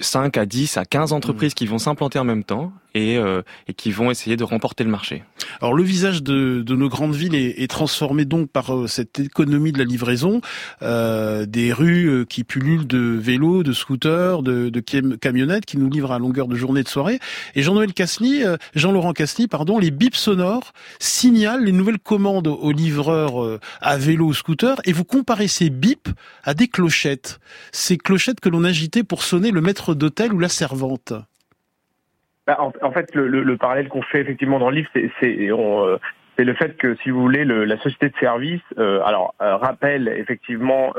5 0.00 0.36
à 0.36 0.46
10 0.46 0.76
à 0.76 0.84
15 0.84 1.12
entreprises 1.12 1.52
mm. 1.52 1.54
qui 1.54 1.66
vont 1.66 1.78
s'implanter 1.78 2.18
en 2.18 2.24
même 2.24 2.44
temps 2.44 2.72
et, 2.94 3.16
euh, 3.16 3.42
et 3.68 3.74
qui 3.74 3.90
vont 3.90 4.10
essayer 4.10 4.36
de 4.36 4.44
remporter 4.44 4.84
le 4.84 4.90
marché. 4.90 5.24
Alors 5.60 5.74
le 5.74 5.82
visage 5.82 6.22
de, 6.22 6.62
de 6.62 6.76
nos 6.76 6.88
grandes 6.88 7.14
villes 7.14 7.34
est, 7.34 7.62
est, 7.62 7.68
transformé 7.68 8.24
donc 8.24 8.50
par 8.50 8.74
euh, 8.74 8.86
cette 8.86 9.18
économie 9.20 9.72
de 9.72 9.78
la 9.78 9.84
livraison, 9.84 10.40
euh, 10.82 11.46
des 11.46 11.72
rues 11.72 12.06
euh, 12.06 12.24
qui 12.24 12.44
pullulent 12.44 12.86
de 12.86 12.98
vélos, 12.98 13.62
de 13.62 13.72
scooters, 13.72 14.42
de, 14.42 14.68
de 14.68 14.80
camionnettes 14.80 15.66
qui 15.66 15.78
nous 15.78 15.88
livrent 15.88 16.12
à 16.12 16.18
longueur 16.18 16.48
de 16.48 16.56
journée 16.56 16.82
de 16.82 16.88
soirée. 16.88 17.18
Et 17.54 17.62
Jean-Noël 17.62 17.92
Casny, 17.92 18.42
Jean-Laurent 18.74 19.12
Casny, 19.12 19.48
pardon, 19.48 19.78
les 19.78 19.90
bips 19.90 20.16
sonores 20.16 20.72
signalent 20.98 21.64
les 21.64 21.72
nouvelles 21.72 21.98
commandes 21.98 22.48
aux 22.48 22.72
livreurs 22.72 23.58
à 23.80 23.96
vélo 23.96 24.26
ou 24.26 24.34
scooter 24.34 24.80
et 24.84 24.92
vous 24.92 25.04
comparez 25.04 25.48
ces 25.48 25.70
bips 25.70 26.08
à 26.44 26.54
des 26.54 26.68
clochettes. 26.68 27.38
Ces 27.72 27.96
clochettes 27.96 28.40
que 28.40 28.48
l'on 28.48 28.64
agitait 28.64 29.02
pour 29.02 29.22
sonner 29.22 29.50
le 29.50 29.60
maître 29.60 29.71
d'hôtel 29.94 30.32
ou 30.32 30.38
la 30.38 30.48
servante? 30.48 31.12
Bah, 32.46 32.58
en, 32.60 32.92
fait, 32.92 33.14
le, 33.14 33.56
parallèle 33.56 33.88
qu'on 33.88 34.02
fait 34.02 34.20
effectivement 34.20 34.58
dans 34.58 34.70
le 34.70 34.76
livre, 34.76 34.90
c'est 34.94 35.10
euh, 35.50 35.98
c'est 36.36 36.44
le 36.44 36.54
fait 36.54 36.76
que, 36.76 36.96
si 37.02 37.10
vous 37.10 37.20
voulez, 37.20 37.44
le, 37.44 37.64
la 37.64 37.76
société 37.78 38.08
de 38.08 38.16
service, 38.18 38.62
euh, 38.78 39.00
alors 39.04 39.34
euh, 39.40 39.56
rappelle 39.56 40.08
effectivement 40.08 40.92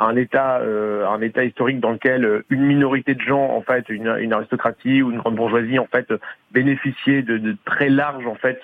un 0.00 0.16
état, 0.16 0.60
un 0.60 1.20
état 1.20 1.44
historique 1.44 1.80
dans 1.80 1.90
lequel 1.90 2.42
une 2.50 2.62
minorité 2.62 3.14
de 3.14 3.20
gens, 3.20 3.50
en 3.54 3.62
fait, 3.62 3.88
une, 3.88 4.16
une 4.18 4.32
aristocratie 4.32 5.02
ou 5.02 5.10
une 5.10 5.18
grande 5.18 5.36
bourgeoisie, 5.36 5.78
en 5.78 5.86
fait, 5.86 6.12
bénéficiait 6.50 7.22
de, 7.22 7.38
de 7.38 7.56
très 7.64 7.88
larges, 7.88 8.26
en 8.26 8.34
fait, 8.34 8.60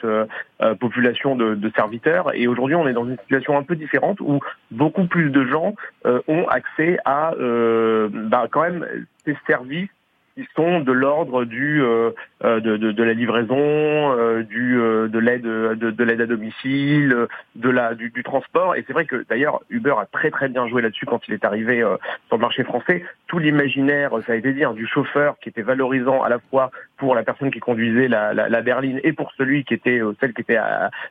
populations 0.81 1.37
de, 1.37 1.55
de, 1.55 1.71
serviteurs. 1.77 2.35
Et 2.35 2.47
aujourd'hui, 2.47 2.75
on 2.75 2.89
est 2.89 2.93
dans 2.93 3.07
une 3.07 3.19
situation 3.19 3.57
un 3.57 3.63
peu 3.63 3.77
différente 3.77 4.21
où 4.21 4.41
beaucoup 4.71 5.07
plus 5.07 5.31
de 5.31 5.45
gens 5.45 5.75
ont 6.05 6.49
accès 6.49 6.99
à, 7.05 7.33
bah, 7.37 8.49
quand 8.51 8.63
même, 8.63 8.87
ces 9.25 9.37
services 9.47 9.91
qui 10.37 10.47
sont 10.55 10.81
de 10.81 10.93
l'ordre 10.93 11.45
du 11.45 11.83
euh, 11.83 12.11
euh, 12.45 12.61
de, 12.61 12.77
de, 12.77 12.93
de, 12.93 13.03
la 13.03 13.15
livraison, 13.15 13.57
euh, 13.59 14.43
du 14.43 14.75
de 14.77 15.19
l'aide 15.19 15.43
de, 15.43 15.91
de 15.91 16.05
l'aide 16.05 16.21
à 16.21 16.27
domicile, 16.27 17.27
de 17.55 17.71
la 17.71 17.95
du, 17.95 18.11
du 18.11 18.23
transport. 18.23 18.77
Et 18.77 18.85
c'est 18.87 18.93
vrai 18.93 19.07
que 19.07 19.25
d'ailleurs 19.31 19.61
Uber 19.71 19.95
a 19.99 20.05
très 20.05 20.31
très 20.31 20.49
bien 20.49 20.69
joué 20.69 20.83
là-dessus 20.83 21.07
quand 21.07 21.27
il 21.27 21.35
est 21.35 21.45
arrivé 21.45 21.81
sur 22.29 22.37
le 22.37 22.43
marché 22.43 22.65
français. 22.65 23.03
Tout 23.29 23.39
l'imaginaire, 23.39 24.11
ça 24.27 24.35
a 24.35 24.37
été 24.37 24.53
dit, 24.53 24.63
hein, 24.63 24.75
du 24.75 24.87
chauffeur 24.87 25.37
qui 25.41 25.49
était 25.49 25.63
valorisant 25.63 26.23
à 26.23 26.29
la 26.29 26.39
fois 26.39 26.71
pour 26.99 27.15
la 27.15 27.23
personne 27.23 27.51
qui 27.51 27.59
conduisait 27.59 28.09
la, 28.09 28.35
la, 28.35 28.49
la 28.49 28.61
berline 28.63 29.01
et 29.05 29.13
pour 29.13 29.33
celui 29.33 29.65
qui 29.65 29.75
était 29.75 30.01
celle 30.21 30.35
qui 30.35 30.43
était 30.43 30.59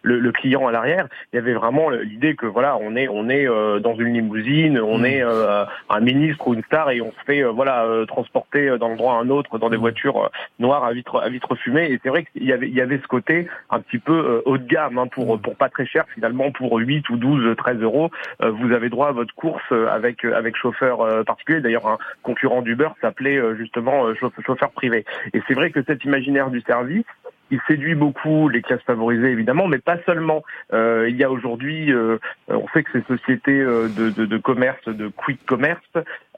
le, 0.03 0.19
le, 0.19 0.31
client 0.31 0.67
à 0.67 0.71
l'arrière. 0.71 1.07
Il 1.33 1.37
y 1.37 1.39
avait 1.39 1.53
vraiment 1.53 1.89
l'idée 1.89 2.35
que 2.35 2.45
voilà, 2.45 2.77
on 2.77 2.95
est 2.95 3.07
on 3.07 3.29
est 3.29 3.45
dans 3.81 3.95
une 3.95 4.13
limousine, 4.13 4.79
on 4.79 4.99
mmh. 4.99 5.05
est 5.05 5.21
un 5.21 5.99
ministre 5.99 6.47
ou 6.47 6.53
une 6.53 6.63
star 6.63 6.91
et 6.91 7.01
on 7.01 7.11
se 7.11 7.25
fait 7.25 7.43
voilà 7.43 7.87
transporter 8.07 8.77
dans 8.77 8.89
le 8.89 8.95
un 9.15 9.29
autre 9.29 9.57
dans 9.57 9.69
des 9.69 9.77
mmh. 9.77 9.79
voitures 9.79 10.25
euh, 10.25 10.29
noires 10.59 10.83
à 10.83 10.93
vitres 10.93 11.21
à 11.21 11.29
vitres 11.29 11.55
fumées. 11.55 11.91
Et 11.91 11.99
c'est 12.03 12.09
vrai 12.09 12.25
qu'il 12.25 12.43
y 12.43 12.53
avait 12.53 12.67
il 12.67 12.75
y 12.75 12.81
avait 12.81 12.99
ce 12.99 13.07
côté 13.07 13.47
un 13.69 13.79
petit 13.79 13.99
peu 13.99 14.13
euh, 14.13 14.41
haut 14.45 14.57
de 14.57 14.67
gamme 14.67 14.97
hein, 14.97 15.07
pour 15.07 15.35
mmh. 15.35 15.41
pour 15.41 15.55
pas 15.55 15.69
très 15.69 15.85
cher 15.85 16.05
finalement 16.13 16.51
pour 16.51 16.77
8 16.77 17.09
ou 17.09 17.17
12 17.17 17.55
13 17.57 17.77
euros 17.81 18.11
euh, 18.41 18.51
vous 18.51 18.71
avez 18.71 18.89
droit 18.89 19.09
à 19.09 19.11
votre 19.11 19.33
course 19.35 19.71
avec 19.71 20.25
avec 20.25 20.55
chauffeur 20.55 21.25
particulier. 21.25 21.61
D'ailleurs 21.61 21.87
un 21.87 21.97
concurrent 22.23 22.61
d'Uber 22.61 22.89
s'appelait 23.01 23.39
justement 23.57 24.13
chauffeur 24.15 24.71
privé. 24.71 25.05
Et 25.33 25.41
c'est 25.47 25.53
vrai 25.53 25.71
que 25.71 25.83
cet 25.83 26.03
imaginaire 26.05 26.49
du 26.49 26.61
service 26.61 27.05
il 27.51 27.59
séduit 27.67 27.95
beaucoup 27.95 28.49
les 28.49 28.61
classes 28.61 28.81
favorisées 28.83 29.29
évidemment, 29.29 29.67
mais 29.67 29.79
pas 29.79 29.97
seulement. 30.05 30.43
Euh, 30.73 31.07
il 31.09 31.15
y 31.15 31.23
a 31.23 31.31
aujourd'hui, 31.31 31.91
euh, 31.91 32.17
on 32.47 32.67
sait 32.69 32.83
que 32.83 32.91
ces 32.91 33.05
sociétés 33.07 33.59
euh, 33.59 33.87
de, 33.87 34.09
de, 34.09 34.25
de, 34.25 34.37
commerce, 34.37 34.83
de 34.87 35.07
quick 35.07 35.45
commerce, 35.45 35.81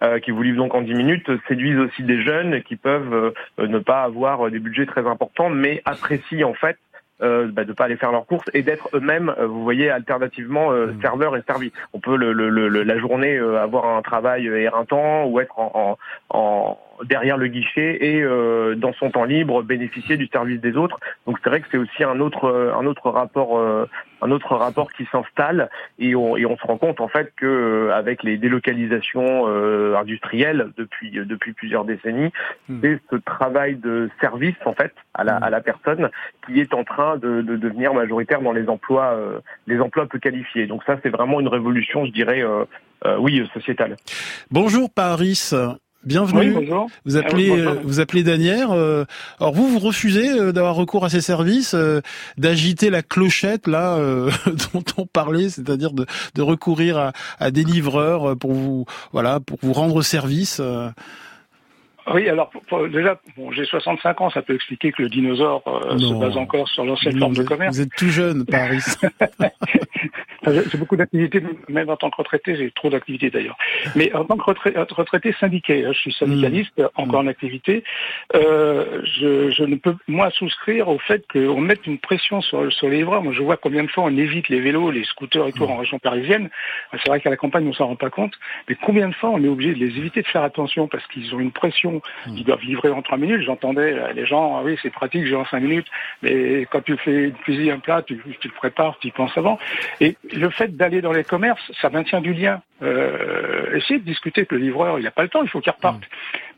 euh, 0.04 0.20
qui 0.20 0.32
vous 0.32 0.42
livrent 0.44 0.58
donc 0.58 0.76
en 0.76 0.82
10 0.82 0.94
minutes, 0.94 1.30
séduisent 1.48 1.80
aussi 1.80 2.04
des 2.04 2.22
jeunes 2.22 2.62
qui 2.64 2.76
peuvent 2.76 3.34
euh, 3.60 3.68
ne 3.68 3.80
pas 3.80 4.04
avoir 4.04 4.50
des 4.52 4.60
budgets 4.60 4.86
très 4.86 5.08
importants, 5.08 5.50
mais 5.50 5.82
apprécient 5.86 6.50
en 6.50 6.54
fait 6.54 6.78
euh, 7.24 7.48
bah, 7.52 7.64
de 7.64 7.74
pas 7.74 7.86
aller 7.86 7.98
faire 7.98 8.12
leurs 8.12 8.28
courses 8.28 8.46
et 8.54 8.62
d'être 8.62 8.90
eux-mêmes, 8.94 9.34
euh, 9.40 9.48
vous 9.48 9.64
voyez, 9.64 9.90
alternativement 9.90 10.72
euh, 10.72 10.88
mmh. 10.88 11.02
serveurs 11.02 11.36
et 11.36 11.42
servis. 11.48 11.72
On 11.94 12.00
peut 12.00 12.16
le, 12.16 12.32
le, 12.32 12.50
le, 12.50 12.84
la 12.84 13.00
journée 13.00 13.38
avoir 13.38 13.98
un 13.98 14.04
travail 14.04 14.46
éreintant 14.46 15.26
ou 15.26 15.40
être 15.40 15.58
en, 15.58 15.98
en, 16.30 16.38
en 16.38 16.78
derrière 17.06 17.38
le 17.38 17.48
guichet 17.48 17.98
et 18.02 18.22
euh, 18.22 18.76
dans 18.76 18.94
son 18.94 19.12
temps 19.12 19.24
libre 19.24 19.64
bénéficier 19.64 20.18
du 20.18 20.28
service 20.28 20.60
des 20.60 20.76
autres. 20.76 21.00
Donc 21.26 21.38
c'est 21.44 21.50
vrai 21.50 21.62
que 21.62 21.68
c'est 21.72 21.78
aussi 21.78 22.04
un 22.04 22.20
autre 22.20 22.74
un 22.76 22.86
autre 22.86 23.10
rapport 23.10 23.58
euh, 23.58 23.88
un 24.22 24.32
autre 24.32 24.56
rapport 24.56 24.92
qui 24.92 25.06
s'installe 25.12 25.70
et 26.00 26.16
on, 26.16 26.38
et 26.38 26.46
on 26.46 26.58
se 26.58 26.64
rend 26.64 26.78
compte 26.78 27.02
en 27.02 27.08
fait 27.08 27.34
que 27.36 27.46
euh, 27.46 27.96
avec 27.96 28.24
les 28.24 28.38
délocalisations 28.38 29.48
industrielles 29.96 30.72
depuis 30.78 31.12
depuis 31.12 31.54
plusieurs 31.54 31.86
décennies, 31.86 32.32
hmm. 32.70 32.80
c'est 32.82 33.00
ce 33.12 33.16
travail 33.18 33.76
de 33.76 34.10
service 34.20 34.56
en 34.66 34.74
fait 34.74 34.94
à 35.14 35.24
la, 35.24 35.36
à 35.38 35.50
la 35.50 35.62
personne 35.62 36.10
qui 36.46 36.60
est 36.60 36.74
en 36.74 36.84
train 36.84 37.18
de, 37.18 37.42
de 37.42 37.56
devenir 37.56 37.94
majoritaire 37.94 38.42
dans 38.42 38.54
les 38.54 38.68
emplois 38.70 39.18
les 39.68 39.80
emplois 39.80 40.08
peu 40.08 40.20
qualifiés. 40.20 40.68
Donc 40.68 40.84
ça 40.86 40.98
c'est 41.04 41.10
vraiment 41.10 41.40
une 41.40 41.48
révolution, 41.48 42.06
je 42.06 42.12
dirais. 42.12 42.44
oui, 43.20 43.48
sociétale. 43.54 43.96
Bonjour 44.52 44.90
Paris. 44.94 45.52
Bienvenue. 46.08 46.70
Vous 47.04 47.18
appelez, 47.18 47.50
euh, 47.52 47.82
vous 47.84 48.00
appelez 48.00 48.24
Danière. 48.24 48.72
Euh, 48.72 49.04
alors 49.42 49.54
vous, 49.54 49.68
vous 49.68 49.80
refusez 49.80 50.30
euh, 50.30 50.54
d'avoir 50.54 50.74
recours 50.76 51.04
à 51.04 51.10
ces 51.10 51.20
services, 51.20 51.76
d'agiter 52.38 52.90
la 52.90 53.02
clochette 53.04 53.68
là 53.68 53.98
dont 54.74 54.84
on 54.96 55.06
parlait, 55.06 55.50
c'est-à-dire 55.50 55.92
de, 55.92 56.06
de 56.34 56.42
recourir 56.42 56.98
à, 56.98 57.12
à, 57.40 57.52
des 57.52 57.66
livreurs 57.66 58.38
pour 58.38 58.54
vous, 58.54 58.86
voilà, 59.12 59.42
pour 59.42 59.60
vous 59.62 59.74
rendre 59.74 60.02
service. 60.02 60.62
Oui, 62.14 62.30
alors 62.30 62.52
déjà, 62.92 63.20
bon, 63.36 63.52
j'ai 63.52 63.66
65 63.66 64.22
ans, 64.22 64.30
ça 64.30 64.42
peut 64.42 64.56
expliquer 64.56 64.92
que 64.92 65.02
le 65.02 65.10
dinosaure 65.10 65.64
se 65.98 66.20
base 66.20 66.38
encore 66.38 66.68
sur 66.70 66.86
l'ancienne 66.86 67.20
forme 67.20 67.36
de 67.36 67.44
commerce. 67.44 67.76
Vous 67.76 67.82
êtes 67.82 67.96
tout 67.98 68.10
jeune, 68.10 68.46
Paris. 68.46 68.84
J'ai 70.72 70.78
beaucoup 70.78 70.96
d'activités, 70.96 71.42
même 71.68 71.90
en 71.90 71.98
tant 71.98 72.10
que 72.10 72.18
retraité, 72.18 72.56
j'ai 72.56 72.72
trop 72.72 72.90
d'activités 72.90 73.30
d'ailleurs. 73.30 73.58
Mais 73.96 74.14
en 74.14 74.26
tant 74.26 74.38
que 74.38 74.44
retraité 74.44 75.34
syndiqué, 75.40 75.86
hein, 75.86 75.92
je 75.94 76.00
suis 76.00 76.14
syndicaliste, 76.14 76.78
mmh. 76.78 76.88
encore 76.96 77.20
en 77.22 77.28
activité, 77.28 77.84
euh, 78.36 79.02
je, 79.04 79.50
je, 79.52 79.64
ne 79.64 79.76
peux, 79.76 79.96
moi, 80.08 80.30
souscrire 80.32 80.88
au 80.90 81.00
fait 81.00 81.26
qu'on 81.32 81.60
mette 81.60 81.86
une 81.86 81.98
pression 81.98 82.42
sur, 82.42 82.72
sur 82.72 82.90
les 82.90 82.98
livreurs. 82.98 83.24
Moi, 83.24 83.34
je 83.34 83.42
vois 83.42 83.58
combien 83.58 83.84
de 83.84 83.90
fois 83.90 84.06
on 84.06 84.18
évite 84.18 84.50
les 84.50 84.60
vélos, 84.60 84.92
les 84.92 85.04
scooters 85.04 85.48
et 85.48 85.54
tout 85.54 85.66
mmh. 85.66 85.72
en 85.72 85.78
région 85.78 86.00
parisienne. 86.00 86.50
C'est 86.92 87.08
vrai 87.08 87.20
qu'à 87.20 87.30
la 87.30 87.38
campagne, 87.38 87.68
on 87.68 87.74
s'en 87.74 87.88
rend 87.88 87.96
pas 87.96 88.10
compte. 88.10 88.34
Mais 88.70 88.76
combien 88.76 89.10
de 89.10 89.16
fois 89.16 89.30
on 89.32 89.44
est 89.44 89.48
obligé 89.48 89.74
de 89.74 89.80
les 89.80 89.98
éviter 89.98 90.22
de 90.22 90.28
faire 90.28 90.44
attention 90.44 90.88
parce 90.88 91.06
qu'ils 91.08 91.34
ont 91.36 91.40
une 91.40 91.52
pression, 91.52 91.97
ils 92.28 92.44
doivent 92.44 92.62
livrer 92.62 92.90
en 92.90 93.02
trois 93.02 93.18
minutes. 93.18 93.42
J'entendais 93.42 93.94
euh, 93.94 94.14
les 94.14 94.26
gens, 94.26 94.58
ah 94.58 94.62
oui, 94.64 94.78
c'est 94.82 94.90
pratique, 94.90 95.26
j'ai 95.26 95.36
en 95.36 95.46
cinq 95.46 95.62
minutes. 95.62 95.88
Mais 96.22 96.68
quand 96.70 96.82
tu 96.82 96.98
fais 96.98 97.26
une 97.26 97.34
cuisine, 97.34 97.72
un 97.72 97.80
plat, 97.80 98.02
tu, 98.02 98.22
tu 98.40 98.48
le 98.48 98.54
prépares, 98.54 98.98
tu 99.00 99.08
y 99.08 99.12
penses 99.12 99.38
avant. 99.38 99.60
Et 100.02 100.18
le 100.34 100.50
fait 100.50 100.76
d'aller 100.76 101.02
dans 101.02 101.14
les 101.14 101.24
commerces, 101.24 101.72
ça 101.82 101.90
maintient 101.90 102.22
du 102.22 102.34
lien. 102.34 102.62
Euh, 102.84 103.76
essayez 103.76 104.00
de 104.00 104.06
discuter 104.06 104.42
avec 104.42 104.52
le 104.52 104.60
livreur, 104.60 105.00
il 105.00 105.04
n'a 105.04 105.12
pas 105.12 105.24
le 105.24 105.30
temps, 105.30 105.42
il 105.42 105.50
faut 105.50 105.62
qu'il 105.62 105.72
reparte. 105.72 106.04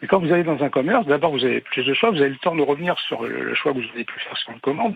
Mais 0.01 0.07
quand 0.07 0.19
vous 0.19 0.31
allez 0.31 0.43
dans 0.43 0.63
un 0.63 0.69
commerce, 0.69 1.05
d'abord 1.05 1.31
vous 1.31 1.43
avez 1.43 1.61
plus 1.61 1.83
de 1.83 1.93
choix, 1.93 2.11
vous 2.11 2.21
avez 2.21 2.29
le 2.29 2.37
temps 2.37 2.55
de 2.55 2.61
revenir 2.61 2.97
sur 2.99 3.23
le 3.23 3.53
choix 3.53 3.73
que 3.73 3.79
vous 3.79 3.89
avez 3.93 4.03
pu 4.03 4.19
faire 4.19 4.37
sur 4.37 4.51
une 4.51 4.59
commande, 4.59 4.95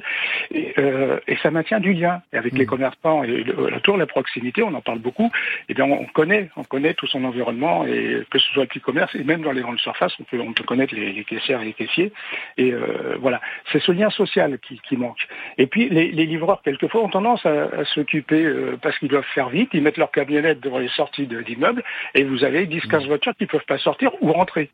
et, 0.51 0.73
euh, 0.77 1.19
et 1.27 1.35
ça 1.37 1.51
maintient 1.51 1.79
du 1.79 1.93
lien. 1.93 2.21
Et 2.31 2.37
avec 2.37 2.53
les 2.53 2.65
commerçants 2.65 3.23
et 3.23 3.27
le, 3.27 3.69
la 3.69 3.79
tour, 3.79 3.97
la 3.97 4.05
proximité, 4.05 4.63
on 4.63 4.73
en 4.73 4.81
parle 4.81 4.99
beaucoup. 4.99 5.31
Et 5.69 5.73
bien 5.73 5.85
on 5.85 6.05
connaît, 6.05 6.49
on 6.55 6.63
connaît 6.63 6.93
tout 6.93 7.07
son 7.07 7.23
environnement 7.23 7.85
et 7.85 8.23
que 8.29 8.39
ce 8.39 8.47
soit 8.53 8.63
le 8.63 8.67
petit 8.67 8.79
commerce 8.79 9.13
et 9.15 9.23
même 9.23 9.41
dans 9.41 9.51
les 9.51 9.61
grandes 9.61 9.79
surfaces, 9.79 10.13
on 10.19 10.23
peut, 10.23 10.39
on 10.39 10.53
peut 10.53 10.63
connaître 10.63 10.95
les, 10.95 11.11
les 11.11 11.23
caissières 11.23 11.61
et 11.61 11.65
les 11.65 11.73
caissiers. 11.73 12.11
Et 12.57 12.71
euh, 12.71 13.15
voilà, 13.19 13.41
c'est 13.71 13.81
ce 13.81 13.91
lien 13.91 14.09
social 14.09 14.57
qui, 14.59 14.79
qui 14.87 14.97
manque. 14.97 15.27
Et 15.57 15.67
puis 15.67 15.89
les, 15.89 16.11
les 16.11 16.25
livreurs 16.25 16.61
quelquefois 16.61 17.03
ont 17.03 17.09
tendance 17.09 17.45
à, 17.45 17.63
à 17.79 17.85
s'occuper 17.85 18.43
euh, 18.45 18.77
parce 18.81 18.97
qu'ils 18.99 19.09
doivent 19.09 19.23
faire 19.33 19.49
vite, 19.49 19.69
ils 19.73 19.81
mettent 19.81 19.97
leur 19.97 20.11
camionnette 20.11 20.59
devant 20.59 20.79
les 20.79 20.89
sorties 20.89 21.27
d'immeubles 21.27 21.83
et 22.15 22.23
vous 22.23 22.43
avez 22.43 22.65
10-15 22.65 23.07
voitures 23.07 23.33
qui 23.37 23.45
peuvent 23.45 23.65
pas 23.67 23.77
sortir 23.77 24.11
ou 24.21 24.31
rentrer. 24.31 24.69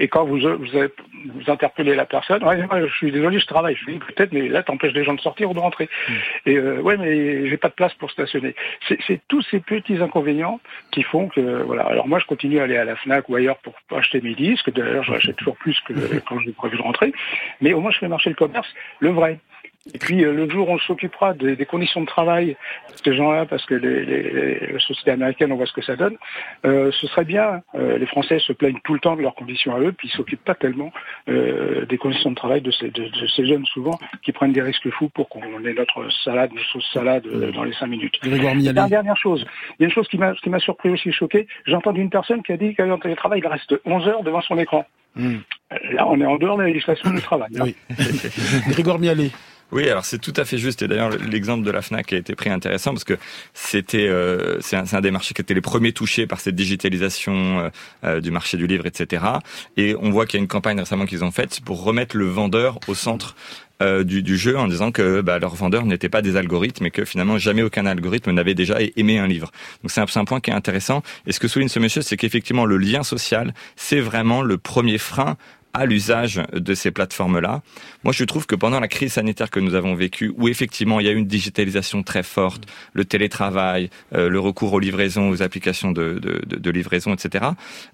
Et 0.00 0.08
quand 0.08 0.24
vous, 0.24 0.38
vous, 0.38 0.76
avez- 0.76 0.92
vous 1.34 1.50
interpellez 1.50 1.94
la 1.94 2.06
personne, 2.06 2.42
ouais, 2.44 2.66
je 2.88 2.94
suis 2.94 3.12
désolé, 3.12 3.38
je 3.38 3.46
travaille. 3.46 3.76
Je 3.76 3.92
dis 3.92 3.98
peut-être, 3.98 4.32
mais 4.32 4.48
là, 4.48 4.62
t'empêches 4.62 4.92
les 4.94 5.04
gens 5.04 5.14
de 5.14 5.20
sortir 5.20 5.50
ou 5.50 5.54
de 5.54 5.60
rentrer. 5.60 5.88
Et 6.44 6.56
euh, 6.56 6.80
ouais, 6.80 6.96
mais 6.96 7.48
j'ai 7.48 7.56
pas 7.56 7.68
de 7.68 7.74
place 7.74 7.94
pour 7.94 8.10
stationner. 8.10 8.54
C'est 8.88 8.98
c'est 9.06 9.20
tous 9.28 9.42
ces 9.42 9.60
petits 9.60 9.98
inconvénients 10.02 10.60
qui 10.90 11.02
font 11.02 11.28
que 11.28 11.62
voilà. 11.62 11.84
Alors 11.84 12.08
moi, 12.08 12.18
je 12.18 12.26
continue 12.26 12.58
à 12.58 12.64
aller 12.64 12.76
à 12.76 12.84
la 12.84 12.96
Fnac 12.96 13.28
ou 13.28 13.36
ailleurs 13.36 13.58
pour 13.58 13.74
acheter 13.96 14.20
mes 14.20 14.34
disques. 14.34 14.70
D'ailleurs, 14.72 15.04
j'achète 15.04 15.36
toujours 15.36 15.56
plus 15.56 15.78
que 15.86 15.92
quand 16.28 16.40
j'ai 16.40 16.52
prévu 16.52 16.76
de 16.76 16.82
rentrer. 16.82 17.12
Mais 17.60 17.72
au 17.72 17.80
moins, 17.80 17.92
je 17.92 17.98
fais 17.98 18.08
marcher 18.08 18.30
le 18.30 18.36
commerce, 18.36 18.68
le 19.00 19.10
vrai. 19.10 19.38
Et 19.94 19.98
puis 19.98 20.24
euh, 20.24 20.32
le 20.32 20.48
jour 20.50 20.68
où 20.68 20.72
on 20.72 20.78
s'occupera 20.78 21.32
des, 21.34 21.54
des 21.56 21.64
conditions 21.66 22.00
de 22.00 22.06
travail 22.06 22.48
de 22.48 22.96
ces 23.04 23.14
gens-là, 23.16 23.46
parce 23.46 23.64
que 23.66 23.74
les, 23.74 24.04
les- 24.04 24.66
les 24.72 24.80
sociétés 24.80 25.12
américaines, 25.12 25.52
on 25.52 25.56
voit 25.56 25.66
ce 25.66 25.72
que 25.72 25.82
ça 25.82 25.96
donne, 25.96 26.16
euh, 26.64 26.90
ce 26.92 27.06
serait 27.06 27.24
bien. 27.24 27.62
Euh, 27.76 27.96
les 27.98 28.06
Français 28.06 28.38
se 28.40 28.52
plaignent 28.52 28.80
tout 28.84 28.94
le 28.94 29.00
temps 29.00 29.16
de 29.16 29.22
leurs 29.22 29.34
conditions 29.34 29.74
à 29.74 29.80
eux, 29.80 29.92
puis 29.92 30.08
ils 30.08 30.16
s'occupent 30.16 30.44
pas 30.44 30.54
tellement 30.54 30.92
des 31.28 31.98
conditions 31.98 32.30
de 32.30 32.34
travail 32.36 32.60
de 32.60 32.70
ces, 32.70 32.90
de, 32.90 33.04
de 33.04 33.26
ces 33.34 33.46
jeunes 33.46 33.64
souvent 33.66 33.98
qui 34.22 34.32
prennent 34.32 34.52
des 34.52 34.62
risques 34.62 34.88
fous 34.90 35.08
pour 35.08 35.28
qu'on 35.28 35.42
ait 35.64 35.74
notre 35.74 36.08
salade, 36.24 36.50
notre 36.52 36.66
sauce 36.68 36.88
salade 36.92 37.24
dans 37.52 37.64
les 37.64 37.72
cinq 37.74 37.86
minutes. 37.86 38.18
Et 38.64 38.72
la 38.72 38.88
dernière 38.90 39.16
chose, 39.16 39.44
il 39.78 39.82
y 39.82 39.84
a 39.84 39.86
une 39.88 39.92
chose 39.94 40.08
qui 40.08 40.18
m'a 40.18 40.58
surpris 40.58 40.90
aussi, 40.90 41.12
choqué. 41.12 41.46
J'ai 41.66 41.74
entendu 41.74 42.00
une 42.00 42.10
personne 42.10 42.42
qui 42.42 42.52
a 42.52 42.56
dit 42.56 42.74
qu'en 42.74 42.98
télétravail, 42.98 43.40
il 43.42 43.46
reste 43.46 43.74
11 43.84 44.08
heures 44.08 44.22
devant 44.22 44.40
son 44.42 44.58
écran. 44.58 44.84
Hmm. 45.14 45.36
Là, 45.92 46.06
on 46.08 46.20
est 46.20 46.26
en 46.26 46.36
dehors 46.36 46.56
de 46.58 46.62
la 46.62 46.68
législation 46.68 47.10
du 47.10 47.20
travail. 47.22 47.48
hein. 47.58 47.62
Oui. 47.64 47.74
Grégoire 48.68 48.98
Mialet. 48.98 49.30
Oui, 49.72 49.88
alors 49.88 50.04
c'est 50.04 50.18
tout 50.18 50.32
à 50.36 50.44
fait 50.44 50.58
juste. 50.58 50.82
Et 50.82 50.88
d'ailleurs, 50.88 51.10
l'exemple 51.10 51.64
de 51.64 51.70
la 51.70 51.82
Fnac 51.82 52.12
a 52.12 52.16
été 52.16 52.36
pris 52.36 52.50
intéressant 52.50 52.92
parce 52.92 53.04
que 53.04 53.18
c'était, 53.52 54.06
euh, 54.06 54.60
c'est 54.60 54.76
un, 54.76 54.84
un 54.92 55.00
des 55.00 55.10
marchés 55.10 55.34
qui 55.34 55.42
était 55.42 55.54
les 55.54 55.60
premiers 55.60 55.92
touchés 55.92 56.26
par 56.26 56.40
cette 56.40 56.54
digitalisation 56.54 57.58
euh, 57.58 57.70
euh, 58.04 58.20
du 58.20 58.30
marché 58.30 58.56
du 58.56 58.68
livre, 58.68 58.86
etc. 58.86 59.24
Et 59.76 59.96
on 60.00 60.10
voit 60.10 60.26
qu'il 60.26 60.38
y 60.38 60.40
a 60.40 60.42
une 60.42 60.48
campagne 60.48 60.78
récemment 60.78 61.04
qu'ils 61.04 61.24
ont 61.24 61.32
faite 61.32 61.60
pour 61.64 61.82
remettre 61.82 62.16
le 62.16 62.26
vendeur 62.26 62.78
au 62.86 62.94
centre 62.94 63.34
euh, 63.82 64.04
du, 64.04 64.22
du 64.22 64.38
jeu 64.38 64.56
en 64.56 64.68
disant 64.68 64.90
que 64.90 65.20
bah, 65.20 65.38
leurs 65.38 65.54
vendeurs 65.54 65.84
n'étaient 65.84 66.08
pas 66.08 66.22
des 66.22 66.36
algorithmes 66.36 66.86
et 66.86 66.90
que 66.90 67.04
finalement 67.04 67.36
jamais 67.36 67.62
aucun 67.62 67.84
algorithme 67.84 68.30
n'avait 68.30 68.54
déjà 68.54 68.78
aimé 68.96 69.18
un 69.18 69.26
livre. 69.26 69.50
Donc 69.82 69.90
c'est 69.90 70.00
un, 70.00 70.06
un 70.20 70.24
point 70.24 70.40
qui 70.40 70.50
est 70.50 70.54
intéressant. 70.54 71.02
Et 71.26 71.32
ce 71.32 71.40
que 71.40 71.46
souligne 71.46 71.68
ce 71.68 71.78
monsieur, 71.78 72.00
c'est 72.00 72.16
qu'effectivement 72.16 72.64
le 72.64 72.78
lien 72.78 73.02
social, 73.02 73.52
c'est 73.76 74.00
vraiment 74.00 74.40
le 74.40 74.56
premier 74.56 74.96
frein 74.96 75.36
à 75.76 75.84
l'usage 75.84 76.40
de 76.52 76.74
ces 76.74 76.90
plateformes-là. 76.90 77.62
Moi, 78.02 78.12
je 78.12 78.24
trouve 78.24 78.46
que 78.46 78.54
pendant 78.54 78.80
la 78.80 78.88
crise 78.88 79.12
sanitaire 79.14 79.50
que 79.50 79.60
nous 79.60 79.74
avons 79.74 79.94
vécue, 79.94 80.32
où 80.38 80.48
effectivement 80.48 81.00
il 81.00 81.06
y 81.06 81.08
a 81.08 81.12
une 81.12 81.26
digitalisation 81.26 82.02
très 82.02 82.22
forte, 82.22 82.64
le 82.94 83.04
télétravail, 83.04 83.90
euh, 84.14 84.30
le 84.30 84.40
recours 84.40 84.72
aux 84.72 84.78
livraisons, 84.78 85.28
aux 85.28 85.42
applications 85.42 85.92
de, 85.92 86.18
de, 86.18 86.56
de, 86.56 86.70
livraison, 86.70 87.12
etc., 87.12 87.46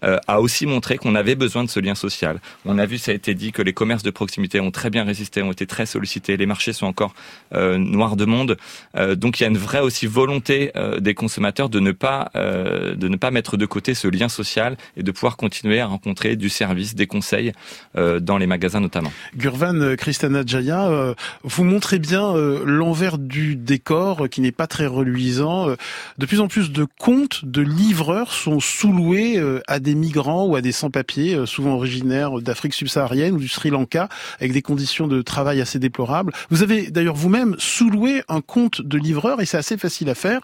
euh, 0.04 0.18
a 0.28 0.40
aussi 0.40 0.66
montré 0.66 0.96
qu'on 0.96 1.16
avait 1.16 1.34
besoin 1.34 1.64
de 1.64 1.70
ce 1.70 1.80
lien 1.80 1.96
social. 1.96 2.40
On 2.64 2.78
a 2.78 2.86
vu, 2.86 2.98
ça 2.98 3.10
a 3.10 3.14
été 3.14 3.34
dit, 3.34 3.50
que 3.50 3.62
les 3.62 3.72
commerces 3.72 4.04
de 4.04 4.10
proximité 4.10 4.60
ont 4.60 4.70
très 4.70 4.90
bien 4.90 5.02
résisté, 5.02 5.42
ont 5.42 5.50
été 5.50 5.66
très 5.66 5.86
sollicités, 5.86 6.36
les 6.36 6.46
marchés 6.46 6.72
sont 6.72 6.86
encore 6.86 7.14
euh, 7.52 7.78
noirs 7.78 8.16
de 8.16 8.24
monde. 8.24 8.56
Donc 9.16 9.40
il 9.40 9.42
y 9.42 9.46
a 9.46 9.48
une 9.48 9.58
vraie 9.58 9.80
aussi 9.80 10.06
volonté 10.06 10.70
des 11.00 11.14
consommateurs 11.14 11.68
de 11.68 11.80
ne 11.80 11.92
pas 11.92 12.30
de 12.34 13.08
ne 13.08 13.16
pas 13.16 13.30
mettre 13.30 13.56
de 13.56 13.66
côté 13.66 13.94
ce 13.94 14.08
lien 14.08 14.28
social 14.28 14.76
et 14.96 15.02
de 15.02 15.10
pouvoir 15.10 15.36
continuer 15.36 15.80
à 15.80 15.86
rencontrer 15.86 16.36
du 16.36 16.48
service, 16.48 16.94
des 16.94 17.06
conseils 17.06 17.52
dans 18.20 18.38
les 18.38 18.46
magasins 18.46 18.80
notamment. 18.80 19.12
Gurvan 19.36 19.74
euh, 19.80 19.96
Christana 19.96 20.42
Jaya, 20.46 20.88
euh, 20.88 21.14
vous 21.44 21.64
montrez 21.64 21.98
bien 21.98 22.34
euh, 22.34 22.62
l'envers 22.64 23.18
du 23.18 23.56
décor 23.56 24.24
euh, 24.24 24.28
qui 24.28 24.40
n'est 24.40 24.52
pas 24.52 24.66
très 24.66 24.86
reluisant. 24.86 25.68
Euh, 25.68 25.76
De 26.18 26.26
plus 26.26 26.40
en 26.40 26.48
plus 26.48 26.70
de 26.72 26.86
comptes 26.98 27.44
de 27.44 27.62
livreurs 27.62 28.32
sont 28.32 28.60
sous-loués 28.60 29.38
euh, 29.38 29.60
à 29.66 29.78
des 29.80 29.94
migrants 29.94 30.46
ou 30.46 30.56
à 30.56 30.60
des 30.60 30.72
sans-papiers, 30.72 31.34
euh, 31.34 31.46
souvent 31.46 31.74
originaires 31.74 32.40
d'Afrique 32.40 32.74
subsaharienne 32.74 33.34
ou 33.34 33.38
du 33.38 33.48
Sri 33.48 33.70
Lanka, 33.70 34.08
avec 34.40 34.52
des 34.52 34.62
conditions 34.62 35.06
de 35.08 35.22
travail 35.22 35.60
assez 35.60 35.78
déplorables. 35.78 36.32
Vous 36.50 36.62
avez 36.62 36.90
d'ailleurs 36.90 37.14
vous-même 37.14 37.54
sous-loué 37.58 38.22
un 38.28 38.40
compte 38.40 38.82
de 38.82 38.98
livreur 38.98 39.40
et 39.40 39.46
c'est 39.46 39.58
assez 39.58 39.76
facile 39.76 40.08
à 40.10 40.14
faire. 40.14 40.40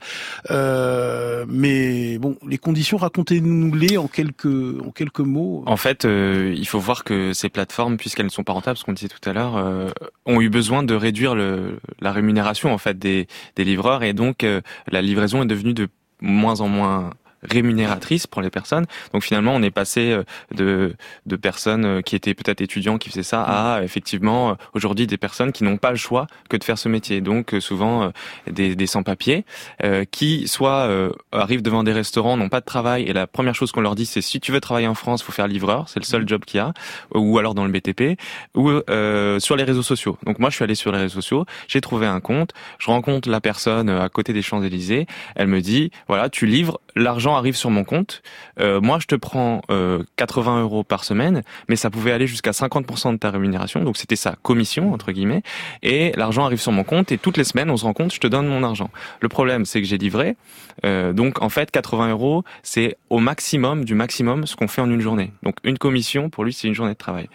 Euh, 0.51 1.45
mais 1.49 2.19
bon, 2.19 2.37
les 2.47 2.59
conditions, 2.59 2.97
racontez-nous-les 2.97 3.99
en 3.99 4.09
quelques, 4.09 4.47
en 4.47 4.91
quelques 4.91 5.21
mots. 5.21 5.63
En 5.67 5.77
fait, 5.77 6.05
euh, 6.05 6.55
il 6.57 6.67
faut 6.67 6.79
voir 6.79 7.05
que 7.09 7.33
ces 7.33 7.49
plateformes, 7.49 7.97
puisqu'elles 7.97 8.27
ne 8.27 8.31
sont 8.31 8.45
pas 8.45 8.53
rentables, 8.53 8.77
ce 8.77 8.85
qu'on 8.85 8.93
disait 8.93 9.09
tout 9.09 9.27
à 9.27 9.33
l'heure, 9.33 9.57
euh, 9.57 9.89
ont 10.27 10.43
eu 10.43 10.51
besoin 10.51 10.83
de 10.83 10.95
réduire 10.95 11.35
le, 11.35 11.81
la 12.01 12.13
rémunération 12.13 12.71
en 12.71 12.77
fait 12.77 12.99
des, 12.99 13.29
des 13.57 13.65
livreurs. 13.65 14.03
Et 14.03 14.13
donc 14.13 14.45
euh, 14.45 14.61
la 14.89 15.01
livraison 15.01 15.43
est 15.43 15.47
devenue 15.47 15.73
de 15.73 15.89
moins 16.21 16.61
en 16.61 16.69
moins 16.69 17.15
rémunératrice 17.43 18.27
pour 18.27 18.43
les 18.43 18.51
personnes. 18.51 18.87
Donc 19.13 19.23
finalement, 19.23 19.55
on 19.55 19.63
est 19.63 19.71
passé 19.71 20.11
euh, 20.13 20.25
de, 20.55 20.95
de 21.27 21.37
personnes 21.37 21.85
euh, 21.85 22.01
qui 22.03 22.17
étaient 22.17 22.35
peut-être 22.35 22.61
étudiants 22.61 22.99
qui 22.99 23.09
faisaient 23.11 23.23
ça 23.23 23.43
à 23.43 23.83
effectivement 23.83 24.51
euh, 24.51 24.55
aujourd'hui 24.75 25.07
des 25.07 25.19
personnes 25.19 25.53
qui 25.53 25.65
n'ont 25.65 25.77
pas 25.77 25.91
le 25.91 25.97
choix 25.97 26.27
que 26.49 26.57
de 26.57 26.65
faire 26.65 26.79
ce 26.79 26.89
métier. 26.89 27.21
Donc 27.21 27.55
souvent 27.61 28.13
des, 28.51 28.77
des 28.77 28.87
sans-papiers 28.87 29.45
euh, 29.85 30.05
qui 30.11 30.49
soit 30.49 30.87
euh, 30.89 31.11
arrivent 31.33 31.63
devant 31.63 31.85
des 31.85 31.93
restaurants, 31.93 32.37
n'ont 32.37 32.49
pas 32.49 32.61
de 32.61 32.65
travail 32.65 33.05
et 33.05 33.13
la 33.13 33.27
première 33.27 33.55
chose 33.55 33.73
qu'on 33.73 33.81
leur 33.81 33.95
dit 33.95 34.07
c'est 34.07 34.21
si 34.21 34.41
tu 34.41 34.53
veux 34.53 34.61
travailler 34.61 34.87
en 34.87 34.95
France, 34.95 35.23
faut 35.23 35.33
faire 35.33 35.49
livreur, 35.49 35.89
c'est 35.89 36.01
le 36.01 36.05
seul 36.05 36.27
job 36.27 36.45
qu'il 36.45 36.59
y 36.59 36.61
a, 36.61 36.73
ou 37.15 37.39
alors 37.39 37.55
dans 37.55 37.65
le 37.65 37.73
BTP, 37.73 38.19
ou 38.55 38.71
euh, 38.71 39.39
sur 39.39 39.57
les 39.57 39.65
réseaux 39.65 39.83
sociaux. 39.83 40.19
Donc 40.25 40.39
moi 40.39 40.51
je 40.51 40.57
suis 40.57 40.65
allé 40.65 40.75
sur 40.75 40.93
les 40.93 40.99
réseaux 40.99 41.21
sociaux, 41.21 41.45
j'ai 41.69 41.81
trouvé 41.81 42.07
un 42.07 42.21
compte, 42.21 42.53
je 42.79 42.87
rencontre 42.87 43.29
la 43.29 43.41
personne 43.41 43.89
à 43.89 44.09
côté 44.09 44.33
des 44.33 44.43
Champs 44.43 44.63
Élysées, 44.63 45.07
elle 45.35 45.49
me 45.49 45.61
dit 45.61 45.91
voilà 46.09 46.29
tu 46.29 46.47
livres, 46.47 46.81
l'argent 46.99 47.37
arrive 47.37 47.57
sur 47.57 47.71
mon 47.71 47.85
compte, 47.85 48.23
euh, 48.61 48.81
moi 48.81 48.99
je 49.01 49.07
te 49.07 49.15
prends 49.15 49.63
euh, 49.71 50.03
80 50.17 50.63
euros 50.63 50.85
par 50.85 51.05
semaine, 51.05 51.43
mais 51.69 51.77
ça 51.77 51.91
pouvait 51.91 52.13
aller 52.13 52.27
jusqu'à 52.27 52.51
50% 52.51 53.13
de 53.13 53.17
ta 53.19 53.31
rémunération, 53.31 53.83
donc 53.85 53.97
c'était 53.97 54.17
sa 54.17 54.37
commission 54.43 54.93
entre 54.93 55.13
guillemets, 55.13 55.43
et 55.83 56.13
l'argent 56.17 56.45
arrive 56.45 56.61
sur 56.61 56.73
mon 56.73 56.85
compte 56.85 57.13
et 57.13 57.19
toutes 57.19 57.37
les 57.37 57.45
semaines 57.45 57.71
on 57.71 57.77
se 57.77 57.85
rend 57.85 57.93
compte, 57.93 58.13
je 58.13 58.21
te 58.21 58.27
donne 58.27 58.47
mon 58.47 58.63
argent. 58.63 58.91
Le 59.21 59.29
problème 59.29 59.65
c'est 59.65 59.81
que 59.81 59.87
j'ai 59.87 59.99
livré, 59.99 60.37
euh, 60.85 61.13
donc 61.13 61.43
en 61.43 61.49
fait 61.49 61.71
80 61.71 62.11
euros 62.11 62.45
c'est 62.63 62.97
au 63.11 63.19
maximum 63.19 63.85
du 63.85 63.95
maximum 63.95 64.47
ce 64.47 64.57
qu'on 64.57 64.69
fait 64.69 64.83
en 64.83 64.91
une 64.91 65.01
journée. 65.01 65.33
Donc 65.43 65.57
une 65.65 65.79
commission 65.79 66.31
pour 66.31 66.45
lui 66.45 66.53
c'est 66.53 66.69
une 66.69 66.75
journée 66.75 66.93
de 66.93 66.99
travail 66.99 67.29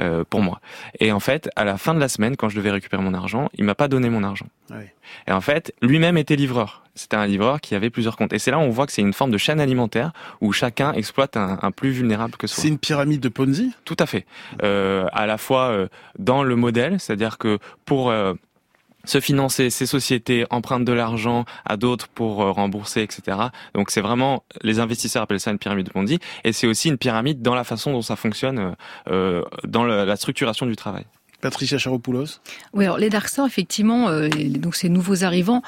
euh, 0.00 0.24
pour 0.28 0.40
moi. 0.40 0.60
Et 1.00 1.12
en 1.12 1.20
fait 1.20 1.50
à 1.56 1.64
la 1.64 1.76
fin 1.78 1.94
de 1.94 2.00
la 2.00 2.08
semaine 2.08 2.36
quand 2.36 2.48
je 2.48 2.56
devais 2.56 2.70
récupérer 2.70 3.02
mon 3.02 3.14
argent, 3.14 3.48
il 3.54 3.64
m'a 3.64 3.74
pas 3.74 3.88
donné 3.88 4.08
mon 4.10 4.22
argent. 4.22 4.46
Et 5.26 5.32
en 5.32 5.40
fait, 5.40 5.74
lui-même 5.82 6.18
était 6.18 6.36
livreur. 6.36 6.82
C'était 6.98 7.16
un 7.16 7.26
livreur 7.26 7.60
qui 7.60 7.74
avait 7.74 7.90
plusieurs 7.90 8.16
comptes. 8.16 8.32
Et 8.32 8.38
c'est 8.38 8.50
là 8.50 8.58
où 8.58 8.62
on 8.62 8.70
voit 8.70 8.86
que 8.86 8.92
c'est 8.92 9.02
une 9.02 9.12
forme 9.14 9.30
de 9.30 9.38
chaîne 9.38 9.60
alimentaire 9.60 10.12
où 10.40 10.52
chacun 10.52 10.92
exploite 10.92 11.36
un, 11.36 11.58
un 11.62 11.70
plus 11.70 11.90
vulnérable 11.90 12.36
que 12.36 12.46
soi. 12.46 12.60
C'est 12.62 12.68
une 12.68 12.78
pyramide 12.78 13.20
de 13.20 13.28
Ponzi? 13.28 13.72
Tout 13.84 13.96
à 13.98 14.06
fait. 14.06 14.26
Euh, 14.62 15.06
à 15.12 15.26
la 15.26 15.38
fois 15.38 15.68
euh, 15.70 15.88
dans 16.18 16.42
le 16.42 16.56
modèle, 16.56 16.98
c'est-à-dire 17.00 17.38
que 17.38 17.58
pour 17.84 18.10
euh, 18.10 18.34
se 19.04 19.20
financer, 19.20 19.70
ces 19.70 19.86
sociétés 19.86 20.44
empruntent 20.50 20.84
de 20.84 20.92
l'argent 20.92 21.44
à 21.64 21.76
d'autres 21.76 22.08
pour 22.08 22.42
euh, 22.42 22.50
rembourser, 22.50 23.00
etc. 23.02 23.38
Donc 23.74 23.90
c'est 23.90 24.00
vraiment, 24.02 24.42
les 24.62 24.80
investisseurs 24.80 25.22
appellent 25.22 25.40
ça 25.40 25.50
une 25.52 25.58
pyramide 25.58 25.86
de 25.86 25.92
Ponzi, 25.92 26.18
et 26.44 26.52
c'est 26.52 26.66
aussi 26.66 26.88
une 26.88 26.98
pyramide 26.98 27.40
dans 27.40 27.54
la 27.54 27.64
façon 27.64 27.92
dont 27.92 28.02
ça 28.02 28.16
fonctionne, 28.16 28.74
euh, 29.08 29.42
dans 29.66 29.84
le- 29.84 30.04
la 30.04 30.16
structuration 30.16 30.66
du 30.66 30.76
travail. 30.76 31.04
Patricia 31.40 31.78
Charopoulos? 31.78 32.40
Oui, 32.74 32.84
alors 32.84 32.98
les 32.98 33.10
dark 33.10 33.28
stores, 33.28 33.46
effectivement, 33.46 34.08
euh, 34.08 34.28
donc 34.28 34.74
ces 34.74 34.88
nouveaux 34.88 35.22
arrivants, 35.22 35.62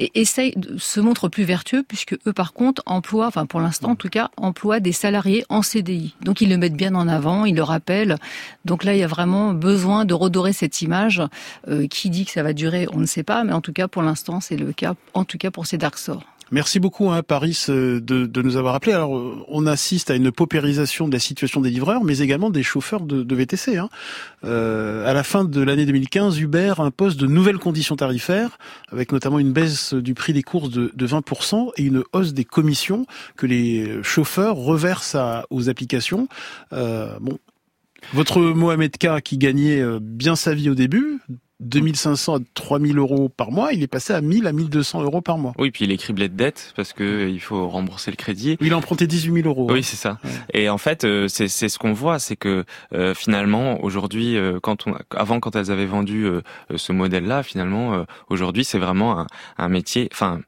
et- 0.00 0.20
essayent 0.20 0.54
de 0.56 0.76
se 0.78 0.98
montrent 1.00 1.28
plus 1.28 1.44
vertueux 1.44 1.84
puisque 1.86 2.16
eux 2.26 2.32
par 2.32 2.52
contre 2.52 2.82
emploient, 2.86 3.26
enfin 3.28 3.46
pour 3.46 3.60
l'instant 3.60 3.90
en 3.90 3.96
tout 3.96 4.08
cas, 4.08 4.30
emploient 4.36 4.80
des 4.80 4.92
salariés 4.92 5.44
en 5.48 5.62
CDI. 5.62 6.14
Donc 6.22 6.40
ils 6.40 6.48
le 6.48 6.56
mettent 6.56 6.74
bien 6.76 6.94
en 6.94 7.06
avant, 7.06 7.44
ils 7.44 7.54
le 7.54 7.62
rappellent. 7.62 8.16
Donc 8.64 8.82
là 8.84 8.94
il 8.94 8.98
y 8.98 9.04
a 9.04 9.06
vraiment 9.06 9.52
besoin 9.54 10.04
de 10.04 10.14
redorer 10.14 10.52
cette 10.52 10.80
image. 10.82 11.22
Euh, 11.68 11.86
qui 11.86 12.08
dit 12.10 12.24
que 12.24 12.30
ça 12.32 12.42
va 12.42 12.52
durer, 12.52 12.86
on 12.92 12.98
ne 12.98 13.06
sait 13.06 13.22
pas, 13.22 13.44
mais 13.44 13.52
en 13.52 13.60
tout 13.60 13.72
cas 13.72 13.86
pour 13.88 14.02
l'instant 14.02 14.40
c'est 14.40 14.56
le 14.56 14.72
cas, 14.72 14.94
en 15.14 15.24
tout 15.24 15.38
cas 15.38 15.50
pour 15.50 15.66
ces 15.66 15.76
dark 15.78 15.98
stores. 15.98 16.24
Merci 16.52 16.80
beaucoup, 16.80 17.10
hein, 17.10 17.22
Paris, 17.22 17.56
euh, 17.68 18.00
de, 18.00 18.26
de, 18.26 18.42
nous 18.42 18.56
avoir 18.56 18.74
appelé. 18.74 18.92
Alors, 18.92 19.16
euh, 19.16 19.36
on 19.46 19.66
assiste 19.66 20.10
à 20.10 20.16
une 20.16 20.32
paupérisation 20.32 21.06
de 21.06 21.12
la 21.12 21.20
situation 21.20 21.60
des 21.60 21.70
livreurs, 21.70 22.02
mais 22.02 22.18
également 22.18 22.50
des 22.50 22.64
chauffeurs 22.64 23.02
de, 23.02 23.22
de 23.22 23.34
VTC. 23.36 23.76
Hein. 23.76 23.88
Euh, 24.44 25.08
à 25.08 25.12
la 25.12 25.22
fin 25.22 25.44
de 25.44 25.60
l'année 25.60 25.86
2015, 25.86 26.40
Uber 26.40 26.74
impose 26.78 27.16
de 27.16 27.28
nouvelles 27.28 27.58
conditions 27.58 27.94
tarifaires, 27.94 28.58
avec 28.90 29.12
notamment 29.12 29.38
une 29.38 29.52
baisse 29.52 29.94
du 29.94 30.14
prix 30.14 30.32
des 30.32 30.42
courses 30.42 30.70
de, 30.70 30.90
de 30.92 31.06
20% 31.06 31.70
et 31.76 31.84
une 31.84 32.02
hausse 32.12 32.34
des 32.34 32.44
commissions 32.44 33.06
que 33.36 33.46
les 33.46 34.02
chauffeurs 34.02 34.56
reversent 34.56 35.14
à, 35.14 35.46
aux 35.50 35.68
applications. 35.68 36.26
Euh, 36.72 37.16
bon, 37.20 37.38
votre 38.12 38.40
Mohamed 38.40 38.96
K, 38.98 39.20
qui 39.22 39.38
gagnait 39.38 39.84
bien 40.00 40.34
sa 40.34 40.52
vie 40.54 40.68
au 40.68 40.74
début, 40.74 41.20
2500 41.60 42.36
à 42.36 42.38
3000 42.54 42.98
euros 42.98 43.28
par 43.28 43.50
mois, 43.52 43.72
il 43.72 43.82
est 43.82 43.86
passé 43.86 44.12
à 44.12 44.20
1000 44.20 44.46
à 44.46 44.52
1200 44.52 45.02
euros 45.02 45.20
par 45.20 45.38
mois. 45.38 45.52
Oui, 45.58 45.70
puis 45.70 45.84
il 45.84 45.92
est 45.92 45.96
criblé 45.96 46.28
de 46.28 46.34
dettes 46.34 46.72
parce 46.74 46.92
que 46.92 47.04
euh, 47.04 47.28
il 47.28 47.40
faut 47.40 47.68
rembourser 47.68 48.10
le 48.10 48.16
crédit. 48.16 48.56
Il 48.60 48.72
a 48.72 48.76
emprunté 48.76 49.06
18 49.06 49.42
000 49.42 49.48
euros. 49.48 49.70
Oui, 49.70 49.82
c'est 49.82 49.96
ça. 49.96 50.18
Et 50.54 50.68
en 50.68 50.78
fait, 50.78 51.04
euh, 51.04 51.28
c'est 51.28 51.48
ce 51.48 51.78
qu'on 51.78 51.92
voit, 51.92 52.18
c'est 52.18 52.36
que 52.36 52.64
euh, 52.94 53.14
finalement, 53.14 53.82
aujourd'hui, 53.84 54.36
quand 54.62 54.86
on, 54.86 54.94
avant, 55.14 55.40
quand 55.40 55.56
elles 55.56 55.70
avaient 55.70 55.86
vendu 55.86 56.26
ce 56.74 56.92
modèle-là, 56.92 57.42
finalement, 57.42 58.04
aujourd'hui, 58.28 58.64
c'est 58.64 58.78
vraiment 58.78 59.20
un, 59.20 59.26
un, 59.58 59.68
métier, 59.68 60.08
enfin, 60.12 60.40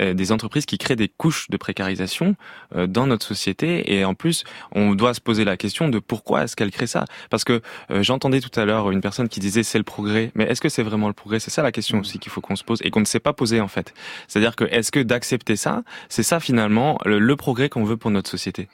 des 0.00 0.32
entreprises 0.32 0.66
qui 0.66 0.78
créent 0.78 0.96
des 0.96 1.08
couches 1.08 1.48
de 1.50 1.56
précarisation 1.56 2.36
dans 2.74 3.06
notre 3.06 3.26
société. 3.26 3.94
Et 3.94 4.04
en 4.04 4.14
plus, 4.14 4.44
on 4.72 4.94
doit 4.94 5.14
se 5.14 5.20
poser 5.20 5.44
la 5.44 5.56
question 5.56 5.88
de 5.88 5.98
pourquoi 5.98 6.44
est-ce 6.44 6.56
qu'elles 6.56 6.70
créent 6.70 6.86
ça? 6.86 7.04
Parce 7.30 7.44
que 7.44 7.60
j'entendais 7.90 8.40
tout 8.40 8.58
à 8.58 8.64
l'heure 8.64 8.90
une 8.90 9.00
personne 9.00 9.28
qui 9.28 9.40
disait 9.40 9.62
c'est 9.62 9.78
le 9.78 9.84
progrès, 9.84 10.32
mais 10.34 10.44
est-ce 10.54 10.60
que 10.60 10.68
c'est 10.68 10.84
vraiment 10.84 11.08
le 11.08 11.14
progrès? 11.14 11.40
C'est 11.40 11.50
ça 11.50 11.62
la 11.64 11.72
question 11.72 11.98
aussi 11.98 12.20
qu'il 12.20 12.30
faut 12.30 12.40
qu'on 12.40 12.54
se 12.54 12.62
pose 12.62 12.78
et 12.84 12.90
qu'on 12.90 13.00
ne 13.00 13.04
sait 13.04 13.18
pas 13.18 13.32
poser 13.32 13.60
en 13.60 13.66
fait. 13.66 13.92
C'est-à-dire 14.28 14.54
que 14.54 14.62
est-ce 14.64 14.92
que 14.92 15.00
d'accepter 15.00 15.56
ça, 15.56 15.82
c'est 16.08 16.22
ça 16.22 16.38
finalement 16.38 16.96
le, 17.04 17.18
le 17.18 17.34
progrès 17.34 17.68
qu'on 17.68 17.82
veut 17.82 17.96
pour 17.96 18.12
notre 18.12 18.30
société? 18.30 18.68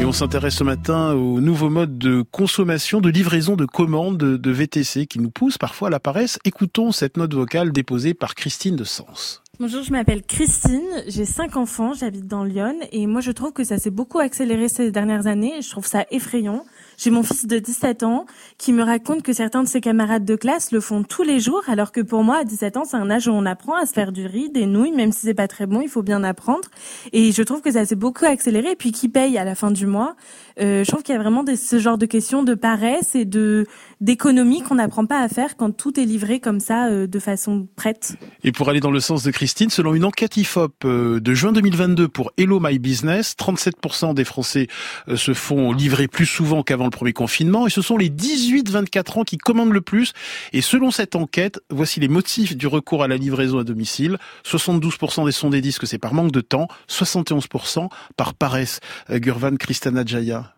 Et 0.00 0.04
on 0.04 0.12
s'intéresse 0.12 0.54
ce 0.54 0.64
matin 0.64 1.12
au 1.14 1.40
nouveau 1.40 1.70
mode 1.70 1.98
de 1.98 2.22
consommation, 2.22 3.00
de 3.00 3.10
livraison 3.10 3.56
de 3.56 3.66
commandes 3.66 4.16
de 4.16 4.50
VTC 4.52 5.06
qui 5.06 5.18
nous 5.18 5.30
pousse 5.30 5.58
parfois 5.58 5.88
à 5.88 5.90
la 5.90 6.00
paresse. 6.00 6.38
Écoutons 6.44 6.92
cette 6.92 7.16
note 7.16 7.34
vocale 7.34 7.72
déposée 7.72 8.14
par 8.14 8.36
Christine 8.36 8.76
de 8.76 8.84
Sens. 8.84 9.42
Bonjour, 9.58 9.82
je 9.82 9.92
m'appelle 9.92 10.22
Christine, 10.22 10.88
j'ai 11.08 11.24
cinq 11.24 11.56
enfants, 11.56 11.94
j'habite 11.94 12.26
dans 12.26 12.42
Lyon 12.42 12.74
et 12.90 13.06
moi 13.06 13.20
je 13.20 13.32
trouve 13.32 13.52
que 13.52 13.64
ça 13.64 13.78
s'est 13.78 13.90
beaucoup 13.90 14.18
accéléré 14.18 14.68
ces 14.68 14.90
dernières 14.90 15.26
années 15.26 15.58
et 15.58 15.62
je 15.62 15.70
trouve 15.70 15.86
ça 15.86 16.04
effrayant. 16.10 16.64
J'ai 17.02 17.10
mon 17.10 17.24
fils 17.24 17.48
de 17.48 17.58
17 17.58 18.04
ans 18.04 18.26
qui 18.58 18.72
me 18.72 18.84
raconte 18.84 19.24
que 19.24 19.32
certains 19.32 19.64
de 19.64 19.68
ses 19.68 19.80
camarades 19.80 20.24
de 20.24 20.36
classe 20.36 20.70
le 20.70 20.80
font 20.80 21.02
tous 21.02 21.24
les 21.24 21.40
jours, 21.40 21.62
alors 21.66 21.90
que 21.90 22.00
pour 22.00 22.22
moi, 22.22 22.36
à 22.36 22.44
17 22.44 22.76
ans, 22.76 22.84
c'est 22.84 22.96
un 22.96 23.10
âge 23.10 23.26
où 23.26 23.32
on 23.32 23.44
apprend 23.44 23.74
à 23.74 23.86
se 23.86 23.92
faire 23.92 24.12
du 24.12 24.24
riz, 24.24 24.50
des 24.50 24.66
nouilles, 24.66 24.92
même 24.92 25.10
si 25.10 25.22
c'est 25.22 25.34
pas 25.34 25.48
très 25.48 25.66
bon, 25.66 25.80
il 25.80 25.88
faut 25.88 26.04
bien 26.04 26.22
apprendre. 26.22 26.68
Et 27.12 27.32
je 27.32 27.42
trouve 27.42 27.60
que 27.60 27.72
ça 27.72 27.84
s'est 27.84 27.96
beaucoup 27.96 28.24
accéléré. 28.24 28.70
Et 28.70 28.76
puis 28.76 28.92
qui 28.92 29.08
paye 29.08 29.36
à 29.36 29.42
la 29.42 29.56
fin 29.56 29.72
du 29.72 29.84
mois 29.84 30.14
euh, 30.60 30.84
Je 30.84 30.90
trouve 30.92 31.02
qu'il 31.02 31.12
y 31.12 31.18
a 31.18 31.20
vraiment 31.20 31.44
ce 31.44 31.78
genre 31.80 31.98
de 31.98 32.06
questions 32.06 32.44
de 32.44 32.54
paresse 32.54 33.16
et 33.16 33.24
de 33.24 33.66
d'économie 34.00 34.62
qu'on 34.62 34.76
n'apprend 34.76 35.06
pas 35.06 35.20
à 35.20 35.28
faire 35.28 35.56
quand 35.56 35.76
tout 35.76 35.98
est 35.98 36.04
livré 36.04 36.38
comme 36.38 36.60
ça 36.60 36.86
euh, 36.86 37.08
de 37.08 37.18
façon 37.18 37.66
prête. 37.74 38.14
Et 38.44 38.52
pour 38.52 38.68
aller 38.68 38.80
dans 38.80 38.92
le 38.92 39.00
sens 39.00 39.24
de 39.24 39.32
Christine, 39.32 39.70
selon 39.70 39.94
une 39.94 40.04
enquête 40.04 40.36
IFOP 40.36 40.84
euh, 40.84 41.18
de 41.18 41.34
juin 41.34 41.50
2022 41.50 42.06
pour 42.06 42.30
Hello 42.36 42.60
My 42.60 42.78
Business, 42.78 43.34
37% 43.36 44.14
des 44.14 44.24
Français 44.24 44.68
se 45.12 45.34
font 45.34 45.72
livrer 45.72 46.06
plus 46.06 46.26
souvent 46.26 46.62
qu'avant 46.62 46.84
le 46.84 46.91
premier 46.92 47.12
confinement 47.12 47.66
et 47.66 47.70
ce 47.70 47.82
sont 47.82 47.96
les 47.96 48.08
18-24 48.08 49.18
ans 49.18 49.24
qui 49.24 49.38
commandent 49.38 49.72
le 49.72 49.80
plus. 49.80 50.12
Et 50.52 50.60
selon 50.60 50.90
cette 50.90 51.16
enquête, 51.16 51.60
voici 51.70 51.98
les 51.98 52.08
motifs 52.08 52.56
du 52.56 52.66
recours 52.66 53.02
à 53.02 53.08
la 53.08 53.16
livraison 53.16 53.58
à 53.58 53.64
domicile. 53.64 54.18
72% 54.44 55.24
des 55.24 55.32
sondés 55.32 55.60
disent 55.60 55.78
que 55.78 55.86
c'est 55.86 55.98
par 55.98 56.14
manque 56.14 56.32
de 56.32 56.40
temps, 56.40 56.68
71% 56.88 57.88
par 58.16 58.34
paresse. 58.34 58.80
Gurvan 59.10 59.56
Kristana 59.56 60.04
Jaya. 60.04 60.54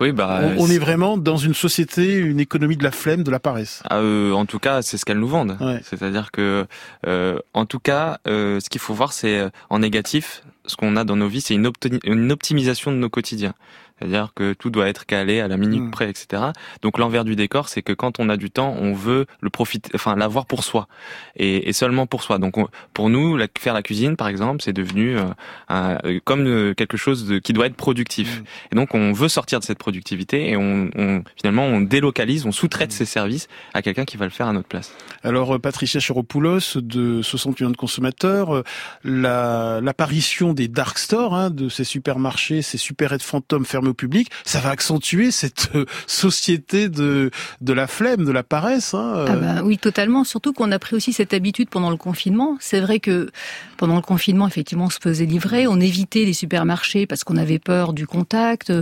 Oui, 0.00 0.12
bah, 0.12 0.42
on, 0.58 0.68
est 0.68 0.78
vraiment 0.78 1.16
dans 1.16 1.36
une 1.36 1.54
société, 1.54 2.18
une 2.18 2.40
économie 2.40 2.76
de 2.76 2.84
la 2.84 2.90
flemme, 2.90 3.22
de 3.22 3.30
la 3.30 3.40
paresse. 3.40 3.82
Ah, 3.88 3.98
euh, 3.98 4.32
en 4.32 4.46
tout 4.46 4.58
cas, 4.58 4.82
c'est 4.82 4.96
ce 4.96 5.04
qu'elles 5.04 5.18
nous 5.18 5.28
vendent. 5.28 5.56
C'est-à-dire 5.84 6.30
que, 6.30 6.66
euh, 7.06 7.38
en 7.54 7.66
tout 7.66 7.78
cas, 7.78 8.18
euh, 8.26 8.60
ce 8.60 8.68
qu'il 8.68 8.80
faut 8.80 8.94
voir, 8.94 9.12
c'est 9.12 9.48
en 9.70 9.78
négatif, 9.78 10.42
ce 10.66 10.76
qu'on 10.76 10.96
a 10.96 11.04
dans 11.04 11.16
nos 11.16 11.28
vies, 11.28 11.40
c'est 11.40 11.54
une, 11.54 11.70
une 12.04 12.32
optimisation 12.32 12.92
de 12.92 12.96
nos 12.96 13.08
quotidiens. 13.08 13.54
C'est-à-dire 14.02 14.32
que 14.34 14.52
tout 14.52 14.70
doit 14.70 14.88
être 14.88 15.06
calé 15.06 15.40
à 15.40 15.48
la 15.48 15.56
minute 15.56 15.84
mm. 15.84 15.90
près, 15.90 16.10
etc. 16.10 16.42
Donc 16.82 16.98
l'envers 16.98 17.24
du 17.24 17.36
décor, 17.36 17.68
c'est 17.68 17.82
que 17.82 17.92
quand 17.92 18.18
on 18.18 18.28
a 18.28 18.36
du 18.36 18.50
temps, 18.50 18.74
on 18.80 18.92
veut 18.92 19.26
le 19.40 19.50
profiter, 19.50 19.90
enfin 19.94 20.16
l'avoir 20.16 20.46
pour 20.46 20.64
soi 20.64 20.88
et, 21.36 21.68
et, 21.68 21.72
seulement 21.72 22.06
pour 22.06 22.22
soi. 22.22 22.38
Donc 22.38 22.56
pour 22.92 23.10
nous, 23.10 23.36
la, 23.36 23.46
faire 23.58 23.74
la 23.74 23.82
cuisine, 23.82 24.16
par 24.16 24.28
exemple, 24.28 24.62
c'est 24.62 24.72
devenu 24.72 25.16
euh, 25.16 25.24
euh 25.70 26.20
comme 26.24 26.46
euh, 26.46 26.74
quelque 26.74 26.96
chose 26.96 27.26
de, 27.26 27.38
qui 27.38 27.52
doit 27.52 27.66
être 27.66 27.76
productif. 27.76 28.40
Mm. 28.40 28.44
Et 28.72 28.76
donc 28.76 28.94
on 28.94 29.12
veut 29.12 29.28
sortir 29.28 29.60
de 29.60 29.64
cette 29.64 29.78
productivité 29.78 30.50
et 30.50 30.56
on, 30.56 30.90
on 30.96 31.22
finalement 31.36 31.64
on 31.64 31.80
délocalise, 31.80 32.44
on 32.44 32.52
sous-traite 32.52 32.90
mm. 32.90 32.92
ces 32.92 33.04
services 33.04 33.48
à 33.74 33.82
quelqu'un 33.82 34.04
qui 34.04 34.16
va 34.16 34.24
le 34.24 34.30
faire 34.30 34.48
à 34.48 34.52
notre 34.52 34.68
place. 34.68 34.94
Alors 35.22 35.54
euh, 35.54 35.58
Patricia 35.58 36.00
Chiropoulos 36.00 36.76
de 36.76 37.22
60 37.22 37.60
millions 37.60 37.70
de 37.70 37.76
consommateurs, 37.76 38.64
l'apparition 39.04 40.52
des 40.52 40.68
dark 40.68 40.98
stores, 40.98 41.34
hein, 41.34 41.50
de 41.50 41.68
ces 41.68 41.84
supermarchés, 41.84 42.62
ces 42.62 42.78
super-aides 42.78 43.22
fantômes 43.22 43.64
public, 43.94 44.30
ça 44.44 44.60
va 44.60 44.70
accentuer 44.70 45.30
cette 45.30 45.70
euh, 45.74 45.84
société 46.06 46.88
de 46.88 47.30
de 47.60 47.72
la 47.72 47.86
flemme, 47.86 48.24
de 48.24 48.32
la 48.32 48.42
paresse. 48.42 48.94
Hein, 48.94 49.14
euh. 49.16 49.26
ah 49.28 49.36
bah 49.36 49.62
oui, 49.64 49.78
totalement. 49.78 50.24
Surtout 50.24 50.52
qu'on 50.52 50.72
a 50.72 50.78
pris 50.78 50.96
aussi 50.96 51.12
cette 51.12 51.34
habitude 51.34 51.68
pendant 51.68 51.90
le 51.90 51.96
confinement. 51.96 52.56
C'est 52.60 52.80
vrai 52.80 53.00
que 53.00 53.30
pendant 53.76 53.96
le 53.96 54.02
confinement, 54.02 54.46
effectivement, 54.46 54.86
on 54.86 54.90
se 54.90 54.98
faisait 55.00 55.26
livrer, 55.26 55.66
on 55.66 55.80
évitait 55.80 56.24
les 56.24 56.32
supermarchés 56.32 57.06
parce 57.06 57.24
qu'on 57.24 57.36
avait 57.36 57.58
peur 57.58 57.92
du 57.92 58.06
contact. 58.06 58.72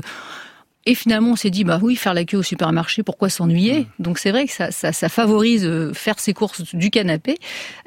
Et 0.87 0.95
finalement, 0.95 1.33
on 1.33 1.37
s'est 1.37 1.51
dit, 1.51 1.64
bah 1.64 1.78
oui, 1.83 1.95
faire 1.95 2.14
la 2.14 2.24
queue 2.24 2.39
au 2.39 2.43
supermarché, 2.43 3.03
pourquoi 3.03 3.28
s'ennuyer? 3.28 3.81
Mmh. 3.81 3.87
Donc 3.99 4.18
c'est 4.18 4.31
vrai 4.31 4.47
que 4.47 4.53
ça, 4.53 4.70
ça, 4.70 4.93
ça, 4.93 5.11
favorise 5.11 5.66
euh, 5.66 5.93
faire 5.93 6.18
ses 6.18 6.33
courses 6.33 6.74
du 6.74 6.89
canapé. 6.89 7.37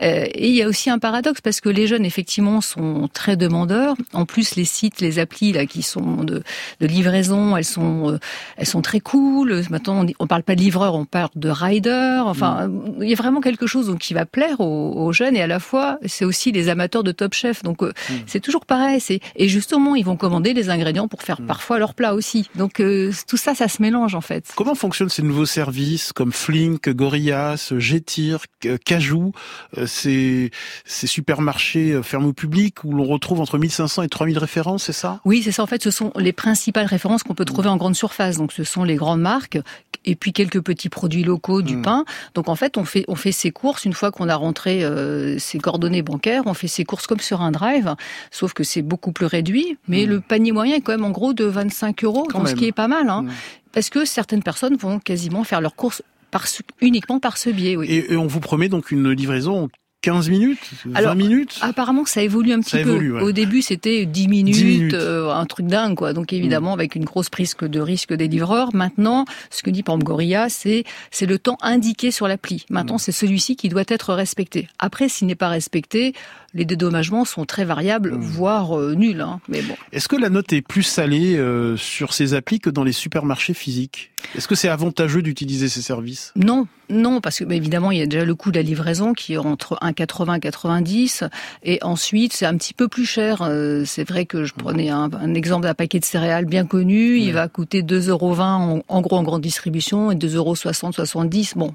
Euh, 0.03 0.25
et 0.31 0.49
il 0.49 0.53
y 0.53 0.61
a 0.61 0.67
aussi 0.67 0.91
un 0.91 0.99
paradoxe 0.99 1.41
parce 1.41 1.59
que 1.59 1.69
les 1.69 1.87
jeunes, 1.87 2.05
effectivement, 2.05 2.61
sont 2.61 3.09
très 3.11 3.35
demandeurs. 3.35 3.95
En 4.13 4.25
plus, 4.27 4.55
les 4.55 4.65
sites, 4.65 5.01
les 5.01 5.17
applis 5.17 5.53
là 5.53 5.65
qui 5.65 5.81
sont 5.81 6.23
de, 6.23 6.43
de 6.81 6.87
livraison, 6.87 7.57
elles 7.57 7.65
sont, 7.65 8.11
euh, 8.11 8.19
elles 8.57 8.67
sont 8.67 8.83
très 8.83 8.99
cool. 8.99 9.63
Maintenant, 9.71 10.05
on, 10.05 10.07
on 10.19 10.27
parle 10.27 10.43
pas 10.43 10.53
de 10.53 10.61
livreur, 10.61 10.93
on 10.93 11.05
parle 11.05 11.31
de 11.35 11.49
rider. 11.49 12.21
Enfin, 12.23 12.67
mmh. 12.67 13.01
il 13.01 13.09
y 13.09 13.13
a 13.13 13.17
vraiment 13.17 13.41
quelque 13.41 13.65
chose 13.65 13.87
donc, 13.87 13.99
qui 13.99 14.13
va 14.13 14.27
plaire 14.27 14.59
aux, 14.59 14.93
aux, 15.03 15.11
jeunes 15.13 15.35
et 15.35 15.41
à 15.41 15.47
la 15.47 15.59
fois, 15.59 15.97
c'est 16.05 16.25
aussi 16.25 16.51
les 16.51 16.69
amateurs 16.69 17.03
de 17.03 17.11
Top 17.11 17.33
Chef. 17.33 17.63
Donc 17.63 17.81
mmh. 17.81 17.91
c'est 18.27 18.39
toujours 18.39 18.67
pareil. 18.67 19.01
Et 19.35 19.47
justement, 19.47 19.95
ils 19.95 20.05
vont 20.05 20.15
commander 20.15 20.53
les 20.53 20.69
ingrédients 20.69 21.07
pour 21.07 21.23
faire 21.23 21.41
parfois 21.41 21.79
leur 21.79 21.95
plat 21.95 22.13
aussi. 22.13 22.49
Donc 22.55 22.82
tout 23.27 23.37
ça, 23.37 23.55
ça 23.55 23.67
se 23.67 23.81
mélange 23.81 24.15
en 24.15 24.21
fait. 24.21 24.51
Comment 24.55 24.75
fonctionnent 24.75 25.09
ces 25.09 25.23
nouveaux 25.23 25.45
services 25.45 26.13
comme 26.13 26.31
Flink, 26.31 26.89
Gorillas, 26.89 27.73
Getir, 27.77 28.45
Cajou, 28.85 29.31
euh, 29.77 29.85
ces, 29.87 30.51
ces 30.85 31.07
supermarchés 31.07 31.91
euh, 31.91 32.03
fermés 32.03 32.27
au 32.27 32.33
public 32.33 32.83
où 32.83 32.93
l'on 32.93 33.05
retrouve 33.05 33.39
entre 33.39 33.57
1500 33.57 34.03
et 34.03 34.07
3000 34.07 34.37
références, 34.37 34.83
c'est 34.83 34.93
ça? 34.93 35.19
Oui, 35.25 35.41
c'est 35.43 35.51
ça. 35.51 35.63
En 35.63 35.67
fait, 35.67 35.81
ce 35.83 35.91
sont 35.91 36.11
les 36.17 36.33
principales 36.33 36.85
références 36.85 37.23
qu'on 37.23 37.35
peut 37.35 37.45
trouver 37.45 37.69
en 37.69 37.77
grande 37.77 37.95
surface. 37.95 38.37
Donc, 38.37 38.51
ce 38.51 38.63
sont 38.63 38.83
les 38.83 38.95
grandes 38.95 39.21
marques 39.21 39.59
et 40.05 40.15
puis 40.15 40.33
quelques 40.33 40.61
petits 40.61 40.89
produits 40.89 41.23
locaux, 41.23 41.61
du 41.61 41.77
hmm. 41.77 41.81
pain. 41.81 42.05
Donc, 42.35 42.49
en 42.49 42.55
fait, 42.55 42.77
on 42.77 42.85
fait 42.85 43.05
on 43.07 43.15
fait 43.15 43.31
ses 43.31 43.51
courses 43.51 43.85
une 43.85 43.93
fois 43.93 44.11
qu'on 44.11 44.29
a 44.29 44.35
rentré 44.35 44.83
euh, 44.83 45.37
ses 45.39 45.59
coordonnées 45.59 46.01
bancaires. 46.01 46.43
On 46.45 46.53
fait 46.53 46.67
ses 46.67 46.83
courses 46.83 47.07
comme 47.07 47.19
sur 47.19 47.41
un 47.41 47.51
drive, 47.51 47.95
sauf 48.31 48.53
que 48.53 48.63
c'est 48.63 48.81
beaucoup 48.81 49.11
plus 49.11 49.25
réduit. 49.25 49.77
Mais 49.87 50.05
hmm. 50.05 50.09
le 50.09 50.21
panier 50.21 50.51
moyen 50.51 50.75
est 50.75 50.81
quand 50.81 50.91
même 50.91 51.05
en 51.05 51.11
gros 51.11 51.33
de 51.33 51.45
25 51.45 52.03
euros, 52.03 52.27
ce 52.45 52.53
qui 52.55 52.65
est 52.65 52.72
pas 52.73 52.87
mal. 52.87 53.09
Hein, 53.09 53.23
mm. 53.23 53.31
Parce 53.71 53.89
que 53.89 54.05
certaines 54.05 54.43
personnes 54.43 54.75
vont 54.75 54.99
quasiment 54.99 55.43
faire 55.43 55.61
leurs 55.61 55.75
courses 55.75 56.03
par 56.31 56.45
uniquement 56.81 57.19
par 57.19 57.37
ce 57.37 57.49
biais. 57.49 57.75
Oui. 57.75 57.87
Et, 57.89 58.17
on 58.17 58.27
vous 58.27 58.39
promet 58.39 58.69
donc 58.69 58.91
une 58.91 59.11
livraison 59.11 59.69
15 60.01 60.29
minutes 60.29 60.59
20 60.85 61.15
minutes? 61.15 61.59
Apparemment, 61.61 62.05
ça 62.05 62.21
évolue 62.21 62.51
un 62.51 62.59
petit 62.59 62.83
peu. 62.83 63.21
Au 63.21 63.31
début, 63.31 63.61
c'était 63.61 64.05
10 64.05 64.27
minutes, 64.27 64.93
euh, 64.93 65.31
un 65.31 65.45
truc 65.45 65.65
dingue, 65.65 65.95
quoi. 65.95 66.11
Donc, 66.11 66.33
évidemment, 66.33 66.71
mm. 66.71 66.79
avec 66.79 66.95
une 66.95 67.05
grosse 67.05 67.29
prise 67.29 67.55
de 67.59 67.79
risque 67.79 68.13
des 68.13 68.27
livreurs. 68.27 68.75
Maintenant, 68.75 69.23
ce 69.49 69.63
que 69.63 69.69
dit 69.69 69.81
par 69.81 69.97
Gorilla, 69.97 70.49
c'est 70.49 70.83
c'est 71.09 71.25
le 71.25 71.39
temps 71.39 71.57
indiqué 71.61 72.11
sur 72.11 72.27
l'appli. 72.27 72.65
Maintenant, 72.69 72.95
mm. 72.95 72.99
c'est 72.99 73.11
celui-ci 73.13 73.55
qui 73.55 73.69
doit 73.69 73.85
être 73.87 74.13
respecté. 74.13 74.67
Après, 74.77 75.07
s'il 75.07 75.27
n'est 75.27 75.35
pas 75.35 75.47
respecté, 75.47 76.13
les 76.53 76.65
dédommagements 76.65 77.25
sont 77.25 77.45
très 77.45 77.65
variables, 77.65 78.11
mmh. 78.11 78.21
voire 78.21 78.77
euh, 78.77 78.95
nuls. 78.95 79.21
Hein, 79.21 79.39
mais 79.47 79.61
bon. 79.61 79.75
Est-ce 79.91 80.07
que 80.07 80.15
la 80.15 80.29
note 80.29 80.53
est 80.53 80.61
plus 80.61 80.83
salée 80.83 81.35
euh, 81.37 81.77
sur 81.77 82.13
ces 82.13 82.33
applis 82.33 82.59
que 82.59 82.69
dans 82.69 82.83
les 82.83 82.91
supermarchés 82.91 83.53
physiques? 83.53 84.11
Est-ce 84.35 84.47
que 84.47 84.55
c'est 84.55 84.69
avantageux 84.69 85.21
d'utiliser 85.21 85.67
ces 85.67 85.81
services? 85.81 86.31
Non, 86.35 86.67
non, 86.89 87.21
parce 87.21 87.39
que 87.39 87.43
bah, 87.43 87.55
évidemment, 87.55 87.91
il 87.91 87.99
y 87.99 88.01
a 88.01 88.05
déjà 88.05 88.25
le 88.25 88.35
coût 88.35 88.51
de 88.51 88.57
la 88.57 88.63
livraison 88.63 89.13
qui 89.13 89.33
est 89.33 89.37
entre 89.37 89.77
1,80 89.81 90.37
et 90.37 90.39
90, 90.39 91.23
et 91.63 91.79
ensuite 91.81 92.33
c'est 92.33 92.45
un 92.45 92.55
petit 92.57 92.73
peu 92.73 92.87
plus 92.87 93.05
cher. 93.05 93.41
Euh, 93.41 93.83
c'est 93.85 94.07
vrai 94.07 94.25
que 94.25 94.45
je 94.45 94.53
prenais 94.53 94.89
un, 94.89 95.09
exemple 95.33 95.63
d'un 95.63 95.73
paquet 95.73 95.99
de 95.99 96.05
céréales 96.05 96.45
bien 96.45 96.65
connu, 96.65 97.17
il 97.17 97.33
va 97.33 97.47
coûter 97.47 97.81
2,20 97.81 98.09
euros 98.09 98.39
en, 98.39 98.81
en 98.87 99.01
gros 99.01 99.17
en 99.17 99.23
grande 99.23 99.41
distribution 99.41 100.11
et 100.11 100.15
2,60 100.15 100.35
euros 100.35 100.55
70. 100.55 101.53
Bon, 101.55 101.73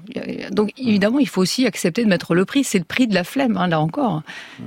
donc 0.51 0.71
évidemment, 0.77 1.19
il 1.19 1.27
faut 1.27 1.41
aussi 1.41 1.65
accepter 1.65 2.03
de 2.03 2.09
mettre 2.09 2.35
le 2.35 2.45
prix. 2.45 2.63
C'est 2.63 2.79
le 2.79 2.85
prix 2.85 3.07
de 3.07 3.13
la 3.13 3.23
flemme, 3.23 3.57
hein, 3.57 3.67
là 3.67 3.79
encore. 3.79 4.23
Euh, 4.61 4.63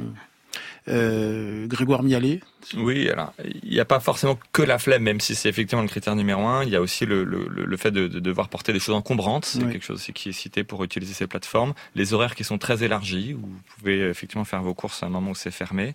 Grégoire 0.86 2.02
Mialet 2.02 2.40
Oui, 2.76 3.08
alors 3.08 3.32
il 3.62 3.70
n'y 3.70 3.80
a 3.80 3.84
pas 3.84 4.00
forcément 4.00 4.38
que 4.52 4.62
la 4.62 4.78
flemme, 4.78 5.02
même 5.02 5.20
si 5.20 5.34
c'est 5.34 5.48
effectivement 5.48 5.82
le 5.82 5.88
critère 5.88 6.16
numéro 6.16 6.46
un. 6.46 6.64
Il 6.64 6.70
y 6.70 6.76
a 6.76 6.80
aussi 6.80 7.06
le, 7.06 7.24
le, 7.24 7.46
le 7.48 7.76
fait 7.76 7.90
de, 7.90 8.08
de, 8.08 8.20
devoir 8.20 8.48
porter 8.48 8.72
des 8.72 8.78
choses 8.78 8.94
encombrantes. 8.94 9.44
C'est 9.44 9.60
quelque 9.70 9.84
chose 9.84 10.04
qui 10.14 10.28
est 10.30 10.32
cité 10.32 10.64
pour 10.64 10.82
utiliser 10.84 11.14
ces 11.14 11.26
plateformes. 11.26 11.74
Les 11.94 12.14
horaires 12.14 12.34
qui 12.34 12.44
sont 12.44 12.58
très 12.58 12.82
élargis, 12.82 13.34
où 13.34 13.40
vous 13.40 13.60
pouvez 13.78 14.08
effectivement 14.08 14.44
faire 14.44 14.62
vos 14.62 14.74
courses 14.74 15.02
à 15.02 15.06
un 15.06 15.08
moment 15.08 15.32
où 15.32 15.34
c'est 15.34 15.50
fermé. 15.50 15.94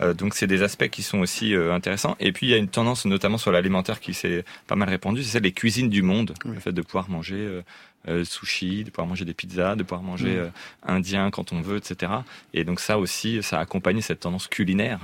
Euh, 0.00 0.14
donc 0.14 0.34
c'est 0.34 0.46
des 0.46 0.62
aspects 0.62 0.88
qui 0.88 1.02
sont 1.02 1.18
aussi 1.18 1.54
euh, 1.54 1.72
intéressants. 1.72 2.16
Et 2.20 2.32
puis 2.32 2.46
il 2.46 2.50
y 2.50 2.54
a 2.54 2.58
une 2.58 2.68
tendance, 2.68 3.04
notamment 3.04 3.38
sur 3.38 3.52
l'alimentaire, 3.52 4.00
qui 4.00 4.14
s'est 4.14 4.44
pas 4.66 4.76
mal 4.76 4.88
répandue, 4.88 5.22
c'est 5.22 5.32
celle 5.32 5.42
des 5.42 5.52
cuisines 5.52 5.88
du 5.88 6.02
monde. 6.02 6.34
Le 6.44 6.60
fait 6.60 6.72
de 6.72 6.82
pouvoir 6.82 7.10
manger 7.10 7.36
euh, 7.36 7.62
euh, 8.08 8.24
sushi, 8.24 8.84
de 8.84 8.90
pouvoir 8.90 9.08
manger 9.08 9.24
des 9.24 9.34
pizzas, 9.34 9.74
de 9.74 9.82
pouvoir 9.82 10.02
manger 10.02 10.36
euh, 10.36 10.48
indien 10.84 11.32
quand 11.32 11.52
on 11.52 11.60
veut, 11.60 11.78
etc. 11.78 12.12
Et 12.54 12.62
donc 12.62 12.78
ça 12.78 13.00
aussi, 13.00 13.42
ça 13.42 13.58
a 13.58 13.62
accompagné 13.62 14.00
cette 14.00 14.20
tendance 14.20 14.46
culinaire 14.46 15.00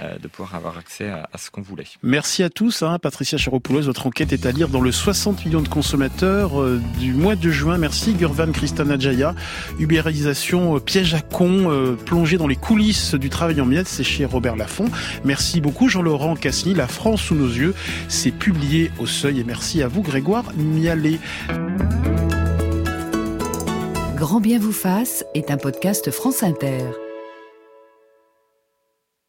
euh, 0.00 0.16
de 0.16 0.26
pouvoir 0.26 0.54
avoir 0.56 0.78
accès 0.78 1.08
à, 1.08 1.28
ce 1.38 1.50
qu'on 1.50 1.62
voulait. 1.62 1.84
Merci 2.02 2.42
à 2.42 2.50
tous. 2.50 2.82
Hein. 2.82 2.98
Patricia 2.98 3.38
Chiropoulos, 3.38 3.82
votre 3.82 4.06
enquête 4.06 4.32
est 4.32 4.46
à 4.46 4.52
lire 4.52 4.68
dans 4.68 4.80
le 4.80 4.92
60 4.92 5.44
millions 5.44 5.60
de 5.60 5.68
consommateurs 5.68 6.52
du 6.98 7.12
mois 7.12 7.36
de 7.36 7.50
juin. 7.50 7.78
Merci 7.78 8.14
Gurvan 8.14 8.52
Kristana 8.52 8.98
Jaya. 8.98 9.34
Ubérisation 9.78 10.80
piège 10.80 11.14
à 11.14 11.20
con, 11.20 11.96
plongé 12.04 12.38
dans 12.38 12.46
les 12.46 12.56
coulisses 12.56 13.14
du 13.14 13.30
travail 13.30 13.60
en 13.60 13.66
miettes, 13.66 13.88
c'est 13.88 14.04
chez 14.04 14.24
Robert 14.24 14.56
Laffont. 14.56 14.88
Merci 15.24 15.60
beaucoup 15.60 15.88
Jean-Laurent 15.88 16.36
Cassny. 16.36 16.74
La 16.74 16.86
France 16.86 17.22
sous 17.22 17.34
nos 17.34 17.48
yeux, 17.48 17.74
c'est 18.08 18.30
publié 18.30 18.90
au 18.98 19.06
seuil. 19.06 19.40
Et 19.40 19.44
merci 19.44 19.82
à 19.82 19.88
vous 19.88 20.02
Grégoire 20.02 20.52
Mialet. 20.56 21.18
Grand 24.16 24.40
bien 24.40 24.58
vous 24.58 24.72
fasse 24.72 25.24
est 25.34 25.50
un 25.50 25.56
podcast 25.56 26.10
France 26.10 26.42
Inter. 26.42 27.05